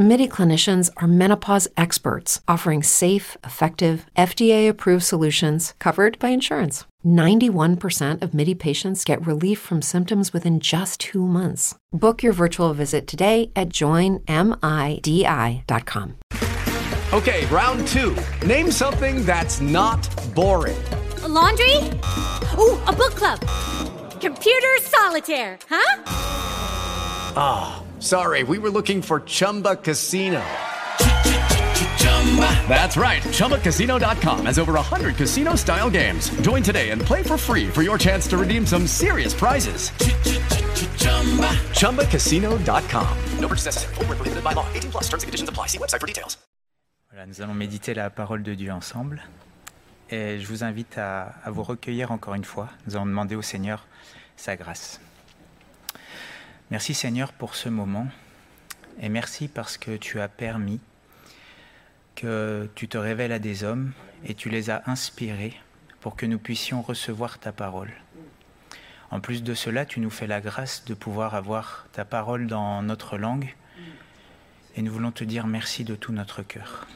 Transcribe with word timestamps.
MIDI 0.00 0.26
clinicians 0.26 0.88
are 0.96 1.06
menopause 1.06 1.68
experts 1.76 2.40
offering 2.48 2.82
safe, 2.82 3.36
effective, 3.44 4.06
FDA 4.16 4.66
approved 4.66 5.04
solutions 5.04 5.74
covered 5.78 6.18
by 6.18 6.30
insurance. 6.30 6.86
91% 7.04 8.22
of 8.22 8.32
MIDI 8.32 8.54
patients 8.54 9.04
get 9.04 9.26
relief 9.26 9.60
from 9.60 9.82
symptoms 9.82 10.32
within 10.32 10.58
just 10.58 11.00
two 11.00 11.26
months. 11.26 11.74
Book 11.92 12.22
your 12.22 12.32
virtual 12.32 12.72
visit 12.72 13.06
today 13.06 13.52
at 13.54 13.68
joinmidi.com. 13.68 14.24
Okay, 17.12 17.44
round 17.46 17.86
two. 17.86 18.16
Name 18.46 18.70
something 18.70 19.26
that's 19.26 19.60
not 19.60 20.08
boring. 20.34 20.82
A 21.24 21.28
laundry? 21.28 21.76
Ooh, 22.56 22.80
a 22.86 22.94
book 22.96 23.16
club. 23.16 23.38
Computer 24.18 24.78
solitaire, 24.78 25.58
huh? 25.68 26.02
Ah, 27.36 27.82
oh, 27.82 27.89
sorry, 28.00 28.44
we 28.44 28.58
were 28.58 28.70
looking 28.70 29.02
for 29.02 29.20
Chumba 29.20 29.76
Casino. 29.76 30.40
That's 32.68 32.96
right. 32.96 33.22
ChumbaCasino.com 33.22 34.46
has 34.46 34.58
over 34.58 34.74
100 34.74 35.16
casino 35.16 35.56
style 35.56 35.90
games. 35.90 36.30
Join 36.42 36.62
today 36.62 36.90
and 36.90 37.02
play 37.02 37.22
for 37.24 37.36
free 37.36 37.66
for 37.68 37.82
your 37.82 37.98
chance 37.98 38.28
to 38.28 38.38
redeem 38.38 38.64
some 38.64 38.86
serious 38.86 39.34
prizes. 39.34 39.90
ChumbaCasino.com. 41.74 43.08
No 43.40 43.48
purchase 43.48 43.66
necessary. 43.66 43.94
Full 43.94 44.04
prohibited 44.04 44.44
by 44.44 44.52
law. 44.52 44.66
18 44.74 44.90
plus 44.92 45.08
terms 45.08 45.24
and 45.24 45.28
conditions 45.28 45.48
apply. 45.48 45.66
See 45.66 45.78
website 45.78 46.00
for 46.00 46.06
details. 46.06 46.38
Voilà, 47.12 47.26
nous 47.26 47.42
allons 47.42 47.54
méditer 47.54 47.92
la 47.92 48.08
parole 48.08 48.44
de 48.44 48.54
Dieu 48.54 48.70
ensemble. 48.70 49.22
Et 50.10 50.38
je 50.38 50.46
vous 50.46 50.62
invite 50.62 50.96
à, 50.96 51.34
à 51.44 51.50
vous 51.50 51.64
recueillir 51.64 52.12
encore 52.12 52.34
une 52.34 52.44
fois. 52.44 52.68
Nous 52.86 52.94
allons 52.94 53.06
demander 53.06 53.34
au 53.34 53.42
Seigneur 53.42 53.86
sa 54.36 54.54
grâce. 54.56 55.00
Merci 56.70 56.94
Seigneur 56.94 57.32
pour 57.32 57.56
ce 57.56 57.68
moment. 57.68 58.06
Et 59.00 59.08
merci 59.08 59.48
parce 59.48 59.76
que 59.76 59.96
tu 59.96 60.20
as 60.20 60.28
permis 60.28 60.78
que 62.14 62.70
tu 62.76 62.86
te 62.86 62.96
révèles 62.96 63.32
à 63.32 63.40
des 63.40 63.64
hommes 63.64 63.90
et 64.24 64.34
tu 64.34 64.50
les 64.50 64.70
as 64.70 64.84
inspirés 64.86 65.58
pour 66.00 66.14
que 66.14 66.26
nous 66.26 66.38
puissions 66.38 66.80
recevoir 66.80 67.40
ta 67.40 67.50
parole. 67.50 67.90
En 69.10 69.18
plus 69.18 69.42
de 69.42 69.52
cela, 69.52 69.84
tu 69.84 69.98
nous 69.98 70.10
fais 70.10 70.28
la 70.28 70.40
grâce 70.40 70.84
de 70.84 70.94
pouvoir 70.94 71.34
avoir 71.34 71.88
ta 71.90 72.04
parole 72.04 72.46
dans 72.46 72.82
notre 72.82 73.18
langue 73.18 73.52
et 74.76 74.82
nous 74.82 74.92
voulons 74.92 75.10
te 75.10 75.24
dire 75.24 75.48
merci 75.48 75.82
de 75.82 75.96
tout 75.96 76.12
notre 76.12 76.44
cœur. 76.44 76.86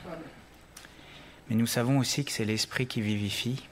Mais 1.51 1.57
nous 1.57 1.67
savons 1.67 1.99
aussi 1.99 2.25
que 2.25 2.31
c'est 2.31 2.45
l'Esprit 2.45 2.87
qui 2.87 3.01
vivifie 3.01 3.67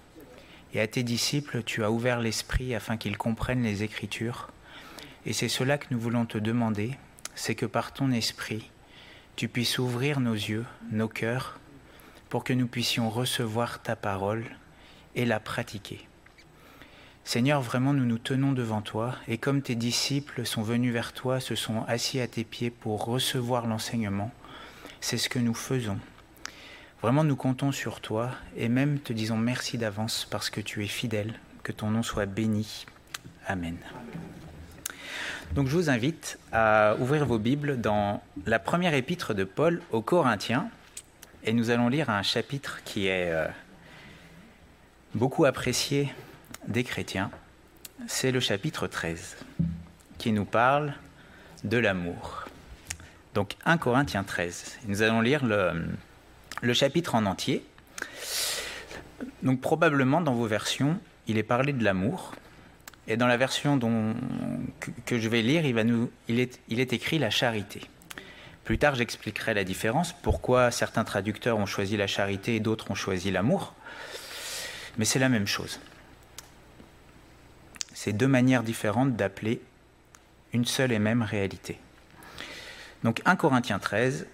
et 0.75 0.81
à 0.81 0.89
tes 0.89 1.05
disciples, 1.05 1.63
tu 1.63 1.85
as 1.85 1.93
ouvert 1.93 2.19
l'Esprit 2.19 2.75
afin 2.75 2.97
qu'ils 2.97 3.19
comprennent 3.19 3.63
les 3.63 3.85
Écritures 3.85 4.49
et 5.27 5.33
c'est 5.33 5.49
cela 5.49 5.79
que 5.79 5.87
nous 5.91 6.01
voulons 6.01 6.27
te 6.27 6.39
demander, 6.39 6.99
c'est 7.35 7.55
que 7.55 7.67
par 7.67 7.93
ton 7.93 8.11
Esprit, 8.11 8.71
tu 9.37 9.49
puisses 9.49 9.79
ouvrir 9.79 10.21
nos 10.21 10.35
yeux, 10.35 10.67
nos 10.91 11.09
cœurs, 11.09 11.59
pour 12.29 12.45
que 12.45 12.53
nous 12.53 12.67
puissions 12.67 13.11
recevoir 13.11 13.83
ta 13.83 13.97
parole 13.97 14.45
et 15.15 15.25
la 15.25 15.41
pratiquer. 15.41 16.07
Seigneur, 17.25 17.63
vraiment, 17.63 17.93
nous 17.93 18.05
nous 18.05 18.19
tenons 18.19 18.53
devant 18.53 18.83
toi, 18.83 19.15
et 19.29 19.39
comme 19.39 19.63
tes 19.63 19.77
disciples 19.77 20.45
sont 20.45 20.63
venus 20.63 20.93
vers 20.93 21.13
toi, 21.13 21.39
se 21.39 21.55
sont 21.55 21.85
assis 21.85 22.21
à 22.21 22.27
tes 22.27 22.43
pieds 22.43 22.71
pour 22.71 23.05
recevoir 23.05 23.67
l'enseignement, 23.67 24.33
c'est 25.01 25.19
ce 25.19 25.29
que 25.29 25.39
nous 25.39 25.55
faisons. 25.55 25.99
Vraiment, 27.01 27.23
nous 27.23 27.37
comptons 27.37 27.71
sur 27.71 28.01
toi, 28.01 28.31
et 28.57 28.69
même 28.69 28.99
te 28.99 29.13
disons 29.13 29.37
merci 29.37 29.79
d'avance 29.79 30.27
parce 30.31 30.51
que 30.51 30.61
tu 30.61 30.85
es 30.85 30.89
fidèle, 30.89 31.35
que 31.63 31.73
ton 31.73 31.91
nom 31.91 32.03
soit 32.03 32.27
béni. 32.27 32.87
Amen. 33.47 33.77
Donc 35.55 35.69
je 35.69 35.77
vous 35.77 35.91
invite 35.91 36.39
à 36.51 36.97
ouvrir 36.99 37.27
vos 37.27 37.39
Bibles 37.39 37.79
dans 37.79 38.23
la 38.47 38.59
première 38.59 38.95
épître 38.95 39.35
de 39.35 39.45
Paul 39.45 39.83
aux 39.91 40.01
Corinthiens 40.01 40.71
et 41.45 41.53
nous 41.53 41.69
allons 41.69 41.91
lire 41.91 42.09
un 42.09 42.23
chapitre 42.23 42.81
qui 42.87 43.07
est 43.07 43.31
euh, 43.31 43.47
beaucoup 45.15 45.45
apprécié 45.45 46.11
des 46.69 46.85
chrétiens. 46.85 47.31
C'est 48.07 48.33
le 48.33 48.41
chapitre 48.41 48.87
13 48.87 49.37
qui 50.17 50.33
nous 50.33 50.47
parle 50.47 50.95
de 51.65 51.77
l'amour. 51.77 52.47
Donc 53.35 53.57
1 53.67 53.77
Corinthiens 53.77 54.25
13. 54.25 54.79
Nous 54.87 55.03
allons 55.03 55.21
lire 55.21 55.45
le, 55.45 55.85
le 56.63 56.73
chapitre 56.73 57.15
en 57.15 57.27
entier. 57.27 57.63
Donc 59.43 59.61
probablement 59.61 60.23
dans 60.23 60.35
vos 60.35 60.47
versions, 60.47 60.99
il 61.27 61.37
est 61.37 61.43
parlé 61.43 61.75
de 61.75 61.85
l'amour, 61.85 62.33
et 63.09 63.17
dans 63.17 63.27
la 63.27 63.37
version 63.37 63.79
que, 65.07 65.19
je 65.19 65.29
vais 65.29 65.43
lire, 65.43 65.65
il, 65.65 66.41
est, 66.41 66.61
il 66.69 66.81
est 66.81 66.93
écrit 66.93 67.19
la 67.19 67.31
charité. 67.31 67.81
Plus 68.65 68.79
tard, 68.79 68.95
j'expliquerai 68.95 69.55
la 69.55 69.65
différence, 69.65 70.13
pourquoi 70.13 70.71
certains 70.71 71.05
traducteurs 71.05 71.59
ont 71.59 71.67
choisi 71.67 71.97
la 71.97 72.07
charité 72.07 72.55
et 72.57 72.61
d'autres 72.61 72.91
ont 72.93 72.95
choisi 72.95 73.33
l'amour. 73.33 73.75
Mais 74.99 75.05
c'est 75.05 75.19
la 75.19 75.29
même 75.29 75.49
chose. 75.49 75.81
C'est 77.93 78.13
deux 78.13 78.29
manières 78.29 78.63
différentes 78.63 79.17
d'appeler 79.17 79.61
une 80.53 80.65
seule 80.65 80.93
et 80.93 80.99
même 80.99 81.23
réalité. 81.23 81.79
Donc 83.03 83.21
1 83.25 83.37
Corinthiens 83.37 83.79
13, 83.81 84.27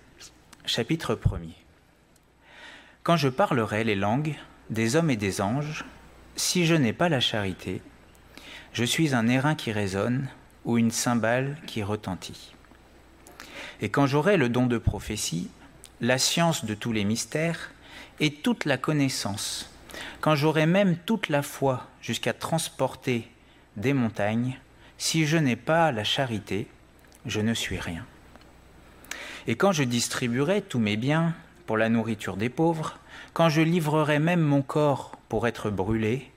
chapitre 0.67 1.15
1er. 1.15 1.55
Quand 3.03 3.17
je 3.17 3.29
parlerai 3.29 3.85
les 3.85 3.95
langues 3.95 4.35
des 4.69 4.97
hommes 4.97 5.11
et 5.11 5.17
des 5.17 5.41
anges, 5.41 5.85
si 6.37 6.67
je 6.67 6.75
n'ai 6.75 6.93
pas 6.93 7.09
la 7.09 7.21
charité, 7.21 7.81
je 8.79 8.85
suis 8.85 9.13
un 9.13 9.27
airain 9.27 9.57
qui 9.57 9.73
résonne 9.73 10.29
ou 10.65 10.79
une 10.79 10.93
cymbale 10.93 11.57
qui 11.67 11.83
retentit. 11.83 12.55
Et 13.81 13.89
quand 13.89 14.07
j'aurai 14.07 14.37
le 14.37 14.49
don 14.49 14.69
de 14.69 14.79
prophétie, 14.79 15.51
la 16.01 16.17
science 16.17 16.65
de 16.65 16.75
tous 16.75 16.93
les 16.93 17.03
mystères 17.03 17.73
et 18.21 18.33
toute 18.33 18.67
la 18.67 18.77
connaissance, 18.77 19.69
quand 20.21 20.37
j'aurai 20.37 20.67
même 20.67 20.97
toute 20.97 21.29
la 21.29 21.43
foi 21.43 21.89
jusqu'à 22.01 22.33
transporter 22.33 23.29
des 23.77 23.95
montagnes, 23.95 24.61
si 24.97 25.27
je 25.27 25.39
n'ai 25.39 25.57
pas 25.57 25.91
la 25.91 26.05
charité, 26.05 26.69
je 27.27 27.41
ne 27.41 27.55
suis 27.55 27.81
rien. 27.81 28.07
Et 29.49 29.57
quand 29.57 29.73
je 29.73 29.83
distribuerai 29.83 30.63
tous 30.63 30.79
mes 30.79 30.97
biens 30.97 31.35
pour 31.67 31.79
la 31.79 31.89
nourriture 31.89 32.37
des 32.37 32.49
pauvres, 32.49 32.97
quand 33.33 33.49
je 33.49 33.61
livrerai 33.61 34.21
même 34.21 34.41
mon 34.41 34.63
corps 34.63 35.19
pour 35.29 35.49
être 35.49 35.69
brûlé, 35.69 36.31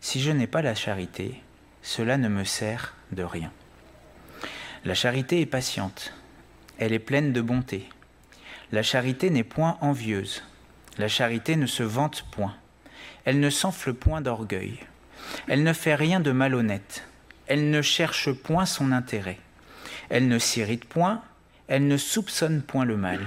si 0.00 0.20
je 0.20 0.30
n'ai 0.30 0.46
pas 0.46 0.62
la 0.62 0.76
charité, 0.76 1.42
cela 1.82 2.18
ne 2.18 2.28
me 2.28 2.44
sert 2.44 2.94
de 3.12 3.22
rien. 3.22 3.52
La 4.84 4.94
charité 4.94 5.40
est 5.40 5.46
patiente, 5.46 6.14
elle 6.78 6.92
est 6.92 6.98
pleine 6.98 7.32
de 7.32 7.40
bonté. 7.40 7.88
La 8.72 8.82
charité 8.82 9.30
n'est 9.30 9.44
point 9.44 9.76
envieuse, 9.80 10.42
la 10.98 11.08
charité 11.08 11.56
ne 11.56 11.66
se 11.66 11.82
vante 11.82 12.24
point, 12.30 12.54
elle 13.24 13.40
ne 13.40 13.50
s'enfle 13.50 13.92
point 13.92 14.20
d'orgueil, 14.20 14.78
elle 15.48 15.62
ne 15.62 15.72
fait 15.72 15.94
rien 15.94 16.20
de 16.20 16.30
malhonnête, 16.30 17.04
elle 17.46 17.70
ne 17.70 17.82
cherche 17.82 18.32
point 18.32 18.66
son 18.66 18.92
intérêt, 18.92 19.38
elle 20.08 20.28
ne 20.28 20.38
s'irrite 20.38 20.84
point, 20.84 21.22
elle 21.68 21.86
ne 21.86 21.96
soupçonne 21.96 22.62
point 22.62 22.84
le 22.84 22.96
mal, 22.96 23.20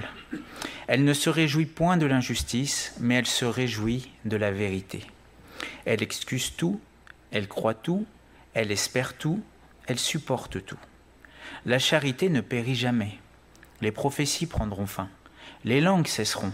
elle 0.86 1.04
ne 1.04 1.14
se 1.14 1.30
réjouit 1.30 1.66
point 1.66 1.96
de 1.96 2.06
l'injustice, 2.06 2.94
mais 3.00 3.14
elle 3.14 3.26
se 3.26 3.44
réjouit 3.44 4.10
de 4.24 4.36
la 4.36 4.50
vérité. 4.50 5.06
Elle 5.84 6.02
excuse 6.02 6.54
tout, 6.56 6.80
elle 7.30 7.48
croit 7.48 7.74
tout, 7.74 8.06
elle 8.54 8.70
espère 8.70 9.16
tout, 9.18 9.42
elle 9.86 9.98
supporte 9.98 10.64
tout. 10.64 10.78
La 11.66 11.78
charité 11.78 12.28
ne 12.28 12.40
périt 12.40 12.74
jamais. 12.74 13.18
Les 13.80 13.92
prophéties 13.92 14.46
prendront 14.46 14.86
fin. 14.86 15.08
Les 15.64 15.80
langues 15.80 16.06
cesseront. 16.06 16.52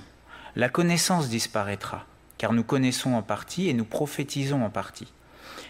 La 0.57 0.69
connaissance 0.69 1.29
disparaîtra, 1.29 2.07
car 2.39 2.53
nous 2.53 2.65
connaissons 2.65 3.15
en 3.15 3.23
partie 3.23 3.69
et 3.69 3.75
nous 3.75 3.85
prophétisons 3.85 4.65
en 4.65 4.71
partie. 4.71 5.13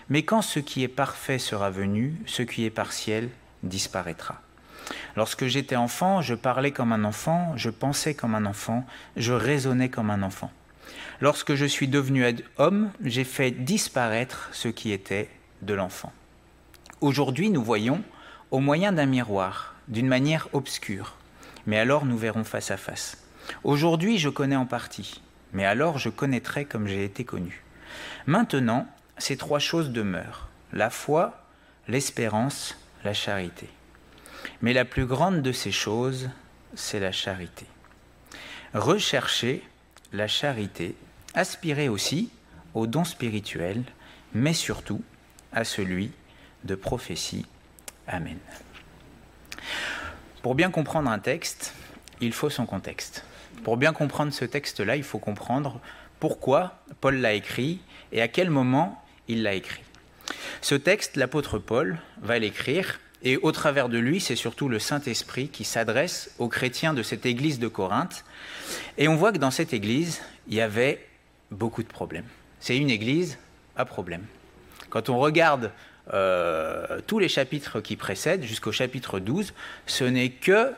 Mais 0.08 0.22
quand 0.22 0.42
ce 0.42 0.58
qui 0.58 0.82
est 0.82 0.88
parfait 0.88 1.38
sera 1.38 1.70
venu, 1.70 2.14
ce 2.26 2.42
qui 2.42 2.64
est 2.64 2.70
partiel 2.70 3.28
disparaîtra. 3.62 4.40
Lorsque 5.16 5.46
j'étais 5.46 5.76
enfant, 5.76 6.22
je 6.22 6.34
parlais 6.34 6.70
comme 6.70 6.92
un 6.92 7.04
enfant, 7.04 7.52
je 7.56 7.70
pensais 7.70 8.14
comme 8.14 8.34
un 8.34 8.46
enfant, 8.46 8.86
je 9.16 9.32
raisonnais 9.32 9.88
comme 9.88 10.10
un 10.10 10.22
enfant. 10.22 10.50
Lorsque 11.20 11.54
je 11.54 11.66
suis 11.66 11.88
devenu 11.88 12.24
homme, 12.56 12.90
j'ai 13.04 13.24
fait 13.24 13.50
disparaître 13.50 14.48
ce 14.52 14.68
qui 14.68 14.92
était 14.92 15.28
de 15.62 15.74
l'enfant. 15.74 16.12
Aujourd'hui, 17.00 17.48
nous 17.48 17.62
voyons 17.62 18.02
au 18.50 18.58
moyen 18.58 18.92
d'un 18.92 19.06
miroir, 19.06 19.74
d'une 19.88 20.06
manière 20.06 20.48
obscure, 20.52 21.16
mais 21.64 21.78
alors 21.78 22.04
nous 22.04 22.18
verrons 22.18 22.44
face 22.44 22.70
à 22.70 22.76
face. 22.76 23.16
Aujourd'hui, 23.64 24.18
je 24.18 24.28
connais 24.28 24.56
en 24.56 24.66
partie, 24.66 25.22
mais 25.54 25.64
alors 25.64 25.96
je 25.96 26.10
connaîtrai 26.10 26.66
comme 26.66 26.86
j'ai 26.86 27.02
été 27.02 27.24
connu. 27.24 27.64
Maintenant, 28.26 28.86
ces 29.16 29.38
trois 29.38 29.60
choses 29.60 29.92
demeurent, 29.92 30.48
la 30.74 30.90
foi, 30.90 31.42
l'espérance, 31.88 32.76
la 33.02 33.14
charité. 33.14 33.70
Mais 34.60 34.74
la 34.74 34.84
plus 34.84 35.06
grande 35.06 35.40
de 35.40 35.52
ces 35.52 35.72
choses, 35.72 36.28
c'est 36.74 37.00
la 37.00 37.12
charité. 37.12 37.64
recherchez 38.74 39.64
la 40.12 40.28
charité, 40.28 40.94
aspirez 41.32 41.88
aussi 41.88 42.28
aux 42.74 42.86
dons 42.86 43.04
spirituels, 43.04 43.84
mais 44.34 44.52
surtout 44.52 45.02
à 45.50 45.64
celui 45.64 46.12
de 46.64 46.74
prophétie. 46.74 47.46
Amen. 48.06 48.38
Pour 50.42 50.54
bien 50.54 50.70
comprendre 50.70 51.10
un 51.10 51.18
texte, 51.18 51.74
il 52.20 52.32
faut 52.32 52.50
son 52.50 52.66
contexte. 52.66 53.24
Pour 53.62 53.76
bien 53.76 53.92
comprendre 53.92 54.32
ce 54.32 54.44
texte-là, 54.44 54.96
il 54.96 55.02
faut 55.02 55.18
comprendre 55.18 55.80
pourquoi 56.18 56.82
Paul 57.00 57.16
l'a 57.16 57.34
écrit 57.34 57.80
et 58.12 58.22
à 58.22 58.28
quel 58.28 58.50
moment 58.50 59.02
il 59.28 59.42
l'a 59.42 59.54
écrit. 59.54 59.82
Ce 60.60 60.74
texte, 60.74 61.16
l'apôtre 61.16 61.58
Paul 61.58 61.98
va 62.22 62.38
l'écrire 62.38 63.00
et 63.22 63.36
au 63.36 63.52
travers 63.52 63.88
de 63.88 63.98
lui, 63.98 64.20
c'est 64.20 64.36
surtout 64.36 64.68
le 64.68 64.78
Saint-Esprit 64.78 65.48
qui 65.48 65.64
s'adresse 65.64 66.34
aux 66.38 66.48
chrétiens 66.48 66.94
de 66.94 67.02
cette 67.02 67.26
église 67.26 67.58
de 67.58 67.68
Corinthe. 67.68 68.24
Et 68.96 69.08
on 69.08 69.16
voit 69.16 69.32
que 69.32 69.38
dans 69.38 69.50
cette 69.50 69.74
église, 69.74 70.22
il 70.48 70.54
y 70.54 70.60
avait 70.60 71.06
beaucoup 71.50 71.82
de 71.82 71.88
problèmes. 71.88 72.24
C'est 72.60 72.76
une 72.76 72.90
église 72.90 73.38
à 73.76 73.84
problème. 73.84 74.24
Quand 74.88 75.08
on 75.10 75.18
regarde 75.18 75.70
tous 76.08 77.18
les 77.18 77.28
chapitres 77.28 77.80
qui 77.80 77.96
précèdent, 77.96 78.42
jusqu'au 78.42 78.72
chapitre 78.72 79.20
12, 79.20 79.52
ce 79.86 80.04
n'est 80.04 80.30
que 80.30 80.72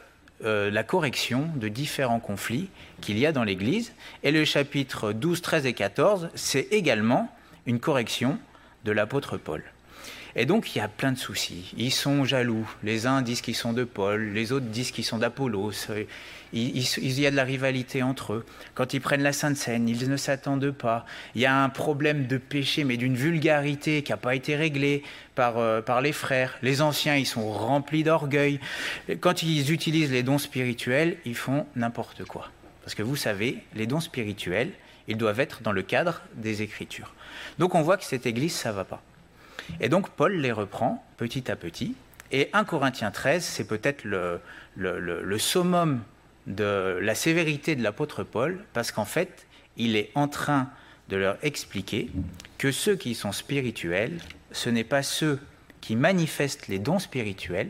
euh, 0.44 0.72
la 0.72 0.82
correction 0.82 1.48
de 1.54 1.68
différents 1.68 2.18
conflits 2.18 2.68
qu'il 3.00 3.16
y 3.16 3.26
a 3.26 3.32
dans 3.32 3.44
l'Église. 3.44 3.92
Et 4.24 4.32
le 4.32 4.44
chapitre 4.44 5.12
12, 5.12 5.40
13 5.40 5.66
et 5.66 5.72
14, 5.72 6.30
c'est 6.34 6.66
également 6.72 7.32
une 7.66 7.78
correction 7.78 8.38
de 8.84 8.90
l'apôtre 8.90 9.36
Paul. 9.36 9.62
Et 10.34 10.46
donc 10.46 10.74
il 10.74 10.78
y 10.78 10.80
a 10.80 10.88
plein 10.88 11.12
de 11.12 11.18
soucis. 11.18 11.72
Ils 11.76 11.92
sont 11.92 12.24
jaloux. 12.24 12.68
Les 12.82 13.06
uns 13.06 13.22
disent 13.22 13.42
qu'ils 13.42 13.56
sont 13.56 13.72
de 13.72 13.84
Paul, 13.84 14.30
les 14.32 14.52
autres 14.52 14.66
disent 14.66 14.90
qu'ils 14.90 15.04
sont 15.04 15.18
d'Apollos. 15.18 15.72
Il, 16.54 17.20
y 17.20 17.26
a 17.26 17.30
de 17.30 17.36
la 17.36 17.44
rivalité 17.44 18.02
entre 18.02 18.34
eux. 18.34 18.46
Quand 18.74 18.92
ils 18.92 19.00
prennent 19.00 19.22
la 19.22 19.32
Sainte 19.32 19.56
Seine, 19.56 19.88
ils 19.88 20.08
ne 20.08 20.16
s'attendent 20.16 20.70
pas. 20.70 21.06
Il 21.34 21.40
y 21.40 21.46
a 21.46 21.62
un 21.62 21.70
problème 21.70 22.26
de 22.26 22.36
péché, 22.36 22.84
mais 22.84 22.98
d'une 22.98 23.16
vulgarité 23.16 24.02
qui 24.02 24.12
n'a 24.12 24.18
pas 24.18 24.34
été 24.34 24.54
réglée 24.54 25.02
par, 25.34 25.56
euh, 25.58 25.80
par 25.80 26.02
les 26.02 26.12
frères. 26.12 26.58
Les 26.60 26.82
anciens, 26.82 27.16
ils 27.16 27.26
sont 27.26 27.50
remplis 27.50 28.04
d'orgueil. 28.04 28.60
Quand 29.20 29.42
ils 29.42 29.72
utilisent 29.72 30.12
les 30.12 30.22
dons 30.22 30.38
spirituels, 30.38 31.16
ils 31.24 31.36
font 31.36 31.66
n'importe 31.74 32.24
quoi. 32.24 32.50
Parce 32.82 32.94
que 32.94 33.02
vous 33.02 33.16
savez, 33.16 33.58
les 33.74 33.86
dons 33.86 34.00
spirituels, 34.00 34.72
ils 35.08 35.16
doivent 35.16 35.40
être 35.40 35.62
dans 35.62 35.72
le 35.72 35.82
cadre 35.82 36.20
des 36.34 36.62
Écritures. 36.62 37.14
Donc 37.58 37.74
on 37.74 37.82
voit 37.82 37.96
que 37.96 38.04
cette 38.04 38.26
Église, 38.26 38.54
ça 38.54 38.72
va 38.72 38.84
pas. 38.84 39.02
Et 39.80 39.88
donc 39.88 40.10
Paul 40.10 40.36
les 40.36 40.52
reprend 40.52 41.04
petit 41.16 41.50
à 41.50 41.56
petit. 41.56 41.94
Et 42.30 42.48
1 42.52 42.64
Corinthiens 42.64 43.10
13, 43.10 43.44
c'est 43.44 43.66
peut-être 43.66 44.04
le, 44.04 44.40
summum 45.38 46.00
de 46.46 46.98
la 47.00 47.14
sévérité 47.14 47.76
de 47.76 47.82
l'apôtre 47.82 48.24
Paul, 48.24 48.64
parce 48.72 48.90
qu'en 48.90 49.04
fait, 49.04 49.46
il 49.76 49.96
est 49.96 50.10
en 50.14 50.28
train 50.28 50.70
de 51.08 51.16
leur 51.16 51.36
expliquer 51.42 52.10
que 52.56 52.72
ceux 52.72 52.96
qui 52.96 53.14
sont 53.14 53.32
spirituels, 53.32 54.18
ce 54.50 54.70
n'est 54.70 54.84
pas 54.84 55.02
ceux 55.02 55.38
qui 55.80 55.94
manifestent 55.94 56.68
les 56.68 56.78
dons 56.78 56.98
spirituels. 56.98 57.68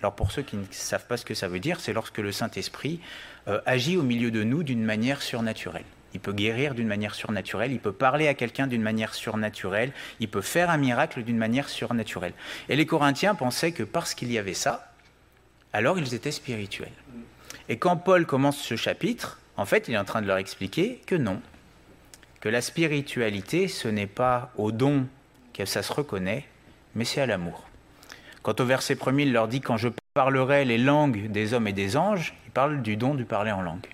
Alors 0.00 0.14
pour 0.14 0.30
ceux 0.30 0.42
qui 0.42 0.56
ne 0.56 0.64
savent 0.70 1.06
pas 1.06 1.16
ce 1.16 1.24
que 1.24 1.34
ça 1.34 1.48
veut 1.48 1.58
dire, 1.58 1.80
c'est 1.80 1.92
lorsque 1.92 2.18
le 2.18 2.30
Saint-Esprit 2.30 3.00
euh, 3.48 3.60
agit 3.66 3.96
au 3.96 4.02
milieu 4.02 4.30
de 4.30 4.44
nous 4.44 4.62
d'une 4.62 4.84
manière 4.84 5.22
surnaturelle. 5.22 5.84
Il 6.14 6.20
peut 6.20 6.32
guérir 6.32 6.74
d'une 6.74 6.86
manière 6.86 7.14
surnaturelle, 7.14 7.72
il 7.72 7.80
peut 7.80 7.92
parler 7.92 8.28
à 8.28 8.34
quelqu'un 8.34 8.66
d'une 8.66 8.82
manière 8.82 9.14
surnaturelle, 9.14 9.92
il 10.20 10.28
peut 10.28 10.40
faire 10.40 10.70
un 10.70 10.78
miracle 10.78 11.22
d'une 11.22 11.36
manière 11.36 11.68
surnaturelle. 11.68 12.32
Et 12.68 12.76
les 12.76 12.86
Corinthiens 12.86 13.34
pensaient 13.34 13.72
que 13.72 13.82
parce 13.82 14.14
qu'il 14.14 14.32
y 14.32 14.38
avait 14.38 14.54
ça, 14.54 14.92
alors 15.72 15.98
ils 15.98 16.14
étaient 16.14 16.32
spirituels. 16.32 16.92
Et 17.68 17.76
quand 17.76 17.96
Paul 17.96 18.24
commence 18.24 18.58
ce 18.58 18.76
chapitre, 18.76 19.38
en 19.56 19.66
fait, 19.66 19.88
il 19.88 19.94
est 19.94 19.98
en 19.98 20.04
train 20.04 20.22
de 20.22 20.26
leur 20.26 20.38
expliquer 20.38 21.02
que 21.06 21.14
non, 21.14 21.42
que 22.40 22.48
la 22.48 22.62
spiritualité, 22.62 23.68
ce 23.68 23.88
n'est 23.88 24.06
pas 24.06 24.52
au 24.56 24.72
don 24.72 25.06
que 25.52 25.64
ça 25.64 25.82
se 25.82 25.92
reconnaît, 25.92 26.46
mais 26.94 27.04
c'est 27.04 27.20
à 27.20 27.26
l'amour. 27.26 27.64
Quant 28.42 28.54
au 28.60 28.64
verset 28.64 28.96
premier, 28.96 29.24
il 29.24 29.32
leur 29.32 29.48
dit 29.48 29.60
Quand 29.60 29.76
je 29.76 29.88
parlerai 30.14 30.64
les 30.64 30.78
langues 30.78 31.30
des 31.30 31.52
hommes 31.52 31.66
et 31.66 31.72
des 31.72 31.96
anges, 31.96 32.34
il 32.46 32.52
parle 32.52 32.80
du 32.82 32.96
don 32.96 33.14
du 33.14 33.24
parler 33.24 33.50
en 33.50 33.60
langue. 33.60 33.86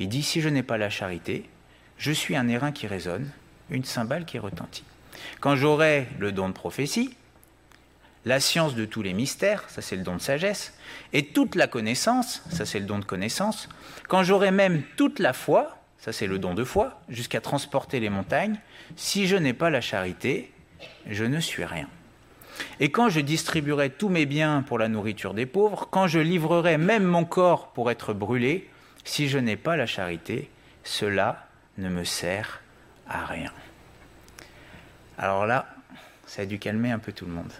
Il 0.00 0.08
dit 0.08 0.22
Si 0.22 0.40
je 0.40 0.48
n'ai 0.48 0.62
pas 0.62 0.78
la 0.78 0.90
charité, 0.90 1.44
je 1.98 2.10
suis 2.10 2.34
un 2.34 2.48
airain 2.48 2.72
qui 2.72 2.86
résonne, 2.86 3.30
une 3.68 3.84
cymbale 3.84 4.24
qui 4.24 4.38
retentit. 4.38 4.84
Quand 5.40 5.54
j'aurai 5.54 6.08
le 6.18 6.32
don 6.32 6.48
de 6.48 6.54
prophétie, 6.54 7.14
la 8.24 8.40
science 8.40 8.74
de 8.74 8.86
tous 8.86 9.02
les 9.02 9.12
mystères, 9.12 9.68
ça 9.68 9.82
c'est 9.82 9.96
le 9.96 10.02
don 10.02 10.16
de 10.16 10.20
sagesse, 10.20 10.74
et 11.12 11.26
toute 11.26 11.54
la 11.54 11.66
connaissance, 11.66 12.42
ça 12.50 12.64
c'est 12.64 12.80
le 12.80 12.86
don 12.86 12.98
de 12.98 13.04
connaissance, 13.04 13.68
quand 14.08 14.22
j'aurai 14.22 14.50
même 14.50 14.82
toute 14.96 15.18
la 15.18 15.34
foi, 15.34 15.76
ça 15.98 16.12
c'est 16.12 16.26
le 16.26 16.38
don 16.38 16.54
de 16.54 16.64
foi, 16.64 16.98
jusqu'à 17.10 17.42
transporter 17.42 18.00
les 18.00 18.10
montagnes, 18.10 18.58
si 18.96 19.26
je 19.26 19.36
n'ai 19.36 19.52
pas 19.52 19.68
la 19.68 19.82
charité, 19.82 20.50
je 21.06 21.24
ne 21.24 21.40
suis 21.40 21.64
rien. 21.64 21.88
Et 22.78 22.90
quand 22.90 23.10
je 23.10 23.20
distribuerai 23.20 23.90
tous 23.90 24.08
mes 24.08 24.24
biens 24.24 24.62
pour 24.66 24.78
la 24.78 24.88
nourriture 24.88 25.34
des 25.34 25.46
pauvres, 25.46 25.88
quand 25.90 26.06
je 26.06 26.18
livrerai 26.18 26.78
même 26.78 27.04
mon 27.04 27.26
corps 27.26 27.68
pour 27.68 27.90
être 27.90 28.14
brûlé, 28.14 28.69
si 29.04 29.28
je 29.28 29.38
n'ai 29.38 29.56
pas 29.56 29.76
la 29.76 29.86
charité, 29.86 30.50
cela 30.84 31.46
ne 31.78 31.88
me 31.88 32.04
sert 32.04 32.60
à 33.08 33.24
rien. 33.24 33.52
Alors 35.18 35.46
là, 35.46 35.66
ça 36.26 36.42
a 36.42 36.46
dû 36.46 36.58
calmer 36.58 36.90
un 36.90 36.98
peu 36.98 37.12
tout 37.12 37.26
le 37.26 37.32
monde. 37.32 37.52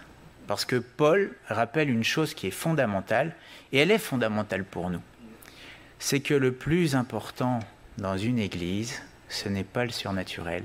Parce 0.47 0.65
que 0.65 0.77
Paul 0.77 1.35
rappelle 1.47 1.89
une 1.89 2.03
chose 2.03 2.33
qui 2.33 2.47
est 2.47 2.51
fondamentale, 2.51 3.35
et 3.71 3.79
elle 3.79 3.91
est 3.91 3.97
fondamentale 3.97 4.63
pour 4.63 4.89
nous. 4.89 5.01
C'est 5.99 6.19
que 6.19 6.33
le 6.33 6.51
plus 6.51 6.95
important 6.95 7.59
dans 7.97 8.17
une 8.17 8.39
église, 8.39 9.01
ce 9.29 9.49
n'est 9.49 9.63
pas 9.63 9.85
le 9.85 9.91
surnaturel. 9.91 10.63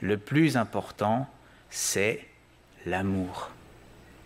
Le 0.00 0.16
plus 0.16 0.56
important, 0.56 1.28
c'est 1.68 2.26
l'amour. 2.86 3.50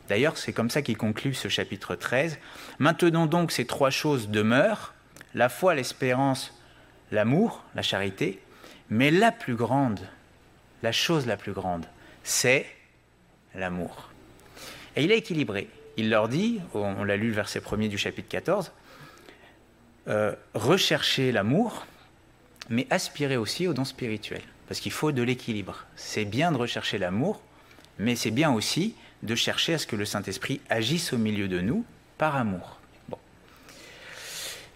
D'ailleurs, 0.09 0.37
c'est 0.37 0.53
comme 0.53 0.71
ça 0.71 0.83
qu'il 0.83 0.97
conclut 0.97 1.35
ce 1.35 1.49
chapitre 1.49 1.97
13. 1.97 2.39
Maintenant 2.79 3.27
donc 3.27 3.53
ces 3.53 3.65
trois 3.65 3.91
choses 3.91 4.29
demeurent, 4.29 4.95
la 5.35 5.49
foi, 5.49 5.75
l'espérance, 5.75 6.53
l'amour, 7.11 7.63
la 7.75 7.83
charité, 7.83 8.41
mais 8.91 9.11
la 9.11 9.33
plus 9.33 9.55
grande, 9.55 10.01
la 10.83 10.93
chose 10.93 11.27
la 11.27 11.37
plus 11.37 11.53
grande, 11.53 11.87
c'est 12.23 12.67
l'amour. 13.55 14.11
Et 14.97 15.05
il 15.05 15.13
est 15.13 15.19
équilibré. 15.19 15.69
Il 15.97 16.11
leur 16.11 16.29
dit, 16.29 16.61
on 16.75 17.05
l'a 17.05 17.17
lu 17.17 17.29
le 17.29 17.35
verset 17.35 17.61
premier 17.61 17.89
du 17.89 17.99
chapitre 17.99 18.29
14, 18.29 18.73
euh, 20.09 20.35
rechercher 20.55 21.33
l'amour, 21.33 21.87
mais 22.69 22.87
aspirer 22.91 23.37
aussi 23.37 23.67
au 23.67 23.75
don 23.75 23.85
spirituel. 23.85 24.43
Parce 24.69 24.81
qu'il 24.81 24.93
faut 24.93 25.13
de 25.13 25.23
l'équilibre. 25.23 25.85
C'est 25.97 26.25
bien 26.25 26.53
de 26.53 26.57
rechercher 26.57 26.99
l'amour, 26.99 27.41
mais 27.99 28.17
c'est 28.17 28.31
bien 28.31 28.53
aussi 28.53 28.95
de 29.23 29.35
chercher 29.35 29.75
à 29.75 29.79
ce 29.79 29.87
que 29.87 29.97
le 29.97 30.05
Saint-Esprit 30.05 30.61
agisse 30.69 31.13
au 31.13 31.19
milieu 31.19 31.49
de 31.49 31.61
nous 31.61 31.85
par 32.19 32.37
amour. 32.37 32.79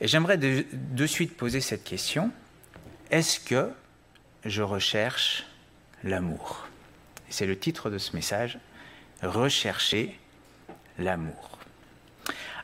Et 0.01 0.09
j'aimerais 0.09 0.39
de, 0.39 0.65
de 0.73 1.07
suite 1.07 1.37
poser 1.37 1.61
cette 1.61 1.85
question. 1.85 2.31
Est-ce 3.11 3.41
que 3.41 3.71
je 4.45 4.63
recherche 4.63 5.47
l'amour? 6.05 6.69
C'est 7.31 7.47
le 7.47 7.59
titre 7.59 7.91
de 7.91 7.99
ce 7.99 8.15
message 8.15 8.59
rechercher 9.23 10.19
l'amour. 10.99 11.59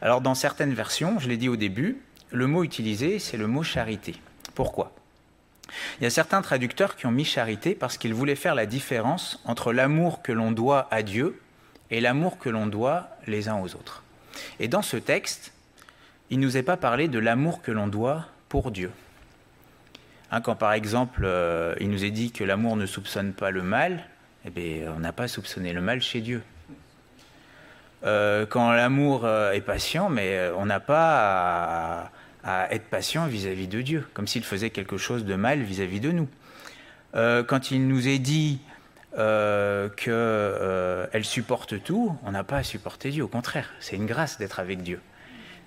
Alors 0.01 0.21
dans 0.21 0.35
certaines 0.35 0.75
versions, 0.75 1.19
je 1.19 1.29
l'ai 1.29 1.37
dit 1.37 1.49
au 1.49 1.57
début, 1.57 1.99
le 2.31 2.47
mot 2.47 2.63
utilisé, 2.63 3.19
c'est 3.19 3.37
le 3.37 3.47
mot 3.47 3.63
charité. 3.63 4.15
Pourquoi? 4.55 4.93
Il 5.99 6.05
y 6.05 6.07
a 6.07 6.11
certains 6.11 6.43
traducteurs 6.43 6.97
qui 6.97 7.07
ont 7.07 7.11
mis 7.11 7.25
charité 7.25 7.75
parce 7.75 7.97
qu'ils 7.97 8.15
voulaient 8.15 8.37
faire 8.37 8.55
la 8.55 8.67
différence 8.67 9.41
entre 9.45 9.73
l'amour 9.73 10.23
que 10.23 10.33
l'on 10.33 10.53
doit 10.53 10.89
à 10.91 11.03
Dieu 11.03 11.41
et 11.91 12.01
l'amour 12.01 12.39
que 12.39 12.49
l'on 12.49 12.67
doit 12.67 13.09
les 13.27 13.49
uns 13.49 13.59
aux 13.61 13.75
autres. 13.75 14.03
Et 14.61 14.69
dans 14.69 14.83
ce 14.83 14.97
texte, 14.97 15.53
il 16.31 16.41
ne 16.41 16.45
nous 16.45 16.57
est 16.57 16.63
pas 16.63 16.77
parlé 16.77 17.09
de 17.09 17.19
l'amour 17.19 17.63
que 17.63 17.71
l'on 17.71 17.87
doit 17.87 18.27
pour 18.49 18.71
Dieu. 18.71 18.91
Hein, 20.31 20.41
quand 20.41 20.57
par 20.57 20.73
exemple, 20.73 21.23
euh, 21.25 21.75
il 21.81 21.91
nous 21.91 22.05
est 22.05 22.11
dit 22.11 22.33
que 22.33 22.45
l'amour 22.45 22.77
ne 22.77 22.87
soupçonne 22.87 23.33
pas 23.33 23.51
le 23.51 23.63
mal, 23.63 24.05
eh 24.45 24.51
bien, 24.51 24.93
on 24.97 25.01
n'a 25.01 25.13
pas 25.13 25.29
soupçonné 25.29 25.73
le 25.73 25.81
mal 25.81 26.03
chez 26.03 26.21
Dieu. 26.21 26.43
Euh, 28.05 28.45
quand 28.45 28.73
l'amour 28.73 29.25
euh, 29.25 29.53
est 29.53 29.61
patient, 29.61 30.09
mais 30.09 30.51
on 30.57 30.67
n'a 30.67 30.81
pas 30.81 32.11
à, 32.43 32.75
être 32.75 32.87
patient 32.87 33.27
vis-à-vis 33.27 33.69
de 33.69 33.81
Dieu, 33.81 34.07
comme 34.13 34.27
s'il 34.27 34.45
faisait 34.45 34.71
quelque 34.71 34.97
chose 34.97 35.25
de 35.25 35.35
mal 35.35 35.63
vis-à-vis 35.63 36.01
de 36.01 36.11
nous. 36.11 36.29
quand 37.15 37.71
il 37.71 37.87
nous 37.87 38.09
est 38.09 38.19
dit 38.19 38.61
qu'elle 39.15 41.25
supporte 41.25 41.83
tout, 41.83 42.19
on 42.25 42.33
n'a 42.33 42.45
pas 42.45 42.59
à 42.59 42.63
supporter 42.63 43.11
Dieu, 43.11 43.23
au 43.23 43.29
contraire, 43.29 43.71
c'est 43.79 43.97
une 43.97 44.07
grâce 44.07 44.37
d'être 44.37 44.59
avec 44.59 44.83
Dieu. 44.83 45.01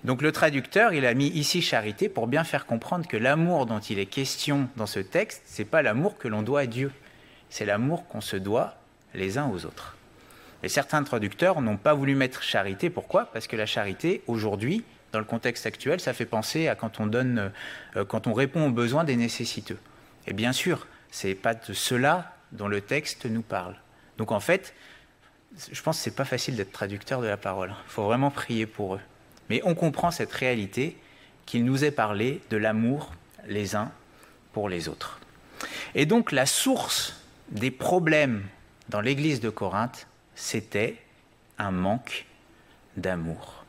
Donc 0.04 0.22
le 0.22 0.30
traducteur, 0.30 0.92
il 0.92 1.04
a 1.06 1.14
mis 1.14 1.26
ici 1.28 1.60
charité 1.60 2.08
pour 2.08 2.28
bien 2.28 2.44
faire 2.44 2.66
comprendre 2.66 3.06
que 3.06 3.16
l'amour 3.16 3.66
dont 3.66 3.80
il 3.80 3.98
est 3.98 4.06
question 4.06 4.68
dans 4.76 4.86
ce 4.86 5.00
texte, 5.00 5.42
c'est 5.44 5.64
pas 5.64 5.82
l'amour 5.82 6.18
que 6.18 6.28
l'on 6.28 6.42
doit 6.42 6.60
à 6.60 6.66
Dieu, 6.66 6.92
c'est 7.50 7.64
l'amour 7.64 8.06
qu'on 8.06 8.20
se 8.20 8.36
doit 8.36 8.76
les 9.14 9.38
uns 9.38 9.48
aux 9.48 9.64
autres. 9.64 9.96
Et 10.62 10.68
certains 10.68 11.02
traducteurs 11.02 11.60
n'ont 11.60 11.76
pas 11.76 11.94
voulu 11.94 12.14
mettre 12.14 12.42
charité. 12.42 12.90
Pourquoi? 12.90 13.26
Parce 13.26 13.46
que 13.46 13.56
la 13.56 13.66
charité, 13.66 14.22
aujourd'hui, 14.26 14.84
dans 15.12 15.18
le 15.18 15.24
contexte 15.24 15.66
actuel, 15.66 16.00
ça 16.00 16.12
fait 16.12 16.26
penser 16.26 16.68
à 16.68 16.74
quand 16.74 17.00
on 17.00 17.06
donne, 17.06 17.52
euh, 17.96 18.04
quand 18.04 18.26
on 18.26 18.34
répond 18.34 18.66
aux 18.66 18.72
besoins 18.72 19.04
des 19.04 19.16
nécessiteux. 19.16 19.78
Et 20.26 20.32
bien 20.32 20.52
sûr, 20.52 20.86
c'est 21.10 21.34
pas 21.34 21.54
de 21.54 21.72
cela 21.72 22.34
dont 22.52 22.68
le 22.68 22.80
texte 22.80 23.26
nous 23.26 23.42
parle. 23.42 23.76
Donc 24.18 24.32
en 24.32 24.40
fait, 24.40 24.74
je 25.72 25.80
pense 25.80 25.96
que 25.96 26.02
c'est 26.02 26.14
pas 26.14 26.24
facile 26.24 26.56
d'être 26.56 26.72
traducteur 26.72 27.20
de 27.20 27.26
la 27.26 27.36
parole. 27.36 27.74
Il 27.86 27.90
faut 27.90 28.04
vraiment 28.04 28.30
prier 28.30 28.66
pour 28.66 28.96
eux. 28.96 29.00
Mais 29.48 29.60
on 29.64 29.74
comprend 29.74 30.10
cette 30.10 30.32
réalité 30.32 30.96
qu'il 31.46 31.64
nous 31.64 31.84
est 31.84 31.90
parlé 31.90 32.42
de 32.50 32.56
l'amour 32.56 33.12
les 33.46 33.74
uns 33.74 33.90
pour 34.52 34.68
les 34.68 34.88
autres. 34.88 35.20
Et 35.94 36.06
donc 36.06 36.32
la 36.32 36.46
source 36.46 37.22
des 37.50 37.70
problèmes 37.70 38.44
dans 38.88 39.00
l'église 39.00 39.40
de 39.40 39.50
Corinthe, 39.50 40.06
c'était 40.34 40.96
un 41.58 41.70
manque 41.70 42.26
d'amour. 42.96 43.64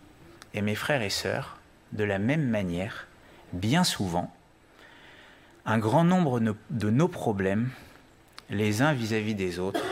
Et 0.53 0.61
mes 0.61 0.75
frères 0.75 1.01
et 1.01 1.09
sœurs, 1.09 1.57
de 1.91 2.03
la 2.03 2.19
même 2.19 2.47
manière, 2.47 3.07
bien 3.53 3.83
souvent, 3.83 4.33
un 5.65 5.77
grand 5.77 6.03
nombre 6.03 6.39
de 6.39 6.89
nos 6.89 7.07
problèmes, 7.07 7.69
les 8.49 8.81
uns 8.81 8.93
vis-à-vis 8.93 9.35
des 9.35 9.59
autres, 9.59 9.83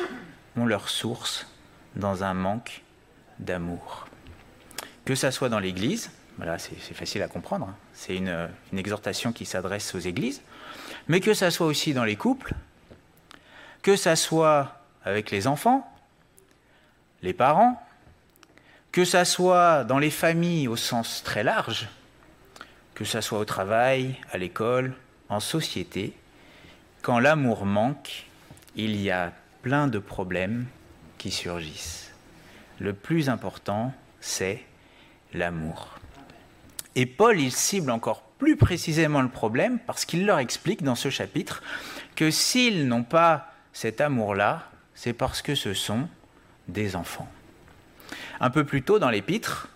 ont 0.56 0.66
leur 0.66 0.90
source 0.90 1.48
dans 1.96 2.24
un 2.24 2.34
manque 2.34 2.84
d'amour. 3.40 4.07
Que 5.08 5.16
ça 5.16 5.32
soit 5.32 5.48
dans 5.48 5.60
l'Église, 5.60 6.12
c'est 6.58 6.94
facile 6.94 7.22
à 7.22 7.30
comprendre, 7.30 7.68
hein. 7.70 7.76
c'est 7.94 8.18
une, 8.18 8.50
une 8.74 8.78
exhortation 8.78 9.32
qui 9.32 9.46
s'adresse 9.46 9.96
aux 9.96 10.00
Églises, 10.00 10.42
mais 11.08 11.22
que 11.22 11.34
ça 11.34 11.50
soit 11.50 11.66
aussi 11.66 11.94
dans 11.94 12.04
les 12.04 12.18
couples, 12.18 12.54
que 13.84 13.96
ça 13.96 14.18
soit 14.18 14.82
avec 15.06 15.32
les 15.32 15.48
enfants, 15.48 15.90
les 17.22 17.32
parents, 17.32 17.82
que 18.92 19.06
ça 19.06 19.24
soit 19.24 19.86
dans 19.86 19.98
les 19.98 20.10
familles 20.12 20.68
au 20.68 20.76
sens 20.76 21.24
très 21.24 21.42
large, 21.42 21.88
que 22.94 23.06
ça 23.06 23.22
soit 23.22 23.40
au 23.40 23.46
travail, 23.46 24.18
à 24.34 24.38
l'école, 24.38 24.94
en 25.30 25.40
société, 25.40 26.12
quand 27.02 27.20
l'amour 27.20 27.66
manque, 27.66 28.26
il 28.76 29.02
y 29.02 29.10
a 29.10 29.32
plein 29.62 29.88
de 29.88 30.00
problèmes 30.00 30.66
qui 31.18 31.32
surgissent. 31.32 32.12
Le 32.78 32.92
plus 32.92 33.30
important, 33.30 33.94
c'est 34.20 34.66
l'amour. 35.34 36.00
Et 36.96 37.06
Paul, 37.06 37.40
il 37.40 37.52
cible 37.52 37.92
encore 37.92 38.24
plus 38.38 38.56
précisément 38.56 39.22
le 39.22 39.30
problème 39.30 39.80
parce 39.86 40.06
qu'il 40.06 40.26
leur 40.26 40.40
explique 40.40 40.84
dans 40.84 40.96
ce 40.96 41.10
chapitre 41.10 41.62
que 42.16 42.32
s'ils 42.32 42.88
n'ont 42.88 43.04
pas 43.04 43.52
cet 43.74 44.02
amour-là, 44.02 44.70
c'est 44.96 45.14
parce 45.14 45.42
que 45.42 45.56
ce 45.56 45.74
sont 45.74 46.08
des 46.68 46.96
enfants. 46.96 47.30
Un 48.40 48.50
peu 48.50 48.64
plus 48.64 48.82
tôt 48.82 49.00
dans 49.00 49.10
l'épître, 49.10 49.70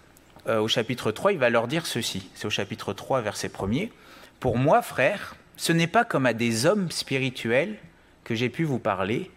euh, 0.48 0.60
au 0.60 0.68
chapitre 0.68 1.12
3, 1.12 1.34
il 1.34 1.38
va 1.38 1.50
leur 1.50 1.68
dire 1.68 1.86
ceci. 1.86 2.30
C'est 2.34 2.48
au 2.48 2.50
chapitre 2.50 2.94
3, 2.94 3.22
verset 3.22 3.50
1er. 3.50 3.92
Pour 4.40 4.58
moi, 4.58 4.82
frère, 4.82 5.36
ce 5.58 5.72
n'est 5.72 5.88
pas 5.88 6.06
comme 6.06 6.26
à 6.26 6.34
des 6.34 6.66
hommes 6.66 6.90
spirituels 6.90 7.78
que 8.24 8.34
j'ai 8.34 8.50
pu 8.50 8.64
vous 8.64 8.80
parler, 8.80 9.30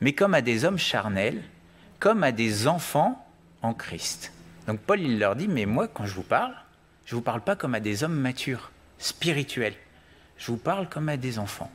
mais 0.00 0.12
comme 0.12 0.34
à 0.34 0.42
des 0.42 0.64
hommes 0.64 0.78
charnels, 0.78 1.42
comme 1.98 2.22
à 2.22 2.32
des 2.32 2.68
enfants 2.68 3.26
en 3.62 3.74
Christ. 3.74 4.32
Donc 4.66 4.80
Paul, 4.80 5.00
il 5.00 5.18
leur 5.18 5.36
dit, 5.36 5.48
mais 5.48 5.66
moi, 5.66 5.88
quand 5.88 6.06
je 6.06 6.14
vous 6.14 6.22
parle, 6.22 6.54
je 7.04 7.14
ne 7.14 7.18
vous 7.18 7.24
parle 7.24 7.40
pas 7.40 7.56
comme 7.56 7.74
à 7.74 7.80
des 7.80 8.04
hommes 8.04 8.18
matures, 8.18 8.70
spirituels. 8.98 9.74
Je 10.38 10.46
vous 10.46 10.56
parle 10.56 10.88
comme 10.88 11.08
à 11.08 11.16
des 11.16 11.38
enfants. 11.38 11.70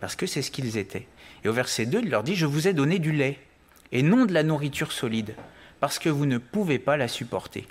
Parce 0.00 0.16
que 0.16 0.26
c'est 0.26 0.42
ce 0.42 0.50
qu'ils 0.50 0.78
étaient. 0.78 1.06
Et 1.44 1.48
au 1.48 1.52
verset 1.52 1.86
2, 1.86 2.00
il 2.00 2.10
leur 2.10 2.22
dit, 2.22 2.34
je 2.34 2.46
vous 2.46 2.68
ai 2.68 2.72
donné 2.72 2.98
du 2.98 3.12
lait, 3.12 3.38
et 3.92 4.02
non 4.02 4.24
de 4.24 4.32
la 4.32 4.42
nourriture 4.42 4.92
solide, 4.92 5.34
parce 5.80 5.98
que 5.98 6.08
vous 6.08 6.26
ne 6.26 6.38
pouvez 6.38 6.78
pas 6.78 6.96
la 6.96 7.08
supporter. 7.08 7.66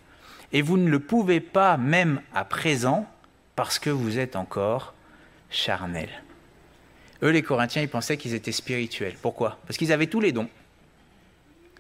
Et 0.52 0.62
vous 0.62 0.78
ne 0.78 0.90
le 0.90 1.00
pouvez 1.00 1.40
pas 1.40 1.78
même 1.78 2.22
à 2.34 2.46
présent, 2.46 3.08
parce 3.56 3.80
que 3.80 3.90
vous 3.90 4.20
êtes 4.20 4.36
encore 4.36 4.94
charnels. 5.50 6.24
Eux, 7.24 7.30
les 7.30 7.42
Corinthiens, 7.42 7.82
ils 7.82 7.90
pensaient 7.90 8.18
qu'ils 8.18 8.34
étaient 8.34 8.52
spirituels. 8.52 9.16
Pourquoi? 9.22 9.60
Parce 9.66 9.78
qu'ils 9.78 9.92
avaient 9.92 10.08
tous 10.08 10.22
les 10.22 10.32
dons. 10.32 10.50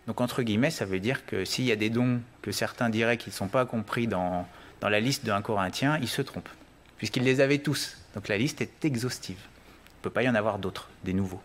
Donc, 0.09 0.21
entre 0.21 0.41
guillemets, 0.41 0.71
ça 0.71 0.85
veut 0.85 0.99
dire 0.99 1.23
que 1.27 1.45
s'il 1.45 1.65
y 1.65 1.71
a 1.71 1.75
des 1.75 1.91
dons 1.91 2.19
que 2.41 2.51
certains 2.51 2.89
diraient 2.89 3.17
qu'ils 3.17 3.31
ne 3.31 3.35
sont 3.35 3.47
pas 3.47 3.67
compris 3.67 4.07
dans, 4.07 4.47
dans 4.81 4.89
la 4.89 4.99
liste 4.99 5.23
d'un 5.23 5.43
Corinthien, 5.43 5.99
ils 6.01 6.07
se 6.07 6.23
trompent, 6.23 6.49
puisqu'ils 6.97 7.21
les 7.21 7.41
avaient 7.41 7.59
tous. 7.59 7.95
Donc, 8.15 8.27
la 8.27 8.35
liste 8.35 8.59
est 8.59 8.83
exhaustive. 8.85 9.37
Il 9.37 9.99
ne 9.99 10.01
peut 10.01 10.09
pas 10.09 10.23
y 10.23 10.29
en 10.29 10.33
avoir 10.33 10.57
d'autres, 10.57 10.89
des 11.03 11.13
nouveaux. 11.13 11.43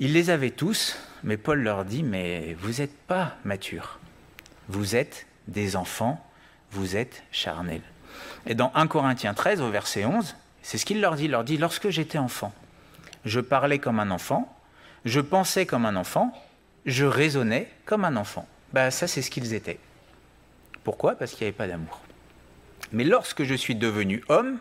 Ils 0.00 0.12
les 0.12 0.28
avaient 0.28 0.50
tous, 0.50 0.98
mais 1.22 1.36
Paul 1.36 1.60
leur 1.60 1.84
dit, 1.84 2.02
mais 2.02 2.54
vous 2.54 2.80
n'êtes 2.80 2.98
pas 3.06 3.36
matures. 3.44 4.00
Vous 4.68 4.96
êtes 4.96 5.28
des 5.46 5.76
enfants, 5.76 6.20
vous 6.72 6.96
êtes 6.96 7.22
charnels. 7.30 7.84
Et 8.44 8.56
dans 8.56 8.72
1 8.74 8.88
Corinthiens 8.88 9.34
13, 9.34 9.60
au 9.60 9.70
verset 9.70 10.04
11, 10.04 10.34
c'est 10.62 10.78
ce 10.78 10.84
qu'il 10.84 11.00
leur 11.00 11.14
dit. 11.14 11.26
Il 11.26 11.30
leur 11.30 11.44
dit, 11.44 11.58
lorsque 11.58 11.90
j'étais 11.90 12.18
enfant, 12.18 12.52
je 13.24 13.38
parlais 13.38 13.78
comme 13.78 14.00
un 14.00 14.10
enfant, 14.10 14.52
je 15.04 15.20
pensais 15.20 15.64
comme 15.64 15.86
un 15.86 15.94
enfant, 15.94 16.32
je 16.86 17.04
raisonnais 17.04 17.68
comme 17.84 18.04
un 18.04 18.16
enfant. 18.16 18.48
Ben, 18.72 18.90
ça, 18.90 19.06
c'est 19.06 19.22
ce 19.22 19.30
qu'ils 19.30 19.54
étaient. 19.54 19.78
Pourquoi? 20.84 21.16
Parce 21.16 21.32
qu'il 21.32 21.44
n'y 21.44 21.48
avait 21.48 21.56
pas 21.56 21.66
d'amour. 21.66 22.00
Mais 22.92 23.04
lorsque 23.04 23.42
je 23.42 23.54
suis 23.54 23.74
devenu 23.74 24.22
homme, 24.28 24.58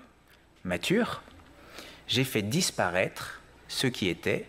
mature, 0.64 1.22
j'ai 2.08 2.24
fait 2.24 2.42
disparaître 2.42 3.42
ce 3.68 3.88
qui 3.88 4.10
était 4.10 4.48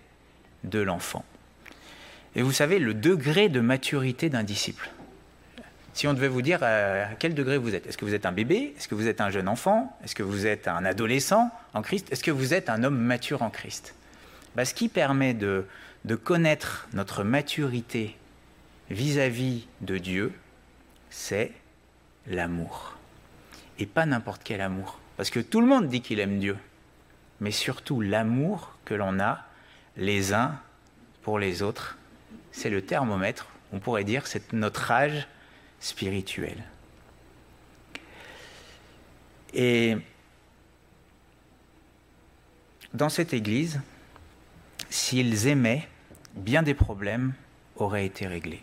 de 0.65 0.81
l'enfant. 0.81 1.25
Et 2.35 2.43
vous 2.43 2.53
savez, 2.53 2.79
le 2.79 2.95
degré 2.95 3.49
de 3.49 3.61
maturité 3.61 4.29
d'un 4.31 4.43
disciple. 4.43 4.91
Si 5.93 6.07
on 6.07 6.13
devait 6.13 6.29
vous 6.29 6.43
dire 6.43 6.59
euh, 6.63 7.11
à 7.11 7.15
quel 7.15 7.35
degré 7.35 7.57
vous 7.57 7.75
êtes, 7.75 7.87
est-ce 7.87 7.97
que 7.97 8.05
vous 8.05 8.15
êtes 8.15 8.27
un 8.27 8.33
bébé? 8.33 8.75
Est-ce 8.77 8.89
que 8.89 8.95
vous 8.95 9.09
êtes 9.09 9.23
un 9.23 9.31
jeune 9.31 9.49
enfant? 9.49 9.99
Est-ce 10.05 10.15
que 10.15 10.23
vous 10.23 10.47
êtes 10.47 10.69
un 10.69 10.85
adolescent 10.85 11.51
en 11.73 11.81
Christ? 11.81 12.13
Est-ce 12.13 12.23
que 12.23 12.31
vous 12.31 12.53
êtes 12.53 12.69
un 12.69 12.85
homme 12.85 12.99
mature 12.99 13.41
en 13.41 13.49
Christ? 13.49 13.95
Bah, 14.55 14.67
Ce 14.67 14.75
qui 14.75 14.89
permet 14.89 15.33
de, 15.33 15.65
de 16.07 16.15
connaître 16.15 16.89
notre 16.93 17.25
maturité 17.25 18.17
vis-à-vis 18.91 19.67
de 19.81 19.99
Dieu, 19.99 20.33
c'est 21.11 21.53
l'amour. 22.29 22.95
Et 23.81 23.87
pas 23.87 24.07
n'importe 24.07 24.43
quel 24.45 24.61
amour. 24.61 25.01
Parce 25.17 25.31
que 25.31 25.41
tout 25.41 25.61
le 25.61 25.67
monde 25.67 25.89
dit 25.89 26.01
qu'il 26.01 26.21
aime 26.21 26.39
Dieu. 26.39 26.57
Mais 27.41 27.51
surtout 27.51 28.01
l'amour 28.01 28.79
que 28.85 28.95
l'on 28.95 29.19
a 29.19 29.45
les 29.97 30.33
uns 30.33 30.59
pour 31.23 31.41
les 31.41 31.63
autres. 31.63 31.99
C'est 32.53 32.71
le 32.71 32.83
thermomètre, 32.83 33.49
on 33.73 33.81
pourrait 33.81 34.05
dire, 34.05 34.29
c'est 34.29 34.53
notre 34.53 34.91
âge 34.93 35.27
spirituel. 35.81 36.63
Et 39.53 39.97
dans 42.95 43.09
cette 43.09 43.35
Église, 43.35 43.81
s'ils 44.89 45.49
aimaient, 45.49 45.89
bien 46.37 46.63
des 46.63 46.75
problèmes 46.75 47.33
auraient 47.77 48.07
été 48.07 48.27
réglés. 48.27 48.63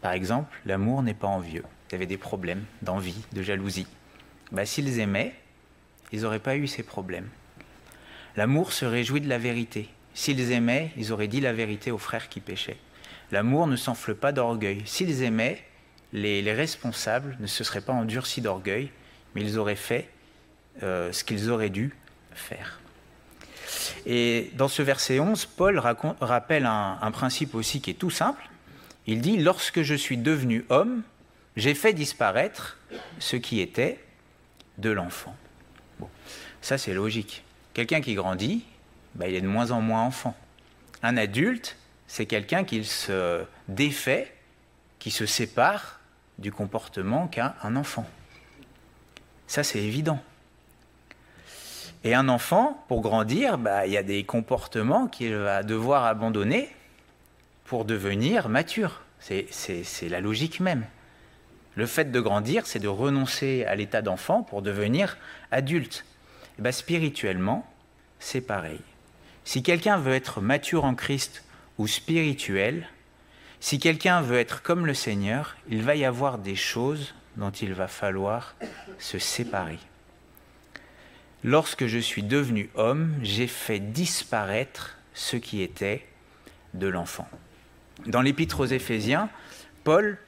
Par 0.00 0.12
exemple, 0.12 0.56
l'amour 0.64 1.02
n'est 1.02 1.14
pas 1.14 1.26
envieux. 1.26 1.64
Ils 1.90 1.94
avaient 1.96 2.06
des 2.06 2.16
problèmes 2.16 2.64
d'envie, 2.82 3.24
de 3.32 3.42
jalousie. 3.42 3.86
Bah, 4.52 4.64
s'ils 4.64 4.98
aimaient, 4.98 5.34
ils 6.12 6.22
n'auraient 6.22 6.38
pas 6.38 6.56
eu 6.56 6.66
ces 6.66 6.82
problèmes. 6.82 7.28
L'amour 8.36 8.72
se 8.72 8.84
réjouit 8.84 9.20
de 9.20 9.28
la 9.28 9.38
vérité. 9.38 9.88
S'ils 10.14 10.52
aimaient, 10.52 10.90
ils 10.96 11.12
auraient 11.12 11.28
dit 11.28 11.40
la 11.40 11.52
vérité 11.52 11.90
aux 11.90 11.98
frères 11.98 12.28
qui 12.28 12.40
péchaient. 12.40 12.78
L'amour 13.32 13.66
ne 13.66 13.76
s'enfle 13.76 14.14
pas 14.14 14.32
d'orgueil. 14.32 14.82
S'ils 14.86 15.22
aimaient, 15.22 15.62
les, 16.12 16.52
responsables 16.52 17.36
ne 17.40 17.46
se 17.46 17.62
seraient 17.62 17.80
pas 17.80 17.92
endurcis 17.92 18.40
d'orgueil, 18.40 18.90
mais 19.34 19.42
ils 19.42 19.58
auraient 19.58 19.76
fait 19.76 20.08
euh, 20.82 21.12
ce 21.12 21.22
qu'ils 21.22 21.50
auraient 21.50 21.70
dû 21.70 21.94
faire. 22.32 22.79
Et 24.06 24.50
dans 24.54 24.68
ce 24.68 24.82
verset 24.82 25.20
11, 25.20 25.46
Paul 25.46 25.78
rappelle 25.78 26.66
un, 26.66 27.10
principe 27.12 27.54
aussi 27.54 27.80
qui 27.80 27.90
est 27.90 27.94
tout 27.94 28.10
simple. 28.10 28.48
Il 29.06 29.20
dit, 29.20 29.36
lorsque 29.36 29.82
je 29.82 29.94
suis 29.94 30.16
devenu 30.16 30.64
homme, 30.68 31.02
j'ai 31.56 31.74
fait 31.74 31.92
disparaître 31.92 32.78
ce 33.18 33.36
qui 33.36 33.60
était 33.60 33.98
de 34.78 34.90
l'enfant. 34.90 35.36
Ça 36.62 36.78
c'est 36.78 36.94
logique. 36.94 37.44
Quelqu'un 37.74 38.00
qui 38.00 38.14
grandit, 38.14 38.64
bah, 39.14 39.28
il 39.28 39.34
est 39.34 39.40
de 39.40 39.46
moins 39.46 39.70
en 39.70 39.80
moins 39.80 40.02
enfant. 40.02 40.36
Un 41.02 41.16
adulte, 41.16 41.76
c'est 42.06 42.26
quelqu'un 42.26 42.64
qui 42.64 42.84
se 42.84 43.42
défait, 43.68 44.34
qui 44.98 45.10
se 45.10 45.26
sépare 45.26 46.00
du 46.38 46.52
comportement 46.52 47.28
qu'a 47.28 47.54
un 47.62 47.76
enfant. 47.76 48.06
Ça, 49.46 49.64
c'est 49.64 49.80
évident. 49.80 50.22
Et 52.02 52.14
un 52.14 52.28
enfant, 52.28 52.82
pour 52.88 53.02
grandir, 53.02 53.58
bah, 53.58 53.86
il 53.86 53.92
y 53.92 53.98
a 53.98 54.02
des 54.02 54.24
comportements 54.24 55.06
qu'il 55.06 55.36
va 55.36 55.62
devoir 55.62 56.06
abandonner 56.06 56.68
pour 57.64 57.84
devenir 57.84 58.48
mature. 58.48 59.02
C'est 59.20 60.08
la 60.08 60.20
logique 60.20 60.60
même. 60.60 60.86
Le 61.74 61.86
fait 61.86 62.10
de 62.10 62.20
grandir, 62.20 62.66
c'est 62.66 62.78
de 62.78 62.88
renoncer 62.88 63.64
à 63.64 63.74
l'état 63.74 64.02
d'enfant 64.02 64.42
pour 64.42 64.62
devenir 64.62 65.18
adulte. 65.50 66.04
Bah, 66.58 66.72
spirituellement, 66.72 67.66
c'est 68.18 68.40
pareil. 68.40 68.80
Si 69.44 69.62
quelqu'un 69.62 69.98
veut 69.98 70.14
être 70.14 70.40
mature 70.40 70.84
en 70.84 70.94
Christ 70.94 71.44
ou 71.78 71.86
spirituel, 71.86 72.88
si 73.60 73.78
quelqu'un 73.78 74.22
veut 74.22 74.38
être 74.38 74.62
comme 74.62 74.86
le 74.86 74.94
Seigneur, 74.94 75.56
il 75.68 75.82
va 75.82 75.96
y 75.96 76.04
avoir 76.06 76.38
des 76.38 76.56
choses 76.56 77.14
dont 77.36 77.50
il 77.50 77.74
va 77.74 77.88
falloir 77.88 78.54
se 78.98 79.18
séparer. 79.18 79.78
Lorsque 81.42 81.86
je 81.86 81.98
suis 81.98 82.22
devenu 82.22 82.68
homme, 82.74 83.14
j'ai 83.22 83.46
fait 83.46 83.80
disparaître 83.80 84.98
ce 85.14 85.36
qui 85.36 85.62
était 85.62 86.04
de 86.74 86.86
l'enfant. 86.86 87.28
Dans 88.06 88.20
l'épître 88.20 88.60
aux 88.60 88.66
Éphésiens, 88.66 89.30
Paul 89.82 90.18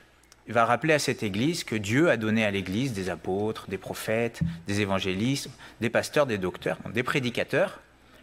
va 0.49 0.65
rappeler 0.65 0.95
à 0.95 0.99
cette 0.99 1.23
Église 1.23 1.65
que 1.65 1.77
Dieu 1.77 2.11
a 2.11 2.17
donné 2.17 2.45
à 2.45 2.51
l'Église 2.51 2.95
des 2.95 3.11
apôtres, 3.11 3.67
des 3.69 3.79
prophètes, 3.79 4.41
des 4.67 4.81
évangélistes, 4.81 5.51
des 5.81 5.91
pasteurs, 5.91 6.27
des 6.27 6.39
docteurs, 6.39 6.79
des 6.93 7.03
prédicateurs, 7.03 7.81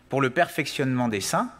pour 0.10 0.20
le 0.20 0.32
perfectionnement 0.32 1.08
des 1.08 1.22
saints. 1.22 1.52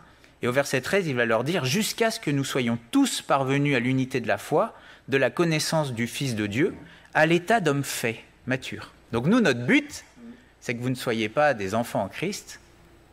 Et 0.42 0.48
au 0.48 0.52
verset 0.52 0.82
13, 0.82 1.08
il 1.08 1.16
va 1.16 1.26
leur 1.26 1.44
dire, 1.44 1.64
jusqu'à 1.64 2.10
ce 2.12 2.20
que 2.20 2.32
nous 2.32 2.44
soyons 2.44 2.80
tous 2.92 3.22
parvenus 3.22 3.76
à 3.76 3.80
l'unité 3.80 4.20
de 4.20 4.28
la 4.28 4.38
foi, 4.38 4.76
de 5.08 5.18
la 5.18 5.30
connaissance 5.30 5.94
du 5.94 6.08
Fils 6.08 6.36
de 6.36 6.48
Dieu, 6.48 6.74
à 7.14 7.26
l'état 7.26 7.60
d'homme 7.60 7.84
fait, 7.84 8.24
mature. 8.48 8.92
Donc 9.12 9.26
nous, 9.26 9.42
notre 9.42 9.66
but, 9.66 10.04
c'est 10.62 10.76
que 10.76 10.82
vous 10.82 10.90
ne 10.90 10.96
soyez 10.96 11.30
pas 11.30 11.54
des 11.54 11.76
enfants 11.76 12.04
en 12.04 12.10
Christ, 12.10 12.60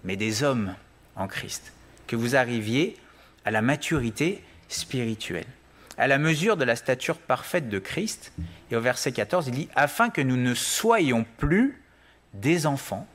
mais 0.05 0.17
des 0.17 0.43
hommes 0.43 0.75
en 1.15 1.27
Christ. 1.27 1.73
Que 2.07 2.17
vous 2.17 2.37
arriviez 2.37 2.97
à 3.45 3.51
la 3.51 3.63
maturité 3.63 4.43
spirituelle, 4.69 5.47
à 5.99 6.07
la 6.07 6.19
mesure 6.19 6.57
de 6.57 6.65
la 6.65 6.77
stature 6.77 7.19
parfaite 7.19 7.69
de 7.69 7.79
Christ. 7.79 8.33
Et 8.71 8.77
au 8.77 8.81
verset 8.81 9.13
14, 9.13 9.49
il 9.49 9.55
dit, 9.55 9.69
afin 9.75 10.11
que 10.11 10.21
nous 10.21 10.37
ne 10.37 10.55
soyons 10.55 11.25
plus 11.39 11.81
des 12.35 12.67
enfants, 12.67 13.07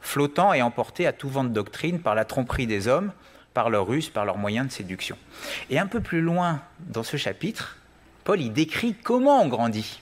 flottant 0.00 0.52
et 0.52 0.62
emportés 0.62 1.06
à 1.06 1.12
tout 1.12 1.28
vent 1.28 1.44
de 1.44 1.50
doctrine 1.50 2.00
par 2.00 2.14
la 2.14 2.24
tromperie 2.24 2.66
des 2.66 2.88
hommes, 2.88 3.12
par 3.54 3.70
leur 3.70 3.86
ruse, 3.86 4.10
par 4.10 4.24
leurs 4.24 4.38
moyens 4.38 4.66
de 4.66 4.72
séduction. 4.72 5.16
Et 5.70 5.78
un 5.78 5.86
peu 5.86 6.00
plus 6.00 6.20
loin 6.20 6.60
dans 6.80 7.04
ce 7.04 7.16
chapitre, 7.16 7.78
Paul 8.24 8.40
y 8.40 8.50
décrit 8.50 8.94
comment 8.94 9.42
on 9.42 9.48
grandit. 9.48 10.00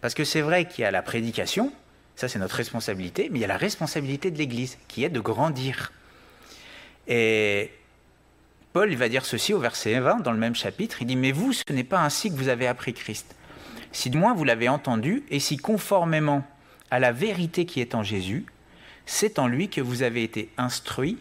Parce 0.00 0.14
que 0.14 0.24
c'est 0.24 0.40
vrai 0.40 0.66
qu'il 0.66 0.82
y 0.82 0.84
a 0.86 0.90
la 0.90 1.02
prédication, 1.02 1.72
ça 2.20 2.28
c'est 2.28 2.38
notre 2.38 2.56
responsabilité, 2.56 3.30
mais 3.30 3.38
il 3.38 3.40
y 3.40 3.46
a 3.46 3.48
la 3.48 3.56
responsabilité 3.56 4.30
de 4.30 4.36
l'Église, 4.36 4.76
qui 4.88 5.04
est 5.04 5.08
de 5.08 5.20
grandir. 5.20 5.90
Et 7.08 7.70
Paul 8.74 8.90
il 8.90 8.98
va 8.98 9.08
dire 9.08 9.24
ceci 9.24 9.54
au 9.54 9.58
verset 9.58 9.98
20 9.98 10.18
dans 10.20 10.32
le 10.32 10.38
même 10.38 10.54
chapitre, 10.54 11.00
il 11.00 11.06
dit, 11.06 11.16
mais 11.16 11.32
vous, 11.32 11.54
ce 11.54 11.64
n'est 11.72 11.82
pas 11.82 12.00
ainsi 12.00 12.30
que 12.30 12.36
vous 12.36 12.48
avez 12.48 12.66
appris 12.66 12.92
Christ. 12.92 13.34
Si 13.92 14.10
de 14.10 14.18
moins 14.18 14.34
vous 14.34 14.44
l'avez 14.44 14.68
entendu, 14.68 15.24
et 15.30 15.40
si 15.40 15.56
conformément 15.56 16.46
à 16.90 17.00
la 17.00 17.10
vérité 17.10 17.64
qui 17.64 17.80
est 17.80 17.94
en 17.94 18.02
Jésus, 18.02 18.44
c'est 19.06 19.38
en 19.38 19.46
lui 19.46 19.70
que 19.70 19.80
vous 19.80 20.02
avez 20.02 20.22
été 20.22 20.50
instruits 20.58 21.18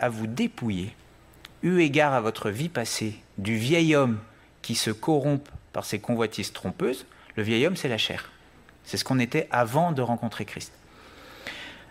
à 0.00 0.08
vous 0.08 0.26
dépouiller, 0.26 0.96
eu 1.62 1.78
égard 1.78 2.12
à 2.12 2.20
votre 2.20 2.50
vie 2.50 2.68
passée, 2.68 3.14
du 3.38 3.56
vieil 3.56 3.94
homme 3.94 4.18
qui 4.62 4.74
se 4.74 4.90
corrompt 4.90 5.48
par 5.72 5.84
ses 5.84 6.00
convoitises 6.00 6.52
trompeuses, 6.52 7.06
le 7.36 7.44
vieil 7.44 7.66
homme, 7.66 7.76
c'est 7.76 7.88
la 7.88 7.98
chair. 7.98 8.33
C'est 8.84 8.96
ce 8.96 9.04
qu'on 9.04 9.18
était 9.18 9.48
avant 9.50 9.92
de 9.92 10.02
rencontrer 10.02 10.44
Christ. 10.44 10.72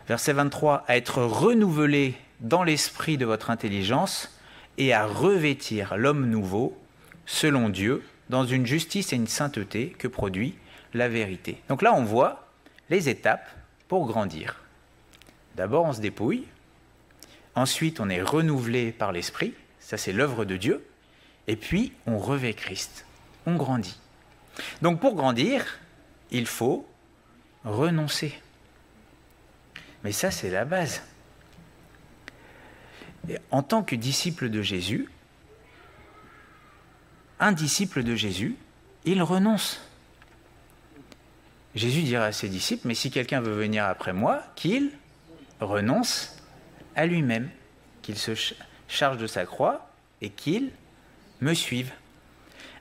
Verset 0.08 0.34
23, 0.34 0.84
à 0.88 0.98
être 0.98 1.24
renouvelé 1.24 2.16
dans 2.42 2.64
l'esprit 2.64 3.18
de 3.18 3.26
votre 3.26 3.50
intelligence 3.50 4.30
et 4.78 4.94
à 4.94 5.06
revêtir 5.06 5.96
l'homme 5.98 6.26
nouveau, 6.30 6.78
selon 7.26 7.70
Dieu, 7.70 8.04
dans 8.30 8.46
une 8.46 8.66
justice 8.66 9.14
et 9.14 9.16
une 9.16 9.28
sainteté 9.28 9.96
que 9.98 10.08
produit 10.08 10.56
la 10.94 11.10
vérité. 11.10 11.62
Donc 11.70 11.82
là, 11.82 11.94
on 11.94 12.04
voit 12.04 12.48
les 12.90 13.10
étapes 13.10 13.50
pour 13.88 14.08
grandir. 14.08 14.62
D'abord, 15.56 15.86
on 15.86 15.94
se 15.94 16.02
dépouille. 16.02 16.46
Ensuite, 17.56 18.00
on 18.00 18.10
est 18.10 18.22
renouvelé 18.22 18.92
par 18.92 19.12
l'esprit. 19.12 19.54
Ça, 19.80 19.98
c'est 19.98 20.14
l'œuvre 20.14 20.46
de 20.46 20.58
Dieu. 20.58 20.86
Et 21.48 21.56
puis, 21.56 21.94
on 22.08 22.18
revêt 22.18 22.54
Christ. 22.54 23.06
On 23.46 23.56
grandit. 23.56 24.00
Donc, 24.82 25.00
pour 25.00 25.16
grandir, 25.16 25.80
il 26.34 26.48
faut 26.48 26.86
renoncer. 27.64 28.34
Mais 30.04 30.12
ça, 30.12 30.32
c'est 30.32 30.50
la 30.50 30.66
base. 30.66 31.02
en 33.52 33.64
tant 33.64 33.84
que 33.84 33.96
disciple 33.96 34.50
de 34.50 34.62
Jésus, 34.62 35.08
un 37.40 37.54
disciple 37.54 38.04
de 38.04 38.16
Jésus, 38.16 38.58
il 39.06 39.22
renonce. 39.22 39.80
Jésus 41.76 42.02
dira 42.02 42.26
à 42.26 42.32
ses 42.34 42.50
disciples, 42.50 42.88
mais 42.88 42.96
si 42.96 43.12
quelqu'un 43.12 43.40
veut 43.40 43.54
venir 43.54 43.86
après 43.86 44.12
moi, 44.14 44.44
qu'il 44.56 44.92
renonce 45.62 46.38
à 46.96 47.06
lui-même, 47.06 47.50
qu'il 48.02 48.18
se 48.18 48.34
charge 48.88 49.18
de 49.18 49.28
sa 49.28 49.46
croix 49.46 49.90
et 50.22 50.30
qu'il 50.30 50.72
me 51.42 51.54
suive. 51.54 51.92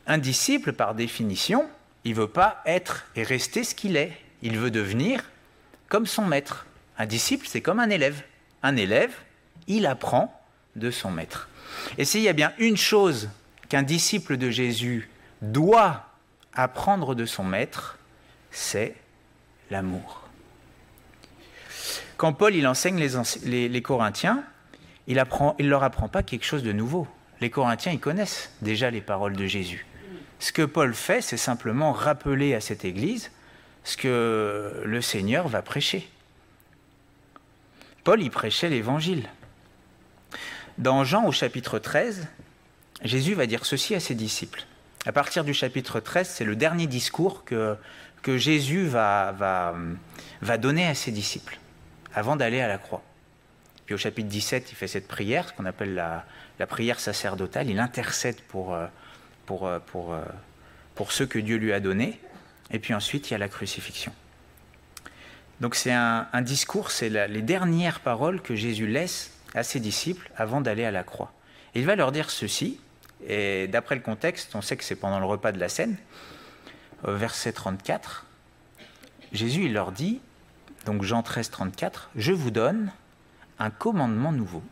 Un 0.07 0.19
disciple, 0.19 0.73
par 0.73 0.95
définition, 0.95 1.69
il 2.05 2.13
ne 2.13 2.17
veut 2.17 2.29
pas 2.29 2.63
être 2.67 3.05
et 3.17 3.23
rester 3.23 3.65
ce 3.65 3.75
qu'il 3.75 3.97
est. 3.97 4.13
Il 4.43 4.59
veut 4.59 4.71
devenir 4.71 5.31
comme 5.89 6.07
son 6.07 6.25
maître. 6.25 6.67
Un 6.99 7.07
disciple, 7.07 7.47
c'est 7.49 7.61
comme 7.61 7.81
un 7.81 7.91
élève. 7.91 8.23
Un 8.63 8.77
élève, 8.77 9.13
il 9.67 9.87
apprend 9.87 10.41
de 10.77 10.91
son 10.91 11.11
maître. 11.11 11.49
Et 11.99 12.05
s'il 12.05 12.23
y 12.23 12.29
a 12.29 12.33
bien 12.33 12.53
une 12.59 12.77
chose 12.77 13.31
qu'un 13.69 13.83
disciple 13.83 14.37
de 14.37 14.51
Jésus 14.51 15.09
doit 15.41 16.07
apprendre 16.55 17.15
de 17.15 17.25
son 17.25 17.45
maître, 17.45 17.99
c'est 18.51 18.95
l'amour. 19.71 20.23
Quand 22.17 22.33
Paul 22.33 22.55
il 22.55 22.67
enseigne 22.67 22.99
les, 22.99 23.83
Corinthiens, 23.83 24.45
il 25.07 25.17
ne 25.17 25.69
leur 25.69 25.83
apprend 25.83 26.09
pas 26.09 26.23
quelque 26.23 26.45
chose 26.45 26.63
de 26.63 26.73
nouveau. 26.73 27.09
Les 27.41 27.51
Corinthiens, 27.51 27.93
ils 27.93 27.99
connaissent 27.99 28.53
déjà 28.63 28.91
les 28.91 29.01
paroles 29.01 29.35
de 29.35 29.47
Jésus. 29.47 29.87
Ce 30.43 30.51
que 30.51 30.63
Paul 30.63 30.93
fait, 30.93 31.21
c'est 31.21 31.37
simplement 31.37 31.93
rappeler 31.93 32.53
à 32.57 32.61
cette 32.61 32.85
Église 32.85 33.31
ce 33.85 33.97
que 33.97 34.83
le 34.85 35.01
Seigneur 35.01 35.47
va 35.47 35.63
prêcher. 35.63 36.11
Paul 38.03 38.21
y 38.21 38.29
prêchait 38.29 38.69
l'Évangile. 38.69 39.29
Dans 40.79 41.05
Jean 41.05 41.27
au 41.27 41.31
chapitre 41.31 41.79
13, 41.79 42.27
Jésus 43.05 43.35
va 43.35 43.47
dire 43.47 43.65
ceci 43.65 43.95
à 43.95 44.01
ses 44.01 44.17
disciples. 44.17 44.67
À 45.07 45.13
partir 45.13 45.45
du 45.45 45.55
chapitre 45.55 46.01
13, 46.01 46.29
c'est 46.29 46.45
le 46.45 46.57
dernier 46.57 46.89
discours 46.89 47.45
que, 47.45 47.77
Jésus 48.27 48.87
va, 48.87 49.77
donner 50.59 50.89
à 50.89 50.97
ses 50.97 51.13
disciples 51.13 51.61
avant 52.15 52.35
d'aller 52.35 52.61
à 52.61 52.67
la 52.67 52.79
croix. 52.79 53.05
Puis 53.87 53.95
au 53.95 53.99
chapitre 53.99 54.29
17, 54.29 54.73
il 54.73 54.75
fait 54.75 54.89
cette 54.89 55.07
prière, 55.07 55.49
ce 55.49 55.53
qu'on 55.53 55.67
appelle 55.67 55.95
la, 55.95 56.25
la, 56.59 56.67
prière 56.67 56.99
sacerdotale. 56.99 57.71
Il 57.71 57.79
intercède 57.79 58.41
pour, 58.49 58.75
euh, 58.75 58.87
pour, 59.47 59.67
euh, 59.67 59.79
pour, 59.79 60.13
euh, 60.13 60.23
pour 60.95 61.13
ceux 61.13 61.27
que 61.27 61.39
Dieu 61.39 61.57
lui 61.57 61.73
a 61.73 61.81
donnés. 61.81 62.21
Et 62.71 62.79
puis 62.79 62.95
ensuite, 62.95 63.31
il 63.31 63.33
y 63.33 63.35
a 63.35 63.39
la 63.39 63.49
crucifixion. 63.49 64.13
Donc 65.61 65.75
c'est 65.75 65.93
un, 65.93 66.27
discours, 66.41 66.91
c'est 66.91 67.09
les 67.09 67.43
dernières 67.43 68.01
paroles 68.01 68.43
que 68.43 68.57
Jésus 68.57 68.89
laisse 68.89 69.31
à 69.55 69.63
ses 69.63 69.79
disciples 69.79 70.29
avant 70.37 70.61
d'aller 70.61 70.85
à 70.85 70.91
la 70.91 71.05
croix. 71.05 71.33
Il 71.77 71.87
va 71.87 71.95
leur 71.95 72.11
dire 72.11 72.31
ceci, 72.31 72.81
et 73.29 73.69
d'après 73.69 73.95
le 73.95 74.01
contexte, 74.01 74.57
on 74.57 74.63
sait 74.63 74.77
que 74.77 74.83
c'est 74.83 74.97
pendant 74.97 75.21
le 75.21 75.27
repas 75.27 75.53
de 75.53 75.61
la 75.61 75.69
scène, 75.69 75.97
verset 77.05 77.53
34, 77.53 78.27
Jésus 79.33 79.67
il 79.67 79.73
leur 79.73 79.93
dit, 79.93 80.21
donc 80.85 81.03
Jean 81.03 81.23
13, 81.23 81.51
34, 81.51 82.11
Je 82.17 82.33
vous 82.33 82.51
donne 82.51 82.91
un 83.59 83.71
commandement 83.71 84.33
nouveau. 84.33 84.63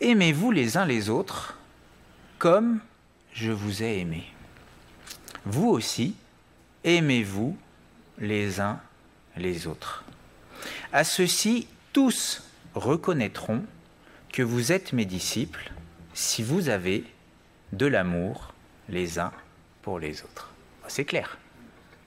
Aimez-vous 0.00 0.50
les 0.50 0.76
uns 0.76 0.84
les 0.84 1.10
autres 1.10 1.58
comme 2.38 2.80
je 3.40 3.52
vous 3.52 3.84
ai 3.84 4.00
aimé. 4.00 4.24
Vous 5.44 5.68
aussi, 5.68 6.16
aimez-vous 6.82 7.56
les 8.18 8.58
uns 8.58 8.80
les 9.36 9.68
autres. 9.68 10.04
À 10.92 11.04
ceci, 11.04 11.68
tous 11.92 12.42
reconnaîtront 12.74 13.62
que 14.32 14.42
vous 14.42 14.72
êtes 14.72 14.92
mes 14.92 15.04
disciples 15.04 15.70
si 16.14 16.42
vous 16.42 16.68
avez 16.68 17.04
de 17.72 17.86
l'amour 17.86 18.54
les 18.88 19.20
uns 19.20 19.32
pour 19.82 20.00
les 20.00 20.24
autres. 20.24 20.50
C'est 20.88 21.04
clair. 21.04 21.38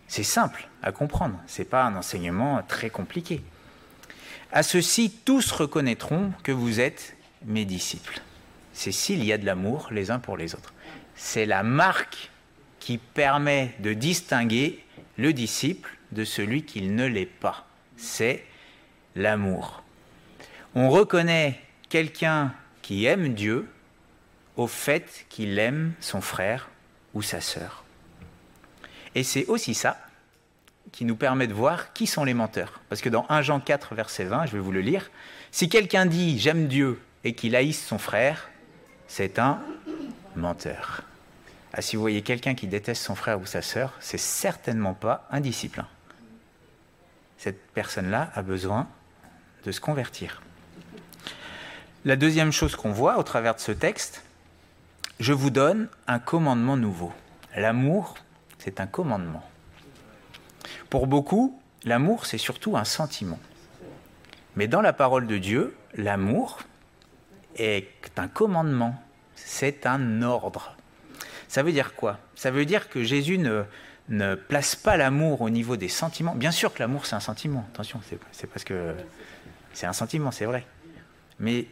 C'est 0.09 0.23
simple 0.23 0.67
à 0.83 0.91
comprendre. 0.91 1.39
Ce 1.47 1.61
n'est 1.61 1.67
pas 1.67 1.85
un 1.85 1.95
enseignement 1.95 2.61
très 2.67 2.89
compliqué. 2.89 3.41
À 4.51 4.63
ceci, 4.63 5.09
tous 5.23 5.49
reconnaîtront 5.53 6.33
que 6.43 6.51
vous 6.51 6.81
êtes 6.81 7.15
mes 7.45 7.63
disciples. 7.63 8.21
C'est 8.73 8.91
s'il 8.91 9.23
y 9.23 9.31
a 9.31 9.37
de 9.37 9.45
l'amour 9.45 9.87
les 9.91 10.11
uns 10.11 10.19
pour 10.19 10.35
les 10.35 10.55
autres. 10.55 10.73
C'est 11.15 11.45
la 11.45 11.63
marque 11.63 12.31
qui 12.79 12.97
permet 12.97 13.75
de 13.79 13.93
distinguer 13.93 14.83
le 15.17 15.33
disciple 15.33 15.97
de 16.11 16.25
celui 16.25 16.63
qui 16.63 16.81
ne 16.81 17.05
l'est 17.05 17.25
pas. 17.25 17.67
C'est 17.95 18.43
l'amour. 19.15 19.83
On 20.75 20.89
reconnaît 20.89 21.59
quelqu'un 21.89 22.53
qui 22.81 23.05
aime 23.05 23.33
Dieu 23.33 23.67
au 24.57 24.67
fait 24.67 25.25
qu'il 25.29 25.59
aime 25.59 25.93
son 25.99 26.21
frère 26.21 26.69
ou 27.13 27.21
sa 27.21 27.41
sœur. 27.41 27.83
Et 29.15 29.23
c'est 29.23 29.45
aussi 29.47 29.73
ça 29.73 29.99
qui 30.91 31.05
nous 31.05 31.15
permet 31.15 31.47
de 31.47 31.53
voir 31.53 31.93
qui 31.93 32.07
sont 32.07 32.23
les 32.23 32.33
menteurs. 32.33 32.81
Parce 32.89 33.01
que 33.01 33.09
dans 33.09 33.25
1 33.29 33.41
Jean 33.43 33.59
4, 33.59 33.95
verset 33.95 34.25
20, 34.25 34.47
je 34.47 34.53
vais 34.53 34.59
vous 34.59 34.71
le 34.71 34.81
lire, 34.81 35.11
si 35.51 35.69
quelqu'un 35.69 36.05
dit 36.05 36.39
j'aime 36.39 36.67
Dieu 36.67 36.99
et 37.23 37.33
qu'il 37.33 37.55
haïsse 37.55 37.85
son 37.85 37.97
frère, 37.97 38.49
c'est 39.07 39.39
un 39.39 39.61
menteur. 40.35 41.03
Ah, 41.73 41.81
si 41.81 41.95
vous 41.95 42.01
voyez 42.01 42.21
quelqu'un 42.21 42.53
qui 42.53 42.67
déteste 42.67 43.03
son 43.03 43.15
frère 43.15 43.39
ou 43.39 43.45
sa 43.45 43.61
sœur, 43.61 43.93
c'est 43.99 44.17
certainement 44.17 44.93
pas 44.93 45.27
un 45.31 45.39
disciple. 45.39 45.83
Cette 47.37 47.65
personne-là 47.71 48.29
a 48.35 48.41
besoin 48.41 48.87
de 49.65 49.71
se 49.71 49.79
convertir. 49.79 50.41
La 52.03 52.15
deuxième 52.15 52.51
chose 52.51 52.75
qu'on 52.75 52.91
voit 52.91 53.17
au 53.17 53.23
travers 53.23 53.55
de 53.55 53.59
ce 53.59 53.71
texte, 53.71 54.23
je 55.19 55.33
vous 55.33 55.49
donne 55.49 55.87
un 56.07 56.19
commandement 56.19 56.75
nouveau. 56.75 57.13
L'amour, 57.55 58.15
c'est 58.57 58.79
un 58.79 58.87
commandement. 58.87 59.43
Pour 60.89 61.07
beaucoup, 61.07 61.61
l'amour, 61.83 62.25
c'est 62.25 62.37
surtout 62.37 62.75
un 62.75 62.83
sentiment. 62.83 63.39
Mais 64.55 64.67
dans 64.67 64.81
la 64.81 64.93
parole 64.93 65.27
de 65.27 65.37
Dieu, 65.37 65.75
l'amour 65.95 66.59
est 67.55 67.87
un 68.17 68.27
commandement, 68.27 69.01
c'est 69.45 69.85
un 69.85 70.21
ordre. 70.21 70.75
Ça 71.47 71.63
veut 71.63 71.71
dire 71.71 71.95
quoi? 71.95 72.19
Ça 72.35 72.51
veut 72.51 72.65
dire 72.65 72.89
que 72.89 73.03
Jésus 73.03 73.37
ne, 73.37 73.63
ne 74.09 74.35
place 74.35 74.75
pas 74.75 74.97
l'amour 74.97 75.41
au 75.41 75.49
niveau 75.49 75.77
des 75.77 75.89
sentiments. 75.89 76.35
Bien 76.35 76.51
sûr 76.51 76.73
que 76.73 76.79
l'amour, 76.79 77.05
c'est 77.05 77.15
un 77.15 77.19
sentiment. 77.19 77.65
Attention, 77.73 78.01
c'est 78.31 78.47
parce 78.47 78.63
que 78.63 78.95
c'est 79.73 79.85
un 79.85 79.93
sentiment, 79.93 80.31
c'est 80.31 80.45
vrai. 80.45 80.65
Mais 81.39 81.65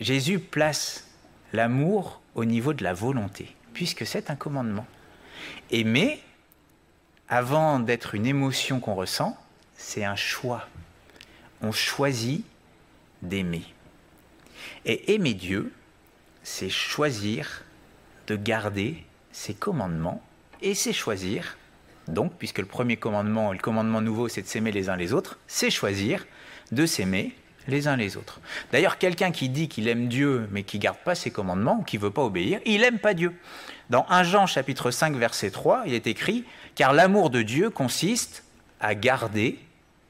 Jésus 0.00 0.38
place 0.38 1.08
l'amour 1.52 2.20
au 2.34 2.44
niveau 2.44 2.72
de 2.72 2.82
la 2.82 2.94
volonté, 2.94 3.54
puisque 3.74 4.06
c'est 4.06 4.30
un 4.30 4.36
commandement. 4.36 4.86
Aimer, 5.70 6.22
avant 7.28 7.78
d'être 7.78 8.14
une 8.14 8.26
émotion 8.26 8.80
qu'on 8.80 8.94
ressent, 8.94 9.36
c'est 9.76 10.04
un 10.04 10.16
choix. 10.16 10.66
On 11.60 11.72
choisit 11.72 12.44
d'aimer. 13.22 13.64
Et 14.84 15.14
aimer 15.14 15.34
Dieu, 15.34 15.72
c'est 16.42 16.70
choisir 16.70 17.64
de 18.26 18.36
garder 18.36 19.04
ses 19.32 19.54
commandements, 19.54 20.22
et 20.60 20.74
c'est 20.74 20.92
choisir, 20.92 21.56
donc, 22.08 22.32
puisque 22.38 22.58
le 22.58 22.66
premier 22.66 22.96
commandement, 22.96 23.52
le 23.52 23.58
commandement 23.58 24.00
nouveau, 24.00 24.28
c'est 24.28 24.42
de 24.42 24.46
s'aimer 24.46 24.72
les 24.72 24.88
uns 24.88 24.96
les 24.96 25.12
autres, 25.12 25.38
c'est 25.46 25.70
choisir 25.70 26.26
de 26.72 26.86
s'aimer 26.86 27.34
les 27.68 27.88
uns 27.88 27.96
les 27.96 28.16
autres. 28.16 28.40
D'ailleurs, 28.72 28.98
quelqu'un 28.98 29.30
qui 29.30 29.48
dit 29.48 29.68
qu'il 29.68 29.88
aime 29.88 30.08
Dieu 30.08 30.48
mais 30.50 30.62
qui 30.62 30.78
garde 30.78 30.98
pas 30.98 31.14
ses 31.14 31.30
commandements 31.30 31.78
ou 31.80 31.82
qui 31.82 31.96
veut 31.96 32.10
pas 32.10 32.22
obéir, 32.22 32.60
il 32.64 32.80
n'aime 32.80 32.98
pas 32.98 33.14
Dieu. 33.14 33.32
Dans 33.90 34.06
1 34.08 34.24
Jean 34.24 34.46
chapitre 34.46 34.90
5 34.90 35.14
verset 35.14 35.50
3, 35.50 35.84
il 35.86 35.94
est 35.94 36.06
écrit 36.06 36.44
car 36.74 36.92
l'amour 36.92 37.30
de 37.30 37.42
Dieu 37.42 37.70
consiste 37.70 38.44
à 38.80 38.94
garder 38.94 39.58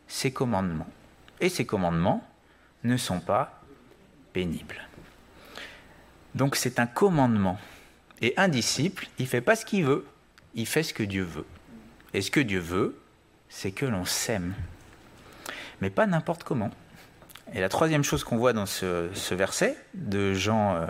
ses 0.08 0.30
commandements. 0.30 0.88
Et 1.40 1.48
ses 1.48 1.66
commandements 1.66 2.24
ne 2.84 2.96
sont 2.96 3.20
pas 3.20 3.60
pénibles. 4.32 4.80
Donc 6.34 6.56
c'est 6.56 6.78
un 6.78 6.86
commandement. 6.86 7.58
Et 8.20 8.34
un 8.36 8.48
disciple, 8.48 9.08
il 9.18 9.26
fait 9.26 9.40
pas 9.40 9.56
ce 9.56 9.64
qu'il 9.64 9.84
veut, 9.84 10.06
il 10.54 10.66
fait 10.66 10.82
ce 10.82 10.94
que 10.94 11.02
Dieu 11.02 11.24
veut. 11.24 11.46
Et 12.14 12.22
ce 12.22 12.30
que 12.30 12.40
Dieu 12.40 12.60
veut, 12.60 12.98
c'est 13.48 13.72
que 13.72 13.86
l'on 13.86 14.04
s'aime. 14.04 14.54
Mais 15.80 15.90
pas 15.90 16.06
n'importe 16.06 16.44
comment. 16.44 16.70
Et 17.52 17.60
la 17.60 17.68
troisième 17.68 18.04
chose 18.04 18.24
qu'on 18.24 18.36
voit 18.36 18.52
dans 18.52 18.66
ce, 18.66 19.34
verset 19.34 19.76
de 19.94 20.32
Jean 20.32 20.86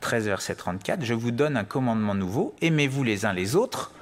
13, 0.00 0.26
euh, 0.26 0.30
verset 0.30 0.54
34, 0.54 1.04
je 1.04 1.14
vous 1.14 1.30
donne 1.30 1.56
un 1.56 1.64
commandement 1.64 2.14
nouveau, 2.14 2.54
aimez-vous 2.60 3.02
les 3.02 3.24
uns 3.24 3.32
les 3.32 3.56
autres 3.56 3.92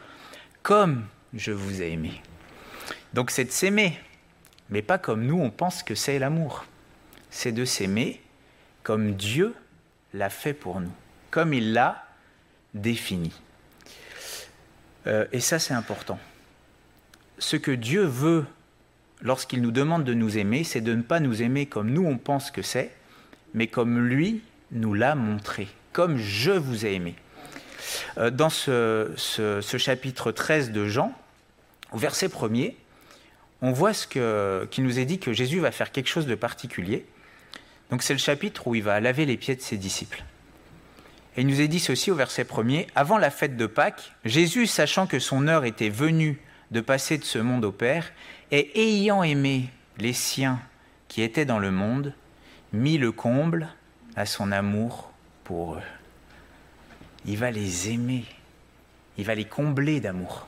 comme 0.63 1.07
je 1.33 1.53
vous 1.53 1.81
ai 1.81 1.93
aimé. 1.93 2.21
Donc 3.15 3.31
c'est 3.31 3.45
de 3.45 3.53
s'aimer, 3.53 3.99
mais 4.69 4.83
pas 4.83 4.99
comme 4.99 5.25
nous 5.25 5.39
on 5.41 5.51
pense 5.51 5.83
que 5.83 5.95
c'est 5.95 6.19
l'amour. 6.19 6.65
C'est 7.31 7.53
de 7.53 7.65
s'aimer 7.65 8.21
comme 8.83 9.15
Dieu 9.15 9.55
l'a 10.19 10.31
fait 10.31 10.55
pour 10.55 10.81
nous, 10.81 10.93
comme 11.31 11.55
il 11.55 11.73
l'a 11.73 12.07
défini. 12.75 13.33
Euh, 15.07 15.27
et 15.33 15.41
ça 15.41 15.59
c'est 15.59 15.75
important. 15.75 16.19
Ce 17.39 17.57
que 17.57 17.71
Dieu 17.71 18.05
veut 18.05 18.45
lorsqu'il 19.23 19.63
nous 19.63 19.71
demande 19.71 20.05
de 20.05 20.15
nous 20.15 20.39
aimer, 20.39 20.65
c'est 20.65 20.81
de 20.81 20.95
ne 20.95 21.03
pas 21.03 21.21
nous 21.21 21.43
aimer 21.43 21.67
comme 21.67 21.91
nous 21.91 22.05
on 22.05 22.19
pense 22.19 22.51
que 22.51 22.63
c'est, 22.63 22.91
mais 23.55 23.67
comme 23.67 23.99
lui 24.07 24.43
nous 24.73 24.95
l'a 24.95 25.15
montré, 25.15 25.69
comme 25.93 26.17
je 26.17 26.53
vous 26.53 26.87
ai 26.87 26.95
aimé. 26.95 27.15
Euh, 28.19 28.31
dans 28.31 28.51
ce, 28.51 29.61
chapitre 29.79 30.33
13 30.33 30.73
de 30.73 30.87
Jean, 30.87 31.13
au 31.93 31.99
verset 31.99 32.29
1er, 32.29 32.75
on 33.63 33.73
voit 33.73 33.95
ce 33.95 34.07
qu'il 34.67 34.85
nous 34.85 34.99
est 34.99 35.05
dit 35.05 35.19
que 35.19 35.33
Jésus 35.33 35.61
va 35.61 35.71
faire 35.71 35.93
quelque 35.93 36.09
chose 36.09 36.27
de 36.27 36.35
particulier. 36.35 37.07
Donc 37.91 38.03
c'est 38.03 38.15
le 38.15 38.19
chapitre 38.19 38.67
où 38.67 38.75
il 38.75 38.83
va 38.83 39.01
laver 39.01 39.27
les 39.27 39.37
pieds 39.37 39.57
de 39.57 39.61
ses 39.61 39.77
disciples. 39.77 40.25
Et 41.37 41.43
il 41.43 41.47
nous 41.47 41.61
est 41.61 41.69
dit 41.69 41.81
ceci 41.81 42.11
au 42.11 42.15
verset 42.15 42.45
1er, 42.45 42.87
avant 42.95 43.19
la 43.19 43.31
fête 43.31 43.57
de 43.57 43.67
Pâques, 43.67 44.13
Jésus, 44.25 44.67
sachant 44.67 45.07
que 45.07 45.19
son 45.19 45.49
heure 45.49 45.65
était 45.65 45.91
venue 45.91 46.41
de 46.71 46.81
passer 46.81 47.19
de 47.19 47.25
ce 47.25 47.39
monde 47.39 47.65
au 47.65 47.73
Père, 47.73 48.11
et 48.51 48.71
ayant 48.81 49.23
aimé 49.23 49.69
les 49.99 50.13
siens 50.13 50.61
qui 51.09 51.23
étaient 51.23 51.45
dans 51.45 51.59
le 51.59 51.71
monde, 51.71 52.15
mit 52.73 52.99
le 52.99 53.13
comble 53.13 53.69
à 54.17 54.27
son 54.27 54.51
amour 54.51 55.13
pour 55.45 55.75
eux. 55.75 55.83
Il 57.27 57.37
va 57.37 57.51
les 57.51 57.91
aimer, 57.91 58.25
il 59.19 59.25
va 59.25 59.35
les 59.35 59.45
combler 59.45 60.01
d'amour, 60.01 60.47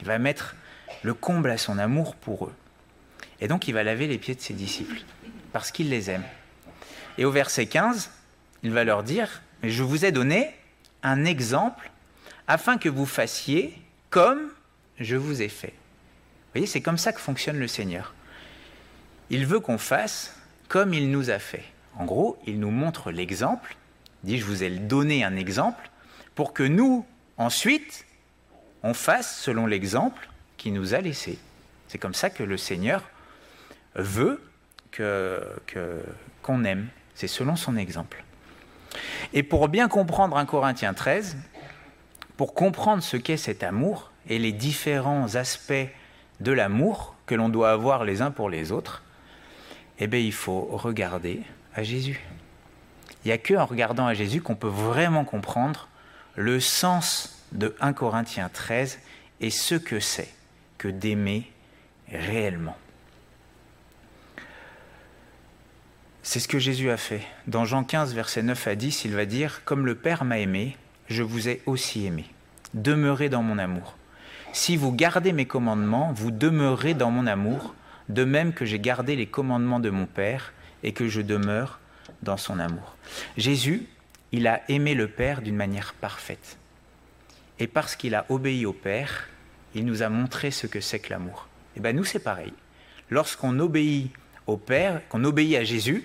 il 0.00 0.06
va 0.06 0.18
mettre 0.18 0.56
le 1.02 1.14
comble 1.14 1.50
à 1.50 1.58
son 1.58 1.78
amour 1.78 2.14
pour 2.16 2.46
eux. 2.46 2.54
Et 3.40 3.48
donc 3.48 3.68
il 3.68 3.74
va 3.74 3.84
laver 3.84 4.06
les 4.06 4.18
pieds 4.18 4.34
de 4.34 4.40
ses 4.40 4.54
disciples, 4.54 5.02
parce 5.52 5.70
qu'il 5.70 5.88
les 5.88 6.10
aime. 6.10 6.24
Et 7.18 7.24
au 7.24 7.30
verset 7.30 7.66
15, 7.66 8.10
il 8.62 8.72
va 8.72 8.84
leur 8.84 9.02
dire, 9.02 9.42
mais 9.62 9.70
je 9.70 9.82
vous 9.82 10.04
ai 10.04 10.12
donné 10.12 10.54
un 11.02 11.24
exemple 11.24 11.90
afin 12.46 12.78
que 12.78 12.88
vous 12.88 13.06
fassiez 13.06 13.74
comme 14.10 14.50
je 14.98 15.16
vous 15.16 15.42
ai 15.42 15.48
fait. 15.48 15.74
Vous 15.74 16.52
voyez, 16.60 16.66
c'est 16.66 16.80
comme 16.80 16.98
ça 16.98 17.12
que 17.12 17.20
fonctionne 17.20 17.58
le 17.58 17.68
Seigneur. 17.68 18.14
Il 19.30 19.46
veut 19.46 19.60
qu'on 19.60 19.78
fasse 19.78 20.36
comme 20.68 20.94
il 20.94 21.10
nous 21.10 21.30
a 21.30 21.38
fait. 21.38 21.64
En 21.98 22.04
gros, 22.04 22.38
il 22.46 22.60
nous 22.60 22.70
montre 22.70 23.10
l'exemple, 23.10 23.76
dit 24.24 24.38
je 24.38 24.44
vous 24.44 24.62
ai 24.62 24.70
donné 24.70 25.24
un 25.24 25.36
exemple, 25.36 25.90
pour 26.34 26.52
que 26.52 26.62
nous, 26.62 27.06
ensuite, 27.38 28.04
on 28.82 28.94
fasse 28.94 29.40
selon 29.40 29.66
l'exemple 29.66 30.28
qu'il 30.56 30.74
nous 30.74 30.94
a 30.94 31.00
laissé. 31.00 31.38
C'est 31.88 31.98
comme 31.98 32.14
ça 32.14 32.30
que 32.30 32.42
le 32.42 32.56
Seigneur 32.56 33.02
veut 33.94 34.40
que, 34.90 35.42
qu'on 36.42 36.64
aime. 36.64 36.88
C'est 37.16 37.28
selon 37.28 37.56
son 37.56 37.76
exemple. 37.76 38.22
Et 39.32 39.42
pour 39.42 39.68
bien 39.68 39.88
comprendre 39.88 40.36
1 40.36 40.44
Corinthiens 40.44 40.94
13, 40.94 41.36
pour 42.36 42.54
comprendre 42.54 43.02
ce 43.02 43.16
qu'est 43.16 43.38
cet 43.38 43.62
amour, 43.62 44.12
et 44.28 44.38
les 44.38 44.52
différents 44.52 45.34
aspects 45.34 45.88
de 46.40 46.52
l'amour 46.52 47.14
que 47.26 47.34
l'on 47.34 47.48
doit 47.48 47.70
avoir 47.70 48.04
les 48.04 48.22
uns 48.22 48.30
pour 48.30 48.50
les 48.50 48.70
autres, 48.70 49.02
eh 49.98 50.06
bien, 50.06 50.20
il 50.20 50.32
faut 50.32 50.68
regarder 50.72 51.42
à 51.74 51.82
Jésus. 51.82 52.20
Il 53.24 53.28
n'y 53.28 53.32
a 53.32 53.38
qu'en 53.38 53.64
regardant 53.64 54.06
à 54.06 54.14
Jésus 54.14 54.42
qu'on 54.42 54.54
peut 54.54 54.68
vraiment 54.68 55.24
comprendre 55.24 55.88
le 56.34 56.60
sens 56.60 57.42
de 57.52 57.74
1 57.80 57.92
Corinthiens 57.94 58.50
13 58.52 58.98
et 59.40 59.50
ce 59.50 59.74
que 59.74 60.00
c'est 60.00 60.32
que 60.76 60.88
d'aimer 60.88 61.50
réellement. 62.10 62.76
C'est 66.28 66.40
ce 66.40 66.48
que 66.48 66.58
Jésus 66.58 66.90
a 66.90 66.96
fait. 66.96 67.22
Dans 67.46 67.64
Jean 67.64 67.84
15, 67.84 68.12
versets 68.12 68.42
9 68.42 68.66
à 68.66 68.74
10, 68.74 69.04
il 69.04 69.14
va 69.14 69.26
dire, 69.26 69.62
Comme 69.64 69.86
le 69.86 69.94
Père 69.94 70.24
m'a 70.24 70.40
aimé, 70.40 70.76
je 71.06 71.22
vous 71.22 71.48
ai 71.48 71.62
aussi 71.66 72.04
aimé. 72.04 72.24
Demeurez 72.74 73.28
dans 73.28 73.44
mon 73.44 73.58
amour. 73.58 73.96
Si 74.52 74.76
vous 74.76 74.90
gardez 74.90 75.32
mes 75.32 75.46
commandements, 75.46 76.12
vous 76.12 76.32
demeurez 76.32 76.94
dans 76.94 77.12
mon 77.12 77.28
amour, 77.28 77.76
de 78.08 78.24
même 78.24 78.54
que 78.54 78.64
j'ai 78.64 78.80
gardé 78.80 79.14
les 79.14 79.28
commandements 79.28 79.78
de 79.78 79.88
mon 79.88 80.06
Père 80.06 80.52
et 80.82 80.90
que 80.90 81.06
je 81.06 81.20
demeure 81.20 81.78
dans 82.24 82.36
son 82.36 82.58
amour. 82.58 82.96
Jésus, 83.36 83.86
il 84.32 84.48
a 84.48 84.68
aimé 84.68 84.96
le 84.96 85.06
Père 85.06 85.42
d'une 85.42 85.54
manière 85.54 85.94
parfaite. 85.94 86.58
Et 87.60 87.68
parce 87.68 87.94
qu'il 87.94 88.16
a 88.16 88.26
obéi 88.30 88.66
au 88.66 88.72
Père, 88.72 89.28
il 89.76 89.84
nous 89.84 90.02
a 90.02 90.08
montré 90.08 90.50
ce 90.50 90.66
que 90.66 90.80
c'est 90.80 90.98
que 90.98 91.10
l'amour. 91.10 91.46
Et 91.76 91.80
bien 91.80 91.92
nous, 91.92 92.04
c'est 92.04 92.18
pareil. 92.18 92.52
Lorsqu'on 93.10 93.60
obéit 93.60 94.10
au 94.48 94.56
Père, 94.56 95.02
qu'on 95.08 95.22
obéit 95.22 95.54
à 95.54 95.62
Jésus, 95.62 96.04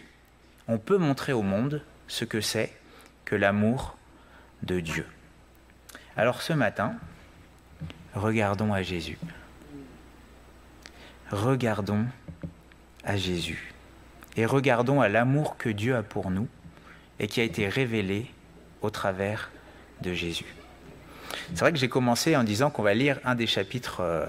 on 0.67 0.77
peut 0.77 0.97
montrer 0.97 1.33
au 1.33 1.41
monde 1.41 1.83
ce 2.07 2.25
que 2.25 2.41
c'est 2.41 2.73
que 3.25 3.35
l'amour 3.35 3.97
de 4.63 4.79
Dieu. 4.79 5.05
Alors 6.17 6.41
ce 6.41 6.53
matin, 6.53 6.95
regardons 8.13 8.73
à 8.73 8.83
Jésus. 8.83 9.17
Regardons 11.31 12.05
à 13.03 13.15
Jésus. 13.15 13.73
Et 14.35 14.45
regardons 14.45 15.01
à 15.01 15.09
l'amour 15.09 15.57
que 15.57 15.69
Dieu 15.69 15.95
a 15.95 16.03
pour 16.03 16.29
nous 16.29 16.47
et 17.19 17.27
qui 17.27 17.39
a 17.41 17.43
été 17.43 17.67
révélé 17.67 18.29
au 18.81 18.89
travers 18.89 19.51
de 20.01 20.13
Jésus. 20.13 20.55
C'est 21.53 21.59
vrai 21.59 21.71
que 21.71 21.77
j'ai 21.77 21.89
commencé 21.89 22.35
en 22.35 22.43
disant 22.43 22.69
qu'on 22.69 22.83
va 22.83 22.93
lire 22.93 23.19
un 23.23 23.35
des 23.35 23.47
chapitres 23.47 24.01
euh, 24.01 24.25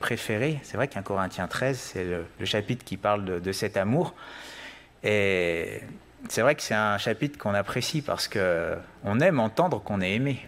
préférés. 0.00 0.60
C'est 0.62 0.76
vrai 0.76 0.88
qu'un 0.88 1.02
Corinthiens 1.02 1.46
13, 1.46 1.78
c'est 1.78 2.04
le, 2.04 2.44
chapitre 2.44 2.84
qui 2.84 2.96
parle 2.96 3.24
de, 3.24 3.38
de 3.38 3.52
cet 3.52 3.76
amour. 3.76 4.14
Et 5.04 5.80
c'est 6.28 6.42
vrai 6.42 6.54
que 6.54 6.62
c'est 6.62 6.74
un 6.74 6.98
chapitre 6.98 7.38
qu'on 7.38 7.54
apprécie 7.54 8.02
parce 8.02 8.28
qu'on 8.28 9.20
aime 9.20 9.40
entendre 9.40 9.82
qu'on 9.82 10.00
est 10.00 10.12
aimé. 10.12 10.44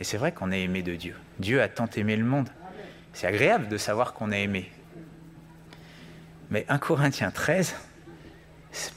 Et 0.00 0.04
c'est 0.04 0.16
vrai 0.16 0.32
qu'on 0.32 0.52
est 0.52 0.62
aimé 0.62 0.82
de 0.82 0.94
Dieu. 0.94 1.16
Dieu 1.38 1.62
a 1.62 1.68
tant 1.68 1.88
aimé 1.96 2.16
le 2.16 2.24
monde. 2.24 2.48
C'est 3.12 3.26
agréable 3.26 3.68
de 3.68 3.78
savoir 3.78 4.12
qu'on 4.12 4.32
est 4.32 4.42
aimé. 4.42 4.70
Mais 6.50 6.64
1 6.68 6.78
Corinthiens 6.78 7.30
13, 7.30 7.74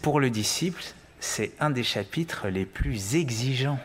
pour 0.02 0.20
le 0.20 0.30
disciple, 0.30 0.84
c'est 1.20 1.52
un 1.60 1.70
des 1.70 1.84
chapitres 1.84 2.48
les 2.48 2.66
plus 2.66 3.16
exigeants. 3.16 3.80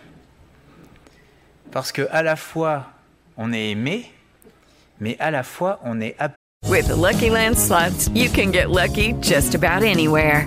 Parce 1.70 1.92
que 1.92 2.08
à 2.10 2.22
la 2.22 2.36
fois 2.36 2.90
on 3.36 3.52
est 3.52 3.70
aimé, 3.70 4.10
mais 5.00 5.16
à 5.18 5.30
la 5.30 5.42
fois 5.42 5.80
on 5.84 6.00
est. 6.00 6.16
With 6.68 6.86
the 6.86 6.96
Lucky 6.96 7.30
Land 7.30 7.56
slots, 7.56 8.08
you 8.14 8.30
can 8.30 8.52
get 8.52 8.70
lucky 8.70 9.14
just 9.20 9.54
about 9.54 9.82
anywhere. 9.82 10.46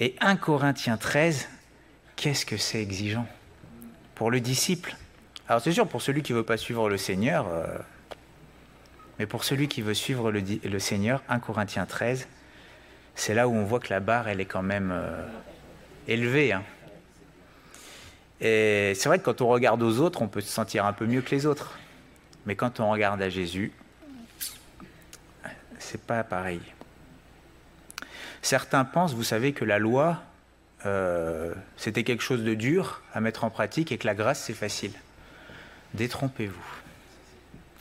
Et 0.00 0.16
1 0.20 0.36
Corinthiens 0.36 0.96
13, 0.96 1.48
qu'est-ce 2.16 2.46
que 2.46 2.56
c'est 2.56 2.80
exigeant 2.80 3.26
pour 4.14 4.30
le 4.30 4.40
disciple? 4.40 4.96
Alors 5.48 5.60
c'est 5.60 5.72
sûr, 5.72 5.86
pour 5.86 6.02
celui 6.02 6.22
qui 6.22 6.32
ne 6.32 6.38
veut 6.38 6.44
pas 6.44 6.56
suivre 6.56 6.88
le 6.88 6.96
Seigneur, 6.96 7.46
euh, 7.48 7.66
mais 9.18 9.26
pour 9.26 9.44
celui 9.44 9.68
qui 9.68 9.82
veut 9.82 9.94
suivre 9.94 10.32
le, 10.32 10.78
Seigneur, 10.78 11.22
1 11.28 11.38
Corinthiens 11.40 11.86
13, 11.86 12.26
c'est 13.14 13.34
là 13.34 13.46
où 13.48 13.54
on 13.54 13.64
voit 13.64 13.80
que 13.80 13.92
la 13.92 14.00
barre, 14.00 14.28
elle 14.28 14.40
est 14.40 14.46
quand 14.46 14.62
même 14.62 14.90
euh, 14.92 15.26
élevée. 16.08 16.52
hein. 16.52 16.62
Et 18.40 18.94
c'est 18.96 19.08
vrai 19.08 19.18
que 19.18 19.24
quand 19.24 19.40
on 19.40 19.48
regarde 19.48 19.82
aux 19.82 20.00
autres, 20.00 20.22
on 20.22 20.28
peut 20.28 20.40
se 20.40 20.50
sentir 20.50 20.84
un 20.84 20.92
peu 20.92 21.06
mieux 21.06 21.22
que 21.22 21.30
les 21.30 21.46
autres. 21.46 21.78
Mais 22.46 22.56
quand 22.56 22.80
on 22.80 22.90
regarde 22.90 23.22
à 23.22 23.28
Jésus, 23.28 23.72
c'est 25.78 26.00
pas 26.00 26.24
pareil. 26.24 26.60
Certains 28.42 28.84
pensent, 28.84 29.14
vous 29.14 29.22
savez, 29.22 29.52
que 29.52 29.64
la 29.64 29.78
loi, 29.78 30.22
euh, 30.84 31.54
c'était 31.76 32.02
quelque 32.02 32.24
chose 32.24 32.42
de 32.42 32.54
dur 32.54 33.00
à 33.14 33.20
mettre 33.20 33.44
en 33.44 33.50
pratique 33.50 33.92
et 33.92 33.98
que 33.98 34.06
la 34.06 34.16
grâce, 34.16 34.42
c'est 34.42 34.52
facile. 34.52 34.92
Détrompez-vous. 35.94 36.82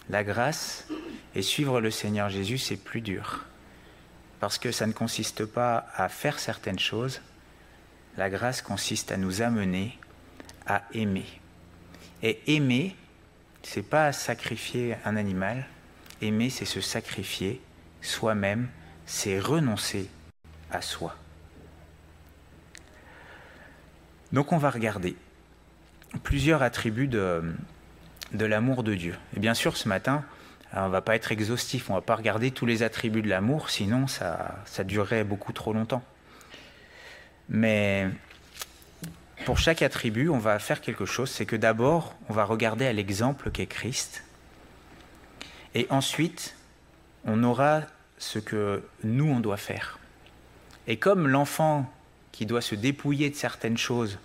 La 0.09 0.23
grâce 0.23 0.87
et 1.33 1.41
suivre 1.41 1.81
le 1.81 1.89
Seigneur 1.89 2.29
Jésus, 2.29 2.59
c'est 2.59 2.77
plus 2.77 3.01
dur. 3.01 3.45
Parce 4.39 4.59
que 4.59 4.71
ça 4.71 4.85
ne 4.85 4.91
consiste 4.91 5.45
pas 5.45 5.87
à 5.95 6.09
faire 6.09 6.39
certaines 6.39 6.79
choses. 6.79 7.21
La 8.17 8.29
grâce 8.29 8.61
consiste 8.61 9.11
à 9.11 9.17
nous 9.17 9.41
amener 9.41 9.97
à 10.67 10.83
aimer. 10.93 11.25
Et 12.21 12.39
aimer, 12.55 12.95
c'est 13.63 13.81
pas 13.81 14.11
sacrifier 14.11 14.95
un 15.05 15.15
animal. 15.15 15.65
Aimer, 16.21 16.51
c'est 16.51 16.65
se 16.65 16.81
sacrifier 16.81 17.61
soi-même, 18.01 18.69
c'est 19.05 19.39
renoncer 19.39 20.07
à 20.71 20.81
soi. 20.81 21.15
Donc 24.31 24.51
on 24.51 24.57
va 24.57 24.69
regarder 24.69 25.15
plusieurs 26.23 26.63
attributs 26.63 27.07
de, 27.07 27.53
de 28.33 28.45
l'amour 28.45 28.83
de 28.83 28.95
Dieu. 28.95 29.15
Et 29.35 29.39
bien 29.39 29.53
sûr, 29.53 29.77
ce 29.77 29.87
matin, 29.87 30.23
alors, 30.71 30.85
on 30.85 30.87
ne 30.87 30.93
va 30.93 31.01
pas 31.01 31.15
être 31.15 31.31
exhaustif, 31.31 31.89
on 31.89 31.93
ne 31.93 31.97
va 31.97 32.01
pas 32.01 32.15
regarder 32.15 32.51
tous 32.51 32.65
les 32.65 32.81
attributs 32.81 33.21
de 33.21 33.27
l'amour, 33.27 33.69
sinon 33.69 34.07
ça, 34.07 34.55
ça 34.65 34.83
durerait 34.83 35.25
beaucoup 35.25 35.51
trop 35.51 35.73
longtemps. 35.73 36.03
Mais 37.49 38.07
pour 39.45 39.57
chaque 39.57 39.81
attribut, 39.81 40.29
on 40.29 40.37
va 40.37 40.59
faire 40.59 40.79
quelque 40.79 41.05
chose, 41.05 41.29
c'est 41.29 41.45
que 41.45 41.57
d'abord, 41.57 42.15
on 42.29 42.33
va 42.33 42.45
regarder 42.45 42.85
à 42.85 42.93
l'exemple 42.93 43.51
qu'est 43.51 43.65
Christ, 43.65 44.23
et 45.75 45.87
ensuite, 45.89 46.55
on 47.25 47.43
aura 47.43 47.81
ce 48.17 48.39
que 48.39 48.83
nous, 49.03 49.25
on 49.25 49.39
doit 49.39 49.57
faire. 49.57 49.99
Et 50.91 50.97
comme 50.97 51.29
l'enfant 51.29 51.89
qui 52.33 52.45
doit 52.45 52.59
se 52.59 52.75
dépouiller 52.75 53.29
de 53.29 53.35
certaines 53.35 53.77
choses 53.77 54.19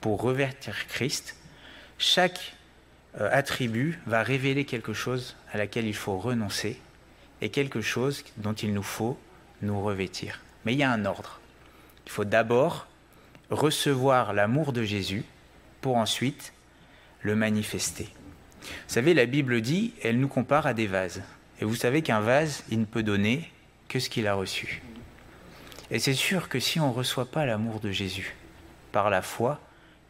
pour 0.00 0.22
revertir 0.22 0.86
Christ, 0.86 1.34
chaque 1.98 2.54
euh, 3.20 3.28
attribut 3.32 3.98
va 4.06 4.22
révéler 4.22 4.64
quelque 4.64 4.92
chose 4.92 5.34
à 5.52 5.58
laquelle 5.58 5.84
il 5.84 5.96
faut 5.96 6.16
renoncer 6.18 6.78
et 7.40 7.48
quelque 7.48 7.80
chose 7.80 8.22
dont 8.36 8.52
il 8.52 8.72
nous 8.72 8.84
faut 8.84 9.18
nous 9.62 9.82
revêtir. 9.82 10.38
Mais 10.64 10.74
il 10.74 10.78
y 10.78 10.84
a 10.84 10.92
un 10.92 11.06
ordre. 11.06 11.40
Il 12.06 12.12
faut 12.12 12.24
d'abord 12.24 12.86
recevoir 13.50 14.32
l'amour 14.32 14.72
de 14.72 14.84
Jésus 14.84 15.24
pour 15.80 15.96
ensuite 15.96 16.52
le 17.22 17.34
manifester. 17.34 18.08
Vous 18.60 18.68
savez, 18.94 19.12
la 19.12 19.26
Bible 19.26 19.60
dit, 19.60 19.92
elle 20.04 20.20
nous 20.20 20.28
compare 20.28 20.68
à 20.68 20.72
des 20.72 20.86
vases. 20.86 21.20
Et 21.60 21.64
vous 21.64 21.74
savez 21.74 22.02
qu'un 22.02 22.20
vase, 22.20 22.62
il 22.70 22.78
ne 22.78 22.84
peut 22.84 23.02
donner 23.02 23.50
que 23.88 23.98
ce 23.98 24.08
qu'il 24.08 24.28
a 24.28 24.34
reçu. 24.34 24.82
Et 25.92 25.98
c'est 25.98 26.14
sûr 26.14 26.48
que 26.48 26.58
si 26.58 26.80
on 26.80 26.88
ne 26.88 26.94
reçoit 26.94 27.26
pas 27.26 27.44
l'amour 27.44 27.78
de 27.78 27.90
Jésus 27.90 28.34
par 28.92 29.10
la 29.10 29.20
foi, 29.20 29.60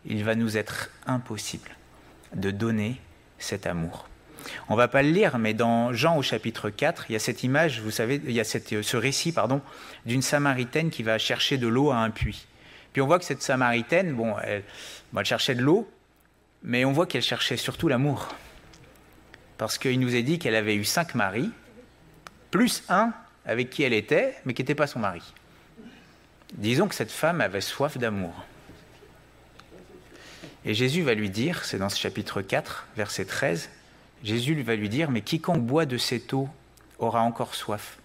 il 0.07 0.23
va 0.23 0.37
nous 0.37 0.57
être 0.57 0.91
impossible 1.07 1.71
de 2.35 2.53
donner 2.53 3.01
cet 3.39 3.67
amour. 3.67 4.09
On 4.69 4.77
va 4.77 4.87
pas 4.87 5.03
le 5.03 5.11
lire, 5.11 5.39
mais 5.39 5.55
dans 5.55 5.93
Jean 5.93 6.17
au 6.17 6.23
chapitre 6.23 6.71
4, 6.71 7.07
il 7.09 7.15
y 7.15 7.17
a 7.17 7.19
cette 7.19 7.43
image, 7.43 7.81
vous 7.81 7.91
savez, 7.91 8.21
il 8.25 8.31
y 8.31 8.39
a 8.39 8.45
ce 8.45 8.97
récit, 8.97 9.33
pardon, 9.33 9.61
d'une 10.07 10.23
Samaritaine 10.23 10.91
qui 10.91 11.03
va 11.03 11.19
chercher 11.19 11.59
de 11.59 11.67
l'eau 11.67 11.91
à 11.91 11.97
un 11.97 12.11
puits. 12.11 12.47
Puis 12.93 13.03
on 13.03 13.07
voit 13.07 13.19
que 13.19 13.25
cette 13.25 13.43
Samaritaine, 13.43 14.09
elle, 14.09 14.15
bon, 14.15 14.37
elle 15.19 15.25
cherchait 15.25 15.57
de 15.57 15.63
l'eau, 15.63 15.91
mais 16.63 16.85
on 16.85 16.93
voit 16.93 17.07
qu'elle 17.07 17.23
cherchait 17.23 17.57
surtout 17.57 17.89
l'amour. 17.89 18.29
Parce 19.59 19.79
qu'il 19.79 19.99
nous 19.99 20.15
est 20.15 20.23
dit 20.23 20.39
qu'elle 20.39 20.55
avait 20.55 20.77
eu 20.77 20.85
cinq 20.85 21.17
maris, 21.17 21.51
plus 22.53 22.85
un 22.89 23.13
avec 23.45 23.71
qui 23.71 23.83
elle 23.83 23.95
était, 23.95 24.37
mais 24.45 24.55
qui 24.55 24.63
n'était 24.63 24.77
pas 24.77 24.87
son 24.87 25.01
mari. 25.01 25.23
Disons 26.53 26.89
que 26.89 26.95
cette 26.95 27.11
femme 27.11 27.41
avait 27.41 27.61
soif 27.61 27.99
d'amour. 27.99 28.35
Et 30.65 30.75
Jésus 30.75 31.03
va 31.03 31.15
lui 31.15 31.31
dire, 31.31 31.65
c'est 31.65 31.79
dans 31.79 31.89
ce 31.89 31.99
chapitre 31.99 32.41
4, 32.43 32.87
verset 32.97 33.25
13, 33.25 33.71
Jésus 34.23 34.61
va 34.63 34.77
lui 34.77 34.89
dire, 34.89 35.11
mais 35.11 35.23
quiconque 35.23 35.63
boit 35.63 35.87
de 35.87 35.99
cette 35.99 36.33
eau 36.33 36.49
aura 36.99 37.23
encore 37.23 37.55
soif. 37.55 37.99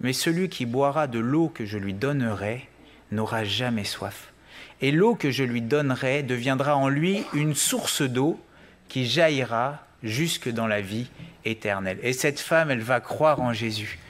Mais 0.00 0.12
celui 0.12 0.48
qui 0.48 0.66
boira 0.66 1.06
de 1.06 1.20
l'eau 1.20 1.48
que 1.48 1.64
je 1.64 1.78
lui 1.78 1.94
donnerai 1.94 2.68
n'aura 3.12 3.44
jamais 3.44 3.84
soif. 3.84 4.32
Et 4.80 4.90
l'eau 4.90 5.14
que 5.14 5.30
je 5.30 5.44
lui 5.44 5.62
donnerai 5.62 6.24
deviendra 6.24 6.76
en 6.76 6.88
lui 6.88 7.22
une 7.34 7.54
source 7.54 8.02
d'eau 8.02 8.40
qui 8.88 9.06
jaillira 9.06 9.86
jusque 10.02 10.48
dans 10.48 10.66
la 10.66 10.80
vie 10.80 11.08
éternelle. 11.44 11.98
Et 12.02 12.12
cette 12.12 12.40
femme, 12.40 12.70
elle 12.70 12.80
va 12.80 13.00
croire 13.00 13.40
en 13.40 13.52
Jésus. 13.52 14.00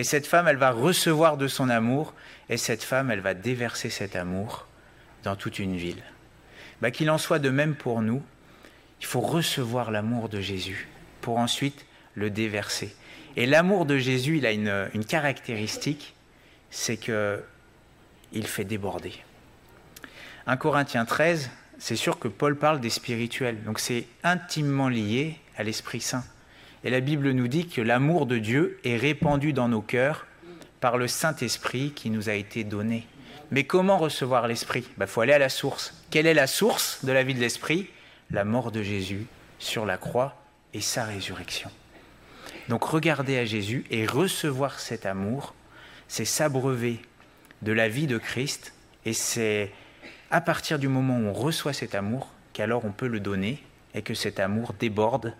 Et 0.00 0.02
cette 0.02 0.26
femme, 0.26 0.48
elle 0.48 0.56
va 0.56 0.70
recevoir 0.70 1.36
de 1.36 1.46
son 1.46 1.68
amour. 1.68 2.14
Et 2.48 2.56
cette 2.56 2.82
femme, 2.82 3.10
elle 3.10 3.20
va 3.20 3.34
déverser 3.34 3.90
cet 3.90 4.16
amour 4.16 4.66
dans 5.24 5.36
toute 5.36 5.58
une 5.58 5.76
ville. 5.76 6.02
Bah, 6.80 6.90
Qu'il 6.90 7.10
en 7.10 7.18
soit 7.18 7.38
de 7.38 7.50
même 7.50 7.74
pour 7.74 8.00
nous. 8.00 8.22
Il 9.02 9.06
faut 9.06 9.20
recevoir 9.20 9.90
l'amour 9.90 10.30
de 10.30 10.40
Jésus 10.40 10.88
pour 11.20 11.36
ensuite 11.36 11.84
le 12.14 12.30
déverser. 12.30 12.96
Et 13.36 13.44
l'amour 13.44 13.84
de 13.84 13.98
Jésus, 13.98 14.38
il 14.38 14.46
a 14.46 14.52
une, 14.52 15.04
caractéristique, 15.06 16.14
c'est 16.70 16.96
que 16.96 17.44
il 18.32 18.46
fait 18.46 18.64
déborder. 18.64 19.12
1 20.46 20.56
Corinthiens 20.56 21.04
13, 21.04 21.50
c'est 21.78 21.96
sûr 21.96 22.18
que 22.18 22.28
Paul 22.28 22.56
parle 22.56 22.80
des 22.80 22.88
spirituels, 22.88 23.62
donc 23.64 23.78
c'est 23.78 24.06
intimement 24.24 24.88
lié 24.88 25.38
à 25.58 25.62
l'Esprit 25.62 26.00
Saint. 26.00 26.24
Et 26.82 26.90
la 26.90 27.00
Bible 27.00 27.30
nous 27.32 27.48
dit 27.48 27.66
que 27.66 27.80
l'amour 27.80 28.26
de 28.26 28.38
Dieu 28.38 28.78
est 28.84 28.96
répandu 28.96 29.52
dans 29.52 29.68
nos 29.68 29.82
cœurs 29.82 30.26
par 30.80 30.96
le 30.96 31.08
Saint-Esprit 31.08 31.92
qui 31.94 32.10
nous 32.10 32.28
a 32.28 32.34
été 32.34 32.64
donné. 32.64 33.06
Mais 33.50 33.64
comment 33.64 33.98
recevoir 33.98 34.48
l'Esprit? 34.48 34.84
Il 34.98 35.06
faut 35.06 35.20
aller 35.20 35.32
à 35.32 35.38
la 35.38 35.48
source. 35.48 35.94
Quelle 36.10 36.26
est 36.26 36.34
la 36.34 36.46
source 36.46 37.04
de 37.04 37.12
la 37.12 37.22
vie 37.22 37.34
de 37.34 37.40
l'Esprit? 37.40 37.88
La 38.30 38.44
mort 38.44 38.70
de 38.70 38.82
Jésus 38.82 39.26
sur 39.58 39.84
la 39.84 39.98
croix 39.98 40.36
et 40.72 40.80
sa 40.80 41.04
résurrection. 41.04 41.70
Donc 42.68 42.84
regarder 42.84 43.36
à 43.38 43.44
Jésus 43.44 43.84
et 43.90 44.06
recevoir 44.06 44.78
cet 44.78 45.04
amour, 45.04 45.54
c'est 46.08 46.24
s'abreuver 46.24 47.00
de 47.62 47.72
la 47.72 47.88
vie 47.88 48.06
de 48.06 48.18
Christ 48.18 48.72
et 49.04 49.12
c'est 49.12 49.72
à 50.30 50.40
partir 50.40 50.78
du 50.78 50.88
moment 50.88 51.18
où 51.18 51.26
on 51.26 51.32
reçoit 51.32 51.72
cet 51.72 51.94
amour 51.94 52.30
qu'alors 52.52 52.84
on 52.84 52.92
peut 52.92 53.08
le 53.08 53.20
donner 53.20 53.62
et 53.94 54.02
que 54.02 54.14
cet 54.14 54.38
amour 54.38 54.72
déborde 54.78 55.34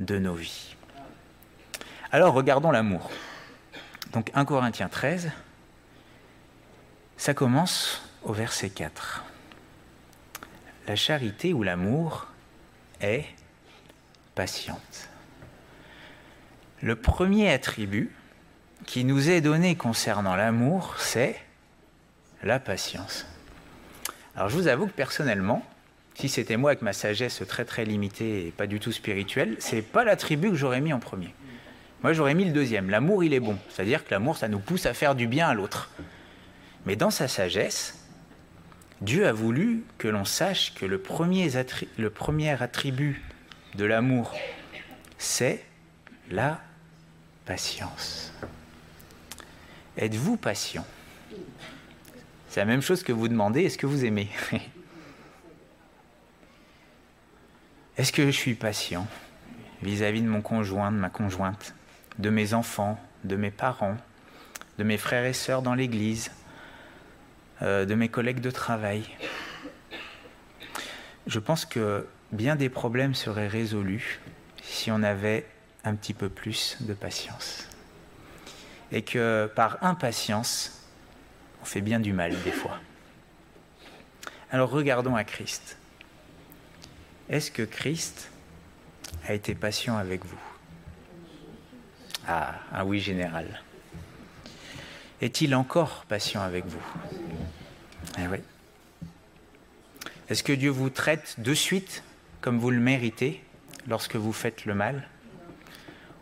de 0.00 0.18
nos 0.18 0.34
vies. 0.34 0.76
Alors 2.12 2.34
regardons 2.34 2.70
l'amour. 2.70 3.10
Donc 4.12 4.30
1 4.34 4.44
Corinthiens 4.44 4.88
13, 4.88 5.30
ça 7.16 7.34
commence 7.34 8.02
au 8.22 8.32
verset 8.32 8.70
4. 8.70 9.24
La 10.86 10.96
charité 10.96 11.52
ou 11.52 11.62
l'amour 11.62 12.26
est 13.00 13.24
patiente. 14.34 15.08
Le 16.82 16.96
premier 16.96 17.50
attribut 17.50 18.14
qui 18.86 19.04
nous 19.04 19.30
est 19.30 19.40
donné 19.40 19.76
concernant 19.76 20.36
l'amour, 20.36 20.94
c'est 20.98 21.40
la 22.42 22.60
patience. 22.60 23.26
Alors 24.36 24.48
je 24.50 24.56
vous 24.56 24.68
avoue 24.68 24.86
que 24.86 24.92
personnellement, 24.92 25.64
si 26.14 26.28
c'était 26.28 26.56
moi 26.56 26.70
avec 26.70 26.82
ma 26.82 26.92
sagesse 26.92 27.42
très 27.48 27.64
très 27.64 27.84
limitée 27.84 28.46
et 28.46 28.50
pas 28.50 28.66
du 28.66 28.80
tout 28.80 28.92
spirituelle, 28.92 29.56
c'est 29.58 29.82
pas 29.82 30.04
l'attribut 30.04 30.50
que 30.50 30.56
j'aurais 30.56 30.80
mis 30.80 30.92
en 30.92 31.00
premier. 31.00 31.34
Moi 32.02 32.12
j'aurais 32.12 32.34
mis 32.34 32.44
le 32.44 32.52
deuxième. 32.52 32.90
L'amour 32.90 33.24
il 33.24 33.34
est 33.34 33.40
bon, 33.40 33.58
c'est-à-dire 33.68 34.04
que 34.04 34.10
l'amour 34.10 34.36
ça 34.36 34.48
nous 34.48 34.60
pousse 34.60 34.86
à 34.86 34.94
faire 34.94 35.14
du 35.14 35.26
bien 35.26 35.48
à 35.48 35.54
l'autre. 35.54 35.90
Mais 36.86 36.96
dans 36.96 37.10
sa 37.10 37.28
sagesse, 37.28 37.98
Dieu 39.00 39.26
a 39.26 39.32
voulu 39.32 39.84
que 39.98 40.08
l'on 40.08 40.24
sache 40.24 40.74
que 40.74 40.86
le 40.86 40.98
premier, 40.98 41.50
le 41.98 42.10
premier 42.10 42.62
attribut 42.62 43.22
de 43.74 43.84
l'amour, 43.84 44.34
c'est 45.18 45.64
la 46.30 46.60
patience. 47.44 48.32
Êtes-vous 49.96 50.36
patient? 50.36 50.86
C'est 52.48 52.60
la 52.60 52.66
même 52.66 52.82
chose 52.82 53.02
que 53.02 53.12
vous 53.12 53.28
demandez, 53.28 53.62
est-ce 53.62 53.78
que 53.78 53.86
vous 53.86 54.04
aimez? 54.04 54.28
Est-ce 57.96 58.12
que 58.12 58.26
je 58.26 58.30
suis 58.32 58.54
patient 58.54 59.06
vis-à-vis 59.82 60.22
de 60.22 60.28
mon 60.28 60.42
conjoint, 60.42 60.90
de 60.90 60.96
ma 60.96 61.10
conjointe, 61.10 61.74
de 62.18 62.28
mes 62.28 62.52
enfants, 62.52 62.98
de 63.22 63.36
mes 63.36 63.52
parents, 63.52 63.96
de 64.78 64.84
mes 64.84 64.98
frères 64.98 65.24
et 65.24 65.32
sœurs 65.32 65.62
dans 65.62 65.74
l'Église, 65.74 66.32
euh, 67.62 67.84
de 67.84 67.94
mes 67.94 68.08
collègues 68.08 68.40
de 68.40 68.50
travail? 68.50 69.04
Je 71.28 71.38
pense 71.38 71.64
que 71.64 72.08
bien 72.32 72.56
des 72.56 72.68
problèmes 72.68 73.14
seraient 73.14 73.46
résolus 73.46 74.20
si 74.62 74.90
on 74.90 75.04
avait 75.04 75.46
un 75.84 75.94
petit 75.94 76.14
peu 76.14 76.28
plus 76.28 76.78
de 76.80 76.94
patience. 76.94 77.68
Et 78.90 79.02
que 79.02 79.48
par 79.54 79.78
impatience, 79.84 80.82
on 81.62 81.64
fait 81.64 81.80
bien 81.80 82.00
du 82.00 82.12
mal 82.12 82.34
des 82.42 82.52
fois. 82.52 82.78
Alors 84.50 84.70
regardons 84.70 85.14
à 85.14 85.22
Christ. 85.22 85.78
Est-ce 87.30 87.50
que 87.50 87.62
Christ 87.62 88.30
a 89.26 89.32
été 89.32 89.54
patient 89.54 89.96
avec 89.96 90.24
vous? 90.26 90.40
Ah, 92.28 92.54
un 92.72 92.84
oui 92.84 93.00
général. 93.00 93.62
Est-il 95.22 95.54
encore 95.54 96.04
patient 96.06 96.42
avec 96.42 96.66
vous? 96.66 96.82
Eh 98.18 98.26
oui. 98.26 98.38
Est-ce 100.28 100.42
que 100.42 100.52
Dieu 100.52 100.70
vous 100.70 100.90
traite 100.90 101.40
de 101.40 101.54
suite 101.54 102.02
comme 102.42 102.58
vous 102.58 102.70
le 102.70 102.80
méritez 102.80 103.42
lorsque 103.88 104.16
vous 104.16 104.32
faites 104.32 104.66
le 104.66 104.74
mal? 104.74 105.08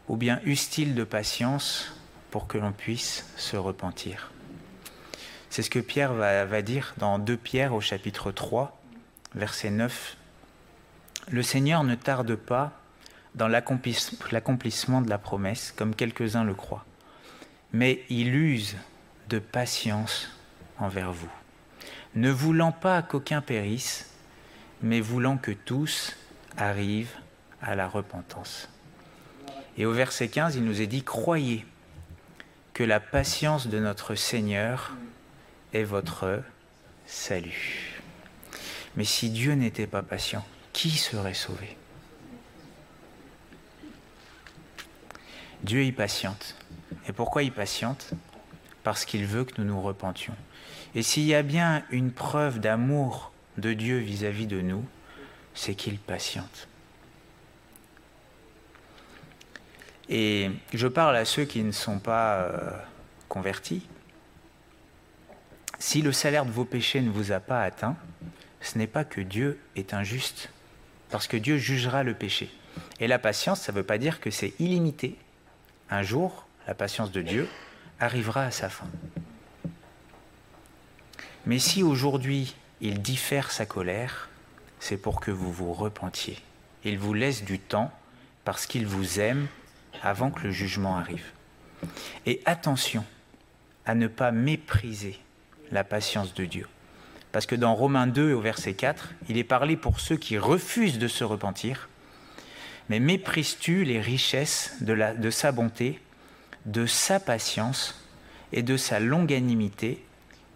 Ou 0.08 0.16
bien 0.16 0.40
use-t-il 0.44 0.94
de 0.94 1.04
patience 1.04 1.96
pour 2.30 2.46
que 2.46 2.58
l'on 2.58 2.72
puisse 2.72 3.26
se 3.36 3.56
repentir? 3.56 4.30
C'est 5.50 5.62
ce 5.62 5.70
que 5.70 5.80
Pierre 5.80 6.14
va, 6.14 6.44
va, 6.44 6.62
dire 6.62 6.94
dans 6.98 7.18
2 7.18 7.36
Pierre 7.36 7.74
au 7.74 7.80
chapitre 7.80 8.30
3, 8.30 8.80
verset 9.34 9.70
9 9.70 10.16
le 11.30 11.42
Seigneur 11.42 11.84
ne 11.84 11.94
tarde 11.94 12.34
pas 12.34 12.72
dans 13.34 13.48
l'accomplissement 13.48 15.00
de 15.00 15.08
la 15.08 15.18
promesse, 15.18 15.72
comme 15.76 15.94
quelques-uns 15.94 16.44
le 16.44 16.54
croient, 16.54 16.84
mais 17.72 18.04
il 18.10 18.34
use 18.34 18.76
de 19.28 19.38
patience 19.38 20.30
envers 20.78 21.12
vous, 21.12 21.30
ne 22.14 22.30
voulant 22.30 22.72
pas 22.72 23.02
qu'aucun 23.02 23.40
périsse, 23.40 24.10
mais 24.82 25.00
voulant 25.00 25.38
que 25.38 25.52
tous 25.52 26.16
arrivent 26.56 27.14
à 27.62 27.74
la 27.74 27.88
repentance. 27.88 28.68
Et 29.78 29.86
au 29.86 29.92
verset 29.92 30.28
15, 30.28 30.56
il 30.56 30.64
nous 30.64 30.82
est 30.82 30.86
dit, 30.86 31.02
croyez 31.02 31.64
que 32.74 32.82
la 32.82 33.00
patience 33.00 33.68
de 33.68 33.78
notre 33.78 34.14
Seigneur 34.14 34.92
est 35.72 35.84
votre 35.84 36.42
salut. 37.06 38.02
Mais 38.96 39.04
si 39.04 39.30
Dieu 39.30 39.54
n'était 39.54 39.86
pas 39.86 40.02
patient, 40.02 40.44
qui 40.72 40.90
serait 40.90 41.34
sauvé 41.34 41.76
Dieu 45.62 45.84
y 45.84 45.92
patiente. 45.92 46.56
Et 47.08 47.12
pourquoi 47.12 47.42
il 47.42 47.52
patiente? 47.52 48.10
Parce 48.82 49.04
qu'il 49.04 49.26
veut 49.26 49.44
que 49.44 49.60
nous 49.60 49.66
nous 49.66 49.80
repentions. 49.80 50.34
Et 50.94 51.02
s'il 51.02 51.24
y 51.24 51.34
a 51.34 51.42
bien 51.42 51.84
une 51.90 52.10
preuve 52.10 52.58
d'amour 52.58 53.32
de 53.58 53.72
Dieu 53.72 53.98
vis-à-vis 53.98 54.46
de 54.46 54.60
nous, 54.60 54.84
c'est 55.54 55.74
qu'il 55.74 55.98
patiente. 55.98 56.68
Et 60.08 60.50
je 60.74 60.88
parle 60.88 61.16
à 61.16 61.24
ceux 61.24 61.44
qui 61.44 61.62
ne 61.62 61.72
sont 61.72 61.98
pas 61.98 62.42
euh, 62.42 62.76
convertis. 63.28 63.86
Si 65.78 66.02
le 66.02 66.12
salaire 66.12 66.44
de 66.44 66.50
vos 66.50 66.64
péchés 66.64 67.00
ne 67.00 67.10
vous 67.10 67.32
a 67.32 67.40
pas 67.40 67.62
atteint, 67.62 67.96
ce 68.60 68.78
n'est 68.78 68.86
pas 68.86 69.04
que 69.04 69.20
Dieu 69.20 69.58
est 69.76 69.94
injuste, 69.94 70.50
parce 71.12 71.28
que 71.28 71.36
Dieu 71.36 71.58
jugera 71.58 72.02
le 72.02 72.14
péché. 72.14 72.50
Et 72.98 73.06
la 73.06 73.18
patience, 73.18 73.60
ça 73.60 73.70
ne 73.70 73.76
veut 73.76 73.82
pas 73.84 73.98
dire 73.98 74.18
que 74.18 74.30
c'est 74.30 74.54
illimité. 74.58 75.14
Un 75.90 76.02
jour, 76.02 76.46
la 76.66 76.74
patience 76.74 77.12
de 77.12 77.20
Dieu 77.20 77.48
arrivera 78.00 78.44
à 78.44 78.50
sa 78.50 78.70
fin. 78.70 78.86
Mais 81.44 81.58
si 81.58 81.82
aujourd'hui 81.82 82.56
il 82.80 83.02
diffère 83.02 83.50
sa 83.50 83.66
colère, 83.66 84.30
c'est 84.80 84.96
pour 84.96 85.20
que 85.20 85.30
vous 85.30 85.52
vous 85.52 85.74
repentiez. 85.74 86.38
Il 86.82 86.98
vous 86.98 87.12
laisse 87.12 87.44
du 87.44 87.58
temps 87.58 87.92
parce 88.44 88.64
qu'il 88.64 88.86
vous 88.86 89.20
aime 89.20 89.48
avant 90.02 90.30
que 90.30 90.44
le 90.44 90.50
jugement 90.50 90.96
arrive. 90.96 91.26
Et 92.24 92.40
attention 92.46 93.04
à 93.84 93.94
ne 93.94 94.06
pas 94.06 94.32
mépriser 94.32 95.18
la 95.70 95.84
patience 95.84 96.32
de 96.32 96.46
Dieu. 96.46 96.66
Parce 97.32 97.46
que 97.46 97.54
dans 97.54 97.74
Romains 97.74 98.06
2 98.06 98.34
au 98.34 98.40
verset 98.40 98.74
4, 98.74 99.14
il 99.30 99.38
est 99.38 99.44
parlé 99.44 99.76
pour 99.76 100.00
ceux 100.00 100.16
qui 100.16 100.36
refusent 100.36 100.98
de 100.98 101.08
se 101.08 101.24
repentir. 101.24 101.88
Mais 102.90 103.00
méprises-tu 103.00 103.84
les 103.84 104.00
richesses 104.00 104.74
de, 104.82 105.30
sa 105.30 105.50
bonté, 105.50 105.98
de 106.66 106.84
sa 106.84 107.18
patience 107.18 108.06
et 108.52 108.62
de 108.62 108.76
sa 108.76 109.00
longanimité, 109.00 110.04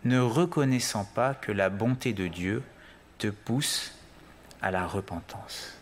ne 0.04 0.20
reconnaissant 0.20 1.06
pas 1.06 1.34
que 1.34 1.50
la 1.50 1.70
bonté 1.70 2.12
de 2.12 2.28
Dieu 2.28 2.62
te 3.16 3.28
pousse 3.28 3.94
à 4.60 4.70
la 4.70 4.86
repentance? 4.86 5.72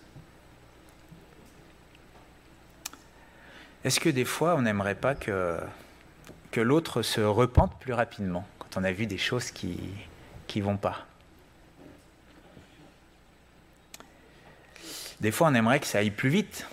Est-ce 3.83 3.99
que 3.99 4.09
des 4.09 4.25
fois 4.25 4.55
on 4.55 4.63
n'aimerait 4.63 4.95
pas 4.95 5.15
que 5.17 5.61
l'autre 6.57 7.03
se 7.03 7.21
repente 7.21 7.79
plus 7.81 7.93
rapidement 7.93 8.47
quand 8.61 8.77
on 8.77 8.85
a 8.85 8.93
vu 8.93 9.07
des 9.07 9.19
choses 9.19 9.51
qui, 9.51 9.79
qui 10.55 10.61
vont 10.61 10.77
pas. 10.77 11.05
Des 15.19 15.33
fois, 15.33 15.49
on 15.49 15.55
aimerait 15.55 15.81
que 15.81 15.87
ça 15.89 15.99
aille 15.99 16.13
plus 16.13 16.29
vite, 16.29 16.65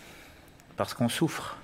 parce 0.78 0.94
qu'on 0.94 1.10
souffre. 1.10 1.58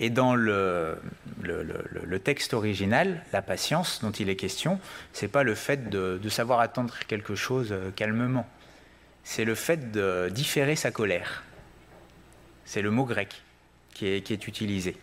Et 0.00 0.08
dans 0.08 0.34
le, 0.34 0.98
le, 1.42 1.62
le, 2.02 2.18
texte 2.18 2.54
original, 2.54 3.22
la 3.34 3.42
patience 3.42 4.00
dont 4.00 4.10
il 4.10 4.30
est 4.30 4.36
question, 4.36 4.80
c'est 5.12 5.28
pas 5.28 5.42
le 5.42 5.54
fait 5.54 5.90
de, 5.90 6.28
savoir 6.30 6.60
attendre 6.60 6.94
quelque 7.08 7.34
chose 7.34 7.72
euh, 7.72 7.90
calmement. 7.90 8.48
C'est 9.22 9.44
le 9.44 9.54
fait 9.54 9.92
de 9.92 10.30
différer 10.30 10.76
sa 10.76 10.90
colère. 10.90 11.44
C'est 12.64 12.80
le 12.80 12.90
mot 12.90 13.04
grec 13.04 13.42
qui 13.92 14.06
est 14.06 14.46
utilisé. 14.46 14.96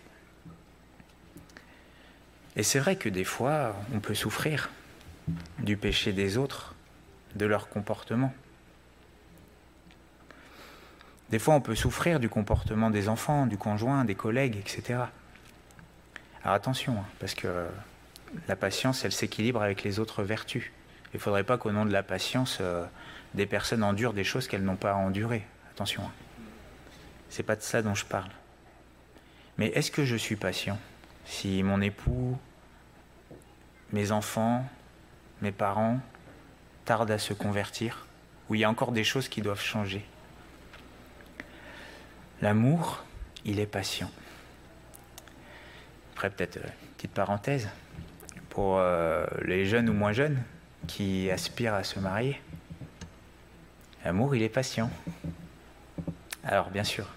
Et 2.56 2.64
c'est 2.64 2.80
vrai 2.80 2.96
que 2.96 3.10
des 3.10 3.26
fois, 3.26 3.76
on 3.94 4.00
peut 4.00 4.16
souffrir 4.16 4.72
du 5.60 5.78
péché 5.78 6.14
des 6.14 6.38
autres, 6.38 6.76
de 7.36 7.46
leur 7.46 7.70
comportement. 7.70 8.34
Des 11.30 11.40
fois, 11.40 11.56
on 11.56 11.62
peut 11.62 11.76
souffrir 11.76 12.20
du 12.20 12.30
comportement 12.30 12.90
des 12.90 13.10
enfants, 13.10 13.48
du 13.48 13.58
conjoint, 13.58 14.06
des 14.06 14.16
collègues, 14.16 14.58
etc. 14.58 15.00
Alors 16.44 16.56
attention, 16.56 17.00
hein, 17.00 17.06
parce 17.20 17.34
que 17.34 17.66
la 18.48 18.56
patience, 18.56 19.04
elle 19.06 19.12
s'équilibre 19.12 19.62
avec 19.62 19.84
les 19.84 20.00
autres 20.00 20.24
vertus. 20.24 20.72
Il 21.14 21.18
ne 21.18 21.22
faudrait 21.22 21.44
pas 21.44 21.58
qu'au 21.58 21.72
nom 21.72 21.86
de 21.86 21.92
la 21.92 22.04
patience, 22.04 22.60
euh, 22.62 22.86
des 23.34 23.46
personnes 23.48 23.84
endurent 23.84 24.14
des 24.14 24.24
choses 24.24 24.48
qu'elles 24.48 24.64
n'ont 24.64 24.76
pas 24.76 24.92
à 24.92 24.96
endurer. 24.96 25.46
Attention. 25.72 26.04
Hein. 26.04 26.12
C'est 27.30 27.44
pas 27.44 27.56
de 27.56 27.62
ça 27.62 27.82
dont 27.82 27.96
je 27.96 28.06
parle. 28.06 28.30
Mais 29.58 29.68
est-ce 29.68 29.92
que 29.92 30.06
je 30.06 30.16
suis 30.16 30.36
patient 30.36 30.78
si 31.26 31.64
mon 31.64 31.82
époux, 31.82 32.38
mes 33.92 34.12
enfants, 34.12 34.64
mes 35.42 35.52
parents 35.52 36.00
tardent 36.86 37.12
à 37.12 37.18
se 37.18 37.34
convertir, 37.34 38.06
où 38.50 38.56
il 38.56 38.62
y 38.62 38.64
a 38.64 38.70
encore 38.70 38.92
des 38.92 39.04
choses 39.04 39.28
qui 39.28 39.42
doivent 39.42 39.62
changer. 39.62 40.06
L'amour, 42.42 43.04
il 43.44 43.60
est 43.60 43.66
patient. 43.66 44.12
Après, 46.14 46.30
peut-être 46.30 46.58
une 46.58 46.64
euh, 46.64 46.70
petite 46.98 47.12
parenthèse, 47.12 47.70
pour 48.50 48.78
euh, 48.78 49.26
les 49.44 49.66
jeunes 49.66 49.90
ou 49.90 49.94
moins 49.94 50.14
jeunes 50.14 50.42
qui 50.88 51.30
aspirent 51.32 51.74
à 51.74 51.84
se 51.84 52.00
marier, 52.00 52.40
l'amour, 54.04 54.36
il 54.36 54.44
est 54.44 54.50
patient. 54.50 54.90
Alors, 56.44 56.70
bien 56.70 56.84
sûr, 56.84 57.08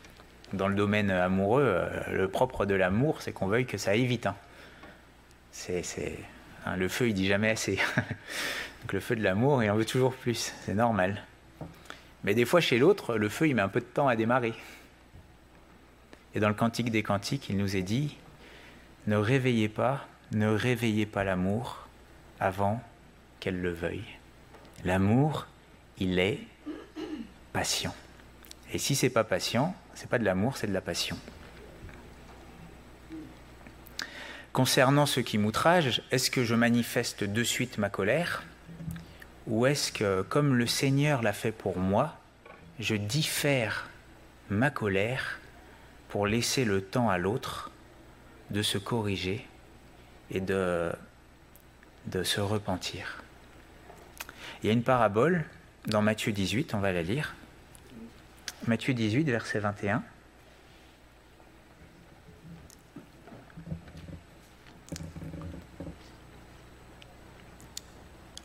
Dans 0.54 0.68
le 0.68 0.74
domaine 0.74 1.10
amoureux, 1.10 1.62
euh, 1.62 2.10
le 2.10 2.28
propre 2.28 2.64
de 2.64 2.74
l'amour, 2.74 3.20
c'est 3.20 3.32
qu'on 3.32 3.48
veuille 3.48 3.66
que 3.66 3.76
ça 3.76 3.90
aille 3.90 4.06
vite. 4.06 4.24
hein. 4.26 4.34
C'est- 5.52 5.82
hein, 6.68 6.76
le 6.76 6.88
feu, 6.88 7.08
il 7.08 7.14
dit 7.14 7.26
jamais 7.26 7.50
assez. 7.50 7.76
Donc 8.82 8.92
le 8.92 9.00
feu 9.00 9.16
de 9.16 9.22
l'amour, 9.22 9.62
il 9.62 9.70
en 9.70 9.76
veut 9.76 9.84
toujours 9.84 10.14
plus. 10.14 10.52
C'est 10.64 10.74
normal. 10.74 11.22
Mais 12.24 12.34
des 12.34 12.44
fois, 12.44 12.60
chez 12.60 12.78
l'autre, 12.78 13.16
le 13.16 13.28
feu, 13.28 13.48
il 13.48 13.54
met 13.54 13.62
un 13.62 13.68
peu 13.68 13.80
de 13.80 13.86
temps 13.86 14.08
à 14.08 14.16
démarrer. 14.16 14.54
Et 16.34 16.40
dans 16.40 16.48
le 16.48 16.54
Cantique 16.54 16.90
des 16.90 17.02
Cantiques, 17.02 17.48
il 17.48 17.56
nous 17.56 17.76
est 17.76 17.82
dit 17.82 18.16
Ne 19.06 19.16
réveillez 19.16 19.68
pas, 19.68 20.06
ne 20.32 20.48
réveillez 20.48 21.06
pas 21.06 21.24
l'amour 21.24 21.88
avant 22.40 22.82
qu'elle 23.40 23.60
le 23.60 23.72
veuille. 23.72 24.04
L'amour, 24.84 25.46
il 25.98 26.18
est 26.18 26.40
patient. 27.52 27.94
Et 28.72 28.78
si 28.78 28.94
c'est 28.94 29.10
pas 29.10 29.24
patient, 29.24 29.74
c'est 29.94 30.08
pas 30.08 30.18
de 30.18 30.24
l'amour, 30.24 30.56
c'est 30.56 30.66
de 30.66 30.72
la 30.72 30.80
passion. 30.80 31.16
Concernant 34.52 35.06
ceux 35.06 35.22
qui 35.22 35.38
m'outragent, 35.38 36.02
est-ce 36.10 36.30
que 36.30 36.44
je 36.44 36.54
manifeste 36.54 37.24
de 37.24 37.44
suite 37.44 37.78
ma 37.78 37.90
colère 37.90 38.42
Ou 39.46 39.66
est-ce 39.66 39.92
que, 39.92 40.22
comme 40.22 40.54
le 40.54 40.66
Seigneur 40.66 41.22
l'a 41.22 41.32
fait 41.32 41.52
pour 41.52 41.78
moi, 41.78 42.16
je 42.80 42.94
diffère 42.94 43.88
ma 44.50 44.70
colère 44.70 45.38
pour 46.08 46.26
laisser 46.26 46.64
le 46.64 46.80
temps 46.80 47.10
à 47.10 47.18
l'autre 47.18 47.70
de 48.50 48.62
se 48.62 48.78
corriger 48.78 49.46
et 50.30 50.40
de, 50.40 50.90
de 52.06 52.22
se 52.22 52.40
repentir? 52.40 53.22
Il 54.62 54.66
y 54.66 54.70
a 54.70 54.72
une 54.72 54.82
parabole 54.82 55.44
dans 55.86 56.02
Matthieu 56.02 56.32
18, 56.32 56.74
on 56.74 56.80
va 56.80 56.92
la 56.92 57.02
lire. 57.02 57.34
Matthieu 58.66 58.92
18, 58.92 59.24
verset 59.24 59.60
21. 59.60 60.02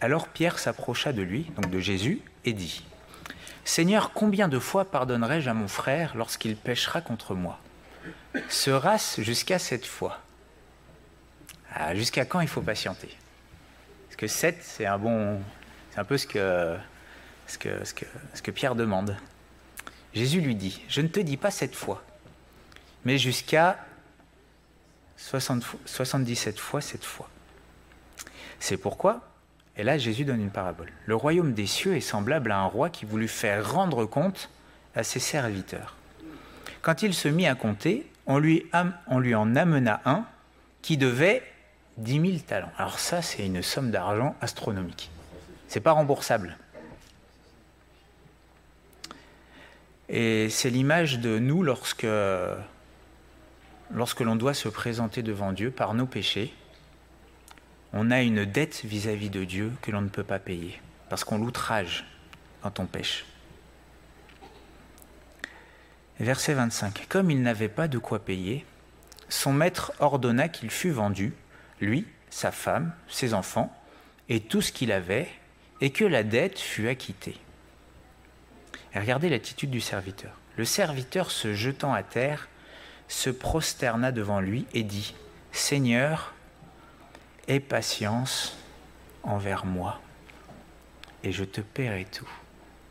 Alors 0.03 0.27
Pierre 0.27 0.59
s'approcha 0.59 1.13
de 1.13 1.21
lui, 1.21 1.49
donc 1.55 1.69
de 1.69 1.79
Jésus, 1.79 2.19
et 2.43 2.51
dit 2.51 2.83
Seigneur, 3.63 4.11
combien 4.11 4.49
de 4.49 4.59
fois 4.59 4.83
pardonnerai-je 4.83 5.49
à 5.49 5.53
mon 5.53 5.69
frère 5.69 6.17
lorsqu'il 6.17 6.57
péchera 6.57 6.99
contre 6.99 7.35
moi? 7.35 7.57
Sera-ce 8.49 9.21
jusqu'à 9.21 9.59
cette 9.59 9.85
fois? 9.85 10.19
Ah, 11.73 11.95
Jusqu'à 11.95 12.25
quand 12.25 12.41
il 12.41 12.49
faut 12.49 12.59
patienter? 12.61 13.15
Parce 14.07 14.17
que 14.17 14.27
sept, 14.27 14.57
c'est 14.61 14.85
un 14.85 14.97
bon. 14.97 15.41
C'est 15.91 16.01
un 16.01 16.03
peu 16.03 16.17
ce 16.17 16.27
que, 16.27 16.75
ce, 17.47 17.57
que, 17.57 17.69
ce, 17.85 18.41
que, 18.41 18.51
Pierre 18.51 18.75
demande. 18.75 19.15
Jésus 20.13 20.41
lui 20.41 20.55
dit 20.55 20.83
Je 20.89 20.99
ne 20.99 21.07
te 21.07 21.21
dis 21.21 21.37
pas 21.37 21.49
cette 21.49 21.75
fois, 21.75 22.03
mais 23.05 23.17
jusqu'à 23.17 23.79
60 25.15 25.63
fois- 25.63 25.79
77 25.85 26.59
fois 26.59 26.81
cette 26.81 27.05
fois. 27.05 27.29
C'est 28.59 28.75
pourquoi 28.75 29.29
et 29.75 29.83
là, 29.83 29.97
Jésus 29.97 30.23
donne 30.23 30.41
une 30.41 30.51
parabole. 30.51 30.91
Le 31.05 31.15
royaume 31.15 31.53
des 31.53 31.65
cieux 31.65 31.95
est 31.95 32.01
semblable 32.01 32.51
à 32.51 32.59
un 32.59 32.65
roi 32.65 32.89
qui 32.89 33.05
voulut 33.05 33.27
faire 33.27 33.73
rendre 33.73 34.05
compte 34.05 34.49
à 34.95 35.03
ses 35.03 35.19
serviteurs. 35.19 35.95
Quand 36.83 37.01
il 37.01 37.13
se 37.13 37.27
mit 37.27 37.47
à 37.47 37.55
compter, 37.55 38.05
on 38.27 38.37
lui, 38.37 38.65
en 38.71 39.55
amena 39.55 40.01
un 40.05 40.25
qui 40.81 40.97
devait 40.97 41.41
10 41.97 42.21
000 42.21 42.33
talents. 42.45 42.71
Alors 42.77 42.99
ça, 42.99 43.21
c'est 43.21 43.45
une 43.45 43.63
somme 43.63 43.89
d'argent 43.89 44.35
astronomique. 44.41 45.09
C'est 45.67 45.79
pas 45.79 45.93
remboursable. 45.93 46.57
Et 50.09 50.49
c'est 50.49 50.69
l'image 50.69 51.19
de 51.19 51.39
nous 51.39 51.63
lorsque, 51.63 52.05
lorsque 53.91 54.19
l'on 54.19 54.35
doit 54.35 54.53
se 54.53 54.69
présenter 54.69 55.23
devant 55.23 55.51
Dieu 55.51 55.71
par 55.71 55.95
nos 55.95 56.05
péchés 56.05 56.53
on 57.93 58.09
a 58.09 58.21
une 58.21 58.45
dette 58.45 58.81
vis-à-vis 58.83 59.29
de 59.29 59.43
Dieu 59.43 59.71
que 59.81 59.91
l'on 59.91 60.01
ne 60.01 60.09
peut 60.09 60.23
pas 60.23 60.39
payer, 60.39 60.81
parce 61.09 61.23
qu'on 61.23 61.37
l'outrage 61.37 62.05
quand 62.61 62.79
on 62.79 62.87
pêche. 62.87 63.25
Verset 66.19 66.53
25. 66.55 67.05
Comme 67.07 67.29
il 67.29 67.41
n'avait 67.41 67.69
pas 67.69 67.87
de 67.87 67.99
quoi 67.99 68.19
payer, 68.19 68.65
son 69.29 69.53
maître 69.53 69.93
ordonna 69.99 70.49
qu'il 70.49 70.71
fût 70.71 70.91
vendu, 70.91 71.33
lui, 71.81 72.05
sa 72.29 72.51
femme, 72.51 72.93
ses 73.07 73.33
enfants, 73.33 73.75
et 74.29 74.39
tout 74.39 74.61
ce 74.61 74.71
qu'il 74.71 74.91
avait, 74.91 75.27
et 75.81 75.91
que 75.91 76.05
la 76.05 76.23
dette 76.23 76.59
fût 76.59 76.87
acquittée. 76.87 77.37
Et 78.93 78.99
regardez 78.99 79.29
l'attitude 79.29 79.69
du 79.69 79.81
serviteur. 79.81 80.31
Le 80.55 80.65
serviteur, 80.65 81.31
se 81.31 81.53
jetant 81.53 81.93
à 81.93 82.03
terre, 82.03 82.47
se 83.07 83.29
prosterna 83.29 84.11
devant 84.11 84.39
lui 84.39 84.65
et 84.73 84.83
dit, 84.83 85.13
Seigneur, 85.51 86.33
aie 87.47 87.59
patience 87.59 88.57
envers 89.23 89.65
moi, 89.65 90.01
et 91.23 91.31
je 91.31 91.43
te 91.43 91.61
paierai 91.61 92.05
tout. 92.05 92.29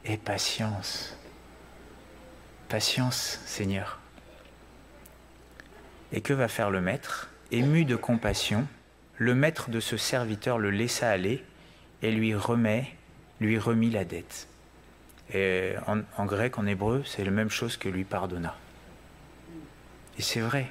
Aie 0.05 0.17
patience. 0.17 1.17
Patience, 2.69 3.41
Seigneur. 3.45 4.01
Et 6.13 6.21
que 6.21 6.33
va 6.33 6.49
faire 6.49 6.71
le 6.71 6.81
maître? 6.81 7.31
Ému 7.51 7.85
de 7.85 7.97
compassion, 7.97 8.67
le 9.19 9.35
maître 9.35 9.71
de 9.71 9.81
ce 9.81 9.97
serviteur 9.97 10.59
le 10.59 10.71
laissa 10.71 11.11
aller 11.11 11.45
et 12.01 12.11
lui 12.11 12.35
remet, 12.35 12.95
lui 13.41 13.59
remit 13.59 13.91
la 13.91 14.05
dette. 14.05 14.49
Et 15.35 15.75
en, 15.87 16.01
en 16.17 16.27
grec, 16.27 16.59
en 16.59 16.67
hébreu, 16.67 17.03
c'est 17.05 17.25
la 17.25 17.31
même 17.31 17.51
chose 17.51 17.77
que 17.77 17.89
lui 17.89 18.05
pardonna. 18.05 18.57
Et 20.19 20.23
c'est 20.23 20.41
vrai. 20.41 20.71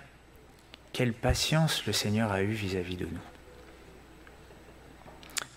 Quelle 0.94 1.14
patience 1.14 1.86
le 1.86 1.94
Seigneur 1.94 2.32
a 2.32 2.42
eue 2.42 2.52
vis-à-vis 2.52 2.98
de 2.98 3.06
nous. 3.06 3.31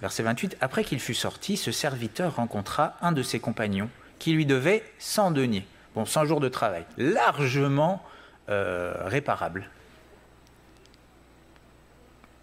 Verset 0.05 0.23
28. 0.23 0.59
Après 0.61 0.85
qu'il 0.85 1.01
fut 1.01 1.15
sorti, 1.15 1.57
ce 1.57 1.73
serviteur 1.73 2.37
rencontra 2.37 2.99
un 3.01 3.11
de 3.11 3.23
ses 3.23 3.41
compagnons 3.41 3.89
qui 4.19 4.35
lui 4.35 4.45
devait 4.45 4.85
100 4.99 5.31
deniers. 5.31 5.67
Bon, 5.95 6.05
100 6.05 6.27
jours 6.27 6.41
de 6.41 6.51
travail, 6.51 6.85
largement 6.99 8.05
euh, 8.51 8.93
réparable. 9.07 9.71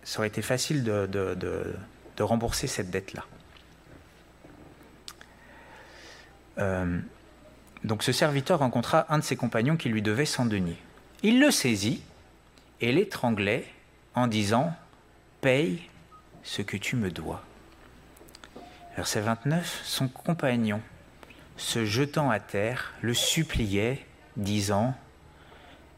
Ça 0.02 0.18
aurait 0.18 0.28
été 0.30 0.42
facile 0.42 0.84
de, 0.84 1.76
rembourser 2.20 2.66
cette 2.66 2.90
dette-là. 2.90 3.26
Euh, 6.58 7.00
donc 7.84 8.02
ce 8.02 8.12
serviteur 8.12 8.58
rencontra 8.58 9.06
un 9.14 9.20
de 9.20 9.24
ses 9.24 9.36
compagnons 9.36 9.78
qui 9.78 9.90
lui 9.90 10.02
devait 10.02 10.26
100 10.26 10.48
deniers. 10.48 10.80
Il 11.22 11.40
le 11.40 11.52
saisit 11.52 12.02
et 12.80 12.92
l'étranglait 12.92 13.68
en 14.16 14.26
disant 14.26 14.74
Paye 15.42 15.84
ce 16.42 16.64
que 16.64 16.76
tu 16.76 16.96
me 16.96 17.12
dois. 17.12 17.44
Verset 19.02 19.22
29, 19.22 19.82
son 19.84 20.08
compagnon, 20.08 20.80
se 21.58 21.86
jetant 21.86 22.30
à 22.30 22.40
terre, 22.40 22.94
le 23.02 23.16
suppliait, 23.16 24.06
disant 24.38 24.94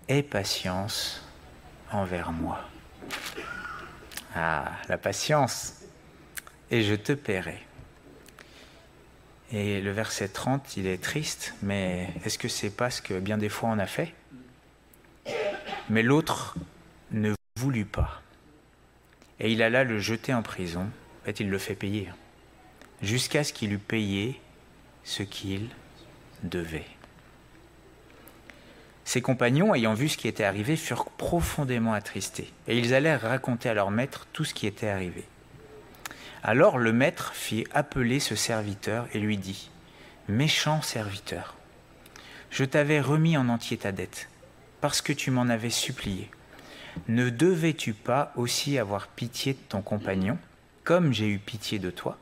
Aie 0.07 0.23
patience 0.23 1.21
envers 1.91 2.31
moi. 2.31 2.61
Ah, 4.33 4.71
la 4.87 4.97
patience, 4.97 5.81
et 6.71 6.81
je 6.81 6.95
te 6.95 7.11
paierai. 7.11 7.61
Et 9.51 9.81
le 9.81 9.91
verset 9.91 10.29
30, 10.29 10.77
il 10.77 10.87
est 10.87 11.03
triste, 11.03 11.55
mais 11.61 12.09
est-ce 12.23 12.37
que 12.37 12.47
c'est 12.47 12.69
pas 12.69 12.89
ce 12.89 13.01
que 13.01 13.19
bien 13.19 13.37
des 13.37 13.49
fois 13.49 13.67
on 13.67 13.79
a 13.79 13.85
fait? 13.85 14.13
Mais 15.89 16.03
l'autre 16.03 16.55
ne 17.11 17.33
voulut 17.59 17.83
pas. 17.83 18.21
Et 19.41 19.51
il 19.51 19.61
alla 19.61 19.83
le 19.83 19.99
jeter 19.99 20.33
en 20.33 20.41
prison. 20.41 20.83
En 21.21 21.25
fait, 21.25 21.41
il 21.41 21.49
le 21.49 21.57
fait 21.57 21.75
payer. 21.75 22.09
Jusqu'à 23.03 23.43
ce 23.43 23.51
qu'il 23.51 23.73
eût 23.73 23.79
payé 23.79 24.39
ce 25.03 25.23
qu'il 25.23 25.67
devait. 26.41 26.87
Ses 29.03 29.21
compagnons, 29.21 29.75
ayant 29.75 29.93
vu 29.93 30.07
ce 30.07 30.15
qui 30.15 30.29
était 30.29 30.45
arrivé, 30.45 30.77
furent 30.77 31.09
profondément 31.09 31.91
attristés. 31.91 32.49
Et 32.69 32.79
ils 32.79 32.93
allèrent 32.93 33.23
raconter 33.23 33.67
à 33.67 33.73
leur 33.73 33.91
maître 33.91 34.25
tout 34.31 34.45
ce 34.45 34.53
qui 34.53 34.67
était 34.67 34.87
arrivé. 34.87 35.25
Alors 36.43 36.77
le 36.77 36.93
maître 36.93 37.33
fit 37.33 37.67
appeler 37.73 38.21
ce 38.21 38.35
serviteur 38.35 39.07
et 39.13 39.19
lui 39.19 39.37
dit, 39.37 39.69
Méchant 40.29 40.81
serviteur, 40.81 41.55
je 42.51 42.63
t'avais 42.63 43.01
remis 43.01 43.35
en 43.35 43.49
entier 43.49 43.75
ta 43.75 43.91
dette, 43.91 44.29
parce 44.79 45.01
que 45.01 45.11
tu 45.11 45.29
m'en 45.29 45.49
avais 45.49 45.69
supplié. 45.69 46.31
Ne 47.09 47.29
devais-tu 47.29 47.93
pas 47.93 48.31
aussi 48.37 48.79
avoir 48.79 49.09
pitié 49.09 49.55
de 49.55 49.59
ton 49.67 49.81
compagnon, 49.81 50.37
comme 50.85 51.11
j'ai 51.11 51.27
eu 51.27 51.37
pitié 51.37 51.79
de 51.79 51.89
toi? 51.89 52.17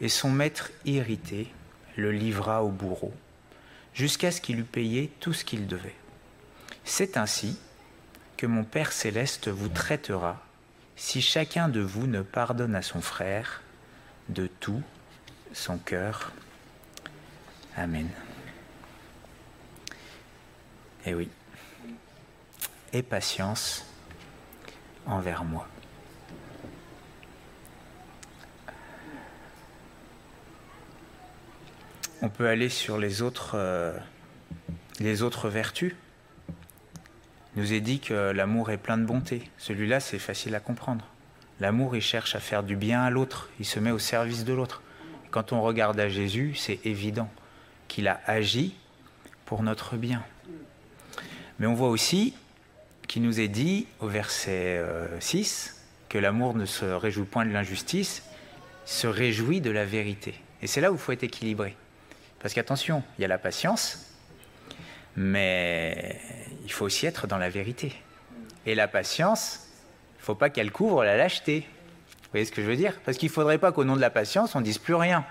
Et 0.00 0.08
son 0.08 0.30
maître 0.30 0.70
irrité 0.84 1.52
le 1.96 2.12
livra 2.12 2.62
au 2.62 2.68
bourreau, 2.68 3.14
jusqu'à 3.94 4.30
ce 4.30 4.40
qu'il 4.40 4.58
eût 4.58 4.64
payé 4.64 5.10
tout 5.20 5.32
ce 5.32 5.44
qu'il 5.44 5.66
devait. 5.66 5.94
C'est 6.84 7.16
ainsi 7.16 7.58
que 8.36 8.46
mon 8.46 8.64
Père 8.64 8.92
céleste 8.92 9.48
vous 9.48 9.68
traitera 9.68 10.42
si 10.96 11.20
chacun 11.20 11.68
de 11.68 11.80
vous 11.80 12.06
ne 12.06 12.22
pardonne 12.22 12.74
à 12.74 12.82
son 12.82 13.00
frère 13.00 13.62
de 14.28 14.46
tout 14.46 14.82
son 15.52 15.78
cœur. 15.78 16.32
Amen. 17.76 18.08
Eh 21.04 21.14
oui. 21.14 21.28
Et 22.92 23.02
patience 23.02 23.84
envers 25.06 25.44
moi. 25.44 25.68
On 32.22 32.28
peut 32.30 32.48
aller 32.48 32.70
sur 32.70 32.96
les 32.96 33.20
autres, 33.20 33.52
euh, 33.54 33.92
les 35.00 35.22
autres 35.22 35.50
vertus. 35.50 35.94
Il 37.54 37.62
nous 37.62 37.72
est 37.74 37.80
dit 37.80 38.00
que 38.00 38.30
l'amour 38.30 38.70
est 38.70 38.78
plein 38.78 38.96
de 38.96 39.04
bonté. 39.04 39.50
Celui-là, 39.58 40.00
c'est 40.00 40.18
facile 40.18 40.54
à 40.54 40.60
comprendre. 40.60 41.06
L'amour, 41.60 41.94
il 41.94 42.02
cherche 42.02 42.34
à 42.34 42.40
faire 42.40 42.62
du 42.62 42.76
bien 42.76 43.02
à 43.02 43.10
l'autre, 43.10 43.50
il 43.60 43.66
se 43.66 43.80
met 43.80 43.90
au 43.90 43.98
service 43.98 44.44
de 44.44 44.52
l'autre. 44.52 44.82
Quand 45.30 45.52
on 45.52 45.60
regarde 45.62 45.98
à 46.00 46.08
Jésus, 46.08 46.54
c'est 46.54 46.84
évident 46.84 47.30
qu'il 47.88 48.08
a 48.08 48.20
agi 48.26 48.74
pour 49.44 49.62
notre 49.62 49.96
bien. 49.96 50.22
Mais 51.58 51.66
on 51.66 51.74
voit 51.74 51.88
aussi 51.88 52.34
qu'il 53.08 53.22
nous 53.22 53.40
est 53.40 53.48
dit 53.48 53.86
au 54.00 54.08
verset 54.08 54.82
6 55.20 55.74
euh, 55.76 56.08
que 56.08 56.18
l'amour 56.18 56.54
ne 56.54 56.66
se 56.66 56.84
réjouit 56.84 57.24
point 57.24 57.46
de 57.46 57.52
l'injustice, 57.52 58.22
se 58.84 59.06
réjouit 59.06 59.60
de 59.60 59.70
la 59.70 59.84
vérité. 59.84 60.34
Et 60.62 60.66
c'est 60.66 60.80
là 60.80 60.90
où 60.90 60.94
il 60.94 61.00
faut 61.00 61.12
être 61.12 61.24
équilibré. 61.24 61.76
Parce 62.40 62.54
qu'attention, 62.54 63.02
il 63.18 63.22
y 63.22 63.24
a 63.24 63.28
la 63.28 63.38
patience, 63.38 64.14
mais 65.16 66.20
il 66.64 66.72
faut 66.72 66.84
aussi 66.84 67.06
être 67.06 67.26
dans 67.26 67.38
la 67.38 67.48
vérité. 67.48 67.94
Et 68.66 68.74
la 68.74 68.88
patience, 68.88 69.68
faut 70.18 70.34
pas 70.34 70.50
qu'elle 70.50 70.72
couvre 70.72 71.04
la 71.04 71.16
lâcheté. 71.16 71.60
Vous 71.60 72.30
voyez 72.32 72.44
ce 72.44 72.52
que 72.52 72.62
je 72.62 72.66
veux 72.66 72.76
dire? 72.76 73.00
Parce 73.04 73.16
qu'il 73.16 73.28
ne 73.28 73.32
faudrait 73.32 73.58
pas 73.58 73.72
qu'au 73.72 73.84
nom 73.84 73.96
de 73.96 74.00
la 74.00 74.10
patience, 74.10 74.54
on 74.54 74.60
dise 74.60 74.78
plus 74.78 74.94
rien. 74.94 75.24